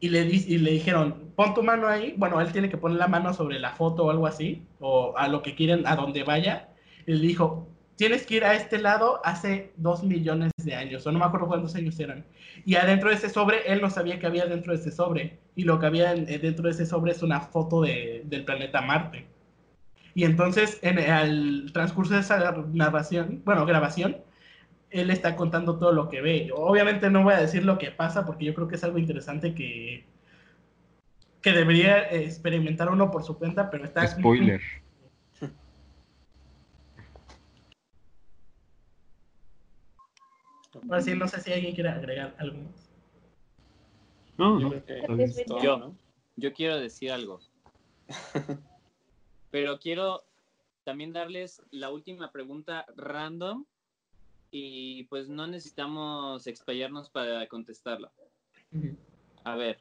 [0.00, 2.14] y le, y le dijeron, pon tu mano ahí.
[2.16, 5.28] Bueno, él tiene que poner la mano sobre la foto o algo así, o a
[5.28, 6.68] lo que quieren, a donde vaya.
[7.06, 11.12] Y le dijo, tienes que ir a este lado hace dos millones de años, o
[11.12, 12.24] no me acuerdo cuántos años eran.
[12.64, 15.38] Y adentro de ese sobre, él no sabía que había dentro de ese sobre.
[15.54, 18.80] Y lo que había eh, dentro de ese sobre es una foto de- del planeta
[18.80, 19.26] Marte.
[20.14, 22.38] Y entonces, en el transcurso de esa
[22.72, 24.16] narración, bueno, grabación,
[24.90, 26.50] él está contando todo lo que ve.
[26.54, 29.54] Obviamente no voy a decir lo que pasa porque yo creo que es algo interesante
[29.54, 30.04] que,
[31.40, 34.06] que debería experimentar uno por su cuenta, pero está...
[34.06, 34.60] Spoiler.
[40.88, 42.90] Ahora sí, no sé si alguien quiere agregar algo más.
[45.62, 45.76] Yo.
[45.76, 45.94] ¿no?
[46.36, 47.40] Yo quiero decir algo.
[49.50, 50.24] Pero quiero
[50.84, 53.66] también darles la última pregunta random
[54.50, 58.12] y pues no necesitamos explayarnos para contestarla.
[59.44, 59.80] A ver,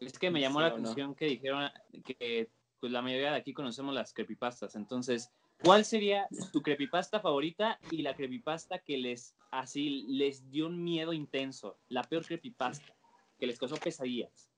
[0.00, 0.82] es que me llamó Sí la o no.
[0.82, 1.70] atención que dijeron
[2.04, 2.48] que
[2.80, 4.74] pues la mayoría de aquí conocemos las creepypastas.
[4.74, 5.30] Entonces,
[5.62, 11.12] ¿cuál sería tu creepypasta favorita y la creepypasta que les así les dio un miedo
[11.12, 11.78] intenso?
[11.88, 12.92] La peor creepypasta
[13.38, 14.50] que les causó pesadillas.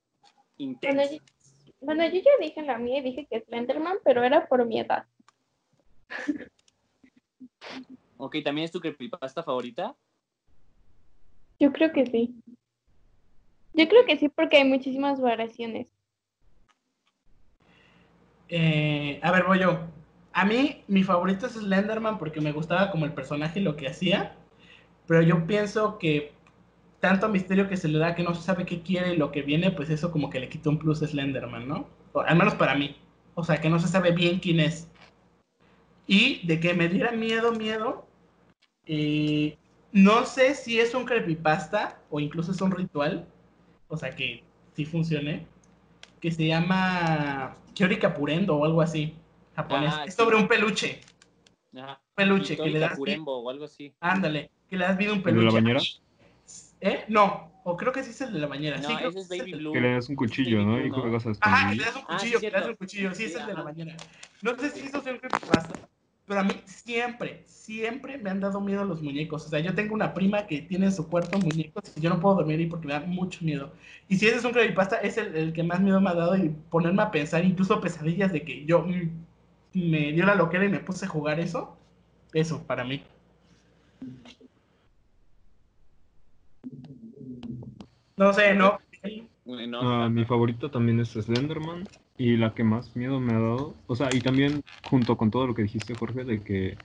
[0.57, 1.13] Bueno, Intensa.
[1.13, 1.19] yo,
[1.81, 5.05] bueno, yo ya dije la mía y dije que Slenderman, pero era por mi edad.
[8.17, 9.95] Ok, ¿también es tu creepypasta favorita?
[11.59, 12.35] Yo creo que sí.
[13.73, 15.89] Yo creo que sí porque hay muchísimas variaciones.
[18.49, 19.81] Eh, a ver, voy yo.
[20.33, 23.89] A mí, mi favorito es Slenderman porque me gustaba como el personaje y lo que
[23.89, 24.37] hacía.
[25.07, 26.33] Pero yo pienso que
[27.01, 29.43] tanto misterio que se le da que no se sabe qué quiere y lo que
[29.43, 31.87] viene, pues eso como que le quita un plus a Slenderman, ¿no?
[32.13, 32.97] O al menos para mí.
[33.35, 34.89] O sea, que no se sabe bien quién es.
[36.07, 38.04] Y de que me diera miedo, miedo.
[38.87, 39.57] Eh,
[39.93, 43.27] no sé si es un creepypasta o incluso es un ritual.
[43.89, 44.43] O sea, que
[44.75, 45.47] sí funcione.
[46.21, 49.15] Que se llama Kyori Kapurendo o algo así.
[49.55, 49.95] Japonés.
[49.95, 50.23] Ah, es sí.
[50.23, 51.01] sobre un peluche.
[51.77, 52.01] Ajá.
[52.15, 52.57] Peluche.
[52.57, 53.95] Que le das Kapurembo o algo así.
[54.01, 54.51] Ándale.
[54.69, 55.47] Que le das vida un ¿El de peluche.
[55.47, 55.81] la bañera?
[56.81, 57.05] ¿Eh?
[57.09, 57.53] No.
[57.65, 58.77] O creo que sí es el de la bañera.
[58.79, 59.73] No, sí, creo ese es que Baby Blue.
[59.73, 60.85] Que le das un cuchillo, ¿no?
[60.85, 63.15] Y juegas Ajá, que le das un Ah, sí, cuchillo, que le das un cuchillo.
[63.15, 63.97] Sí, Sí, es el de la mañana.
[64.43, 65.73] No sé si eso sea un creepypasta,
[66.27, 69.47] pero a mí siempre, siempre me han dado miedo los muñecos.
[69.47, 72.21] O sea, yo tengo una prima que tiene en su cuarto muñecos y yo no
[72.21, 73.73] puedo dormir ahí porque me da mucho miedo.
[74.09, 76.37] Y si ese es un creepypasta, es el, el que más miedo me ha dado
[76.37, 79.11] y ponerme a pensar, incluso pesadillas de que yo mm,
[79.75, 81.77] me dio la loquera y me puse a jugar eso.
[82.33, 83.03] Eso, para mí.
[88.17, 88.79] No sé, no.
[89.45, 91.85] No, Ah, mi favorito también es Slenderman
[92.17, 95.47] y la que más miedo me ha dado, o sea, y también junto con todo
[95.47, 96.79] lo que dijiste Jorge de que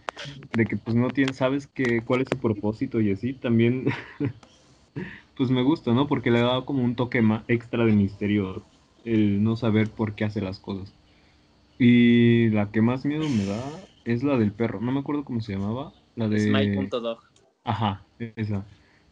[0.53, 3.85] de que pues no tienes sabes que cuál es su propósito y así, también
[5.35, 6.07] pues me gusta, ¿no?
[6.07, 8.65] Porque le da como un toque más extra de misterio
[9.03, 10.95] el no saber por qué hace las cosas.
[11.80, 15.41] Y la que más miedo me da es la del perro, no me acuerdo cómo
[15.41, 17.19] se llamaba, la de Smile.dog.
[17.65, 18.68] Ajá, esa.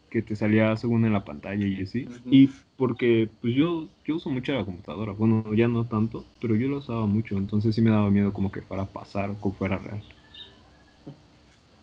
[0.09, 2.07] Que te salía según en la pantalla y así.
[2.31, 5.11] Y porque pues yo, yo uso mucho la computadora.
[5.11, 7.35] Bueno, ya no tanto, pero yo lo usaba mucho.
[7.37, 10.01] Entonces sí me daba miedo como que fuera a pasar o que fuera real.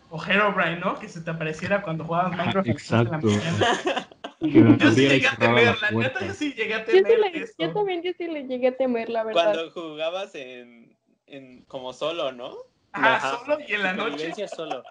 [0.09, 0.97] O Herobrine, ¿no?
[0.99, 2.69] Que se te apareciera cuando jugabas Minecraft.
[2.69, 3.27] a las seis de la exacto.
[3.27, 4.09] la
[4.79, 7.41] Yo sí llegué a la temerla, neta, yo sí llegué a Yo, sí temer le-
[7.43, 7.53] eso.
[7.59, 9.53] yo también, yo sí le llegué a temer, la verdad.
[9.55, 10.95] Cuando jugabas en,
[11.27, 12.53] en como solo, ¿no?
[12.93, 13.37] Ajá, Ajá.
[13.39, 14.47] solo y en la noche.
[14.47, 14.83] Solo.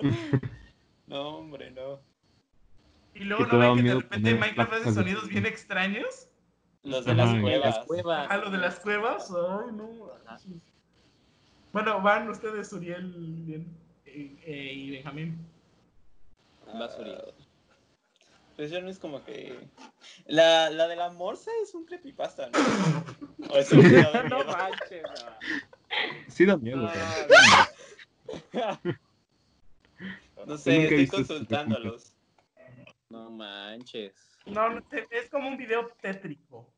[1.06, 2.00] No, hombre, no.
[3.14, 6.28] Y luego no ven que de repente poner Minecraft hace sonidos bien extraños.
[6.82, 7.76] Los de las cuevas.
[7.76, 8.26] Las cuevas.
[8.26, 9.30] Ajá, lo de las cuevas.
[9.30, 10.10] Ay, no.
[10.26, 10.38] Ajá.
[11.72, 13.12] Bueno, van ustedes, Uriel
[13.44, 13.66] bien,
[14.06, 15.38] eh, eh, y Benjamín.
[16.74, 17.22] Vas, Uriel.
[18.56, 19.58] Pues yo no es como que.
[20.26, 22.58] La, la de la morsa es un creepypasta, ¿no?
[23.50, 25.32] O es un video de No manches, no.
[26.28, 26.90] Sí da miedo,
[28.52, 28.66] pero...
[30.44, 32.14] No sé, estoy consultándolos.
[33.08, 34.14] No manches.
[34.46, 34.78] No,
[35.10, 36.72] es como un video tétrico.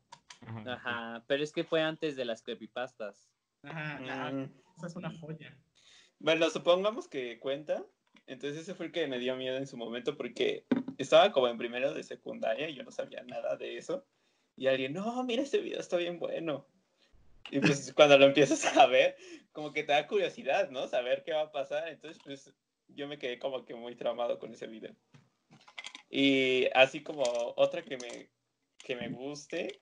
[0.65, 1.23] Ajá.
[1.27, 3.27] Pero es que fue antes de las creepypastas.
[3.63, 4.49] Ajá, Mm.
[4.77, 5.55] esa es una joya.
[6.19, 7.83] Bueno, supongamos que cuenta.
[8.27, 10.65] Entonces ese fue el que me dio miedo en su momento porque
[10.97, 14.05] estaba como en primero de secundaria y yo no sabía nada de eso.
[14.55, 16.67] Y alguien, no, mira este video, está bien bueno.
[17.49, 19.15] Y pues cuando lo empiezas a ver,
[19.51, 20.87] como que te da curiosidad, ¿no?
[20.87, 21.87] Saber qué va a pasar.
[21.87, 22.53] Entonces, pues
[22.95, 24.95] yo me quedé como que muy traumado con ese video.
[26.09, 27.23] Y así como
[27.55, 28.29] otra que me,
[28.79, 29.81] que me guste,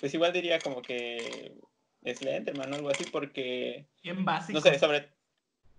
[0.00, 1.54] pues igual diría como que
[2.04, 3.86] Slenderman o algo así porque...
[4.02, 4.58] Bien básico.
[4.58, 5.10] No sé, sobre,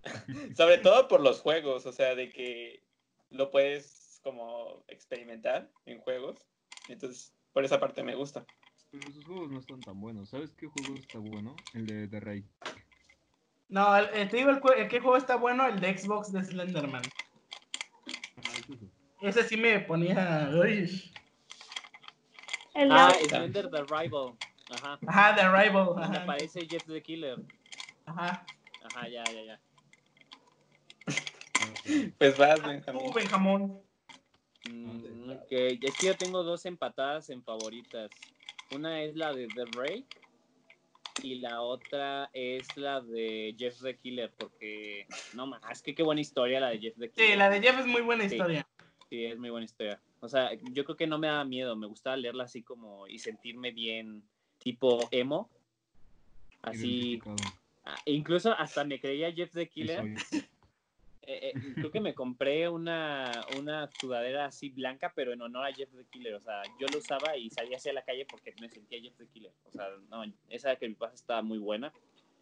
[0.56, 2.82] sobre todo por los juegos, o sea, de que
[3.30, 6.44] lo puedes como experimentar en juegos.
[6.88, 8.46] Entonces, por esa parte me gusta.
[8.90, 10.30] Pero esos juegos no están tan buenos.
[10.30, 11.56] ¿Sabes qué juego está bueno?
[11.74, 12.44] El de The Ray.
[13.68, 16.44] No, el- eh, te digo el, el qué juego está bueno, el de Xbox de
[16.44, 17.02] Slenderman.
[19.20, 20.50] Ese sí me ponía.
[20.52, 21.12] uy.
[22.74, 23.14] El Ah.
[23.28, 24.34] Slender the Rival.
[24.70, 24.98] Ajá.
[25.06, 25.86] Ajá, The Arrival.
[25.86, 26.22] Donde Ajá.
[26.22, 27.38] aparece Jeff the Killer.
[28.04, 28.44] Ajá.
[28.84, 29.60] Ajá, ya, ya, ya.
[32.18, 33.02] Pues vas, Benjamín.
[33.06, 33.80] tú, Benjamón.
[34.68, 38.10] Mm, ok, es que yo tengo dos empatadas en favoritas.
[38.72, 40.04] Una es la de The Ray
[41.22, 46.20] y la otra es la de Jeff the Killer, porque no más, que qué buena
[46.20, 47.30] historia la de Jeff the Killer.
[47.30, 48.36] Sí, la de Jeff es muy buena Sí.
[48.36, 48.66] historia.
[49.08, 50.00] Sí, es muy buena historia.
[50.20, 53.18] O sea, yo creo que no me da miedo, me gustaba leerla así como y
[53.18, 54.22] sentirme bien,
[54.58, 55.50] tipo emo.
[56.62, 57.20] Así,
[58.04, 60.14] incluso hasta me creía Jeff the Killer.
[61.28, 65.72] Eh, eh, creo que me compré una, una sudadera así blanca, pero en honor a
[65.72, 66.34] Jeff the Killer.
[66.34, 69.26] O sea, yo lo usaba y salía hacia la calle porque me sentía Jeff the
[69.26, 69.52] Killer.
[69.64, 71.92] O sea, no, esa que mi pasa estaba muy buena.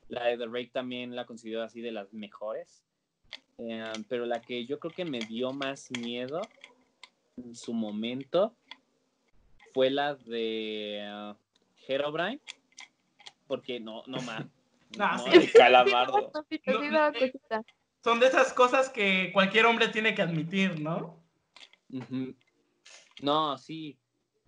[0.08, 2.84] La de The Rake también la considero así de las mejores.
[3.56, 6.42] Eh, pero la que yo creo que me dio más miedo
[7.38, 8.54] en su momento
[9.72, 11.34] fue la de uh,
[11.88, 12.40] Herobrine.
[13.46, 14.44] Porque no, no más.
[14.98, 15.38] Ah, no, sí.
[15.38, 16.30] El calamardo.
[18.04, 21.24] Son de esas cosas que cualquier hombre tiene que admitir, ¿no?
[23.22, 23.98] No, sí.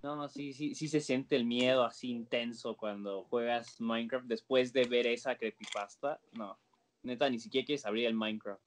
[0.03, 4.85] No, sí, sí, sí se siente el miedo así intenso cuando juegas Minecraft después de
[4.85, 6.21] ver esa creepypasta.
[6.33, 6.59] No,
[7.03, 8.61] neta, ni siquiera quieres abrir el Minecraft.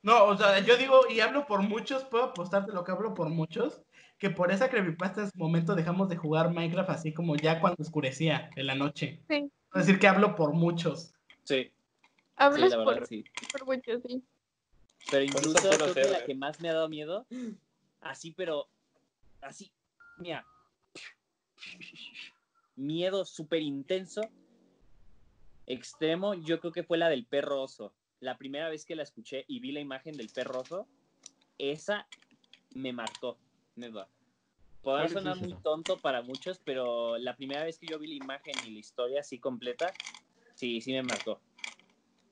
[0.00, 3.30] No, o sea, yo digo, y hablo por muchos, puedo apostarte lo que hablo por
[3.30, 3.82] muchos,
[4.16, 7.82] que por esa creepypasta en su momento dejamos de jugar Minecraft así como ya cuando
[7.82, 9.24] oscurecía en la noche.
[9.28, 9.50] Sí.
[9.74, 11.12] Es decir, que hablo por muchos.
[11.42, 11.72] Sí,
[12.38, 13.24] sí, Hablas la por, verdad, sí.
[13.52, 14.22] por mucho, sí.
[15.10, 17.26] Pero Por incluso creo que la que más me ha dado miedo,
[18.00, 18.68] así, pero
[19.40, 19.70] así,
[20.18, 20.46] mira,
[22.76, 24.30] miedo súper intenso,
[25.66, 27.92] extremo, yo creo que fue la del perro oso.
[28.20, 30.88] La primera vez que la escuché y vi la imagen del perro oso,
[31.58, 32.08] esa
[32.74, 33.38] me marcó,
[33.76, 34.08] neta.
[34.82, 38.08] Podrá ¿Cuál es sonar muy tonto para muchos, pero la primera vez que yo vi
[38.08, 39.92] la imagen y la historia así completa,
[40.54, 41.40] sí, sí me marcó.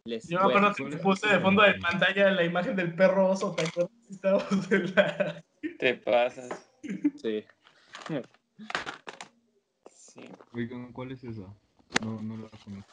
[0.06, 3.30] Les Yo me acuerdo que te puse de fondo de pantalla la imagen del perro
[3.30, 3.92] oso, ¿te acuerdas?
[4.08, 5.44] Estábamos en la...
[5.78, 6.70] Te pasas.
[7.16, 7.44] Sí.
[9.90, 10.20] Sí.
[10.52, 11.42] Oigan, ¿cuál es esa?
[12.02, 12.92] No, no la conozco.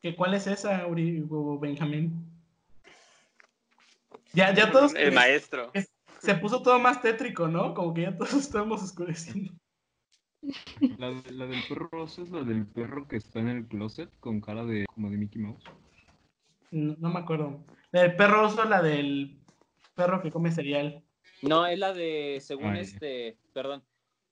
[0.00, 2.24] ¿Que ¿Cuál es esa, Uri, o Benjamín?
[4.32, 4.94] Ya, ya todos...
[4.94, 5.72] El maestro.
[6.20, 7.74] Se puso todo más tétrico, ¿no?
[7.74, 9.52] Como que ya todos estamos oscureciendo.
[10.98, 14.10] La, de- la del perro rosa es la del perro que está en el closet
[14.20, 15.64] con cara de como de Mickey Mouse.
[16.70, 17.64] No, no me acuerdo.
[17.92, 19.38] La del perro oso, la del
[19.94, 21.02] perro que come cereal.
[21.42, 22.80] No, es la de, según Ah, ya.
[22.82, 23.82] este, perdón,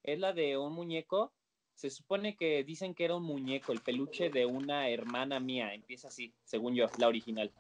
[0.02, 1.32] es la de un muñeco.
[1.74, 5.74] Se supone que dicen que era un muñeco, el peluche de una hermana mía.
[5.74, 7.52] Empieza así, según yo, la original.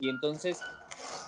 [0.00, 0.60] Y entonces,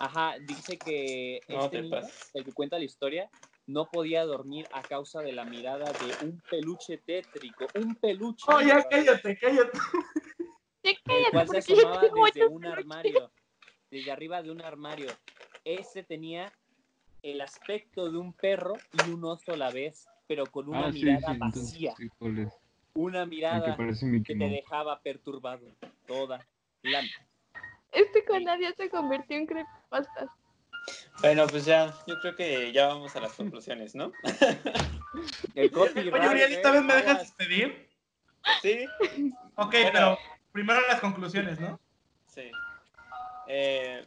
[0.00, 1.98] ajá, dice que No este te niño,
[2.34, 3.30] el que cuenta la historia,
[3.66, 8.44] no podía dormir a causa de la mirada de un peluche tétrico, un peluche.
[8.48, 9.78] Oh, ya cállate, cállate.
[10.82, 12.78] El cállate, cual se asomaba desde un peluches.
[12.78, 13.32] armario,
[13.90, 15.08] desde arriba de un armario.
[15.64, 16.52] Ese tenía
[17.22, 20.92] el aspecto de un perro y un oso a la vez, pero con una ah,
[20.92, 22.10] sí, sí, mirada entonces vacía, sí,
[22.94, 25.66] una que mirada que Mickey te dejaba perturbado
[26.06, 26.46] toda
[26.82, 27.00] la
[27.92, 30.28] Este canal ya se convirtió en creepypastas.
[31.20, 34.12] Bueno, pues ya, yo creo que ya vamos a las conclusiones, ¿no?
[35.54, 37.88] El Oye, Uriel, ¿esta vez me dejas despedir?
[38.60, 38.84] Sí,
[39.56, 39.90] Ok, Bueno.
[39.92, 40.18] pero
[40.52, 41.80] primero las conclusiones, ¿no?
[42.26, 42.50] sí.
[43.46, 44.04] Eh,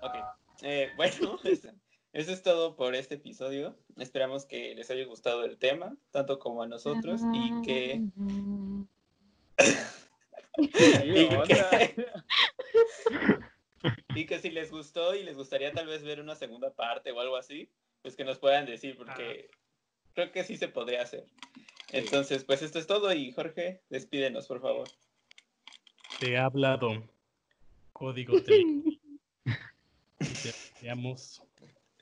[0.00, 0.14] ok.
[0.62, 1.70] Eh, bueno, eso,
[2.12, 3.76] eso es todo por este episodio.
[3.96, 8.02] Esperamos que les haya gustado el tema, tanto como a nosotros, y que...
[10.58, 12.06] y, que
[14.14, 17.20] y que si les gustó y les gustaría tal vez ver una segunda parte o
[17.20, 17.68] algo así,
[18.02, 19.50] pues que nos puedan decir, porque
[20.14, 21.24] creo que sí se podría hacer.
[21.90, 24.88] Entonces, pues esto es todo y Jorge, despídenos, por favor.
[26.18, 27.02] Te ha hablado
[27.92, 28.40] Código.
[28.42, 28.64] Te
[30.18, 31.42] deseamos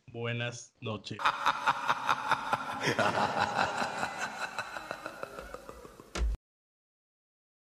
[0.07, 1.19] buenas noches.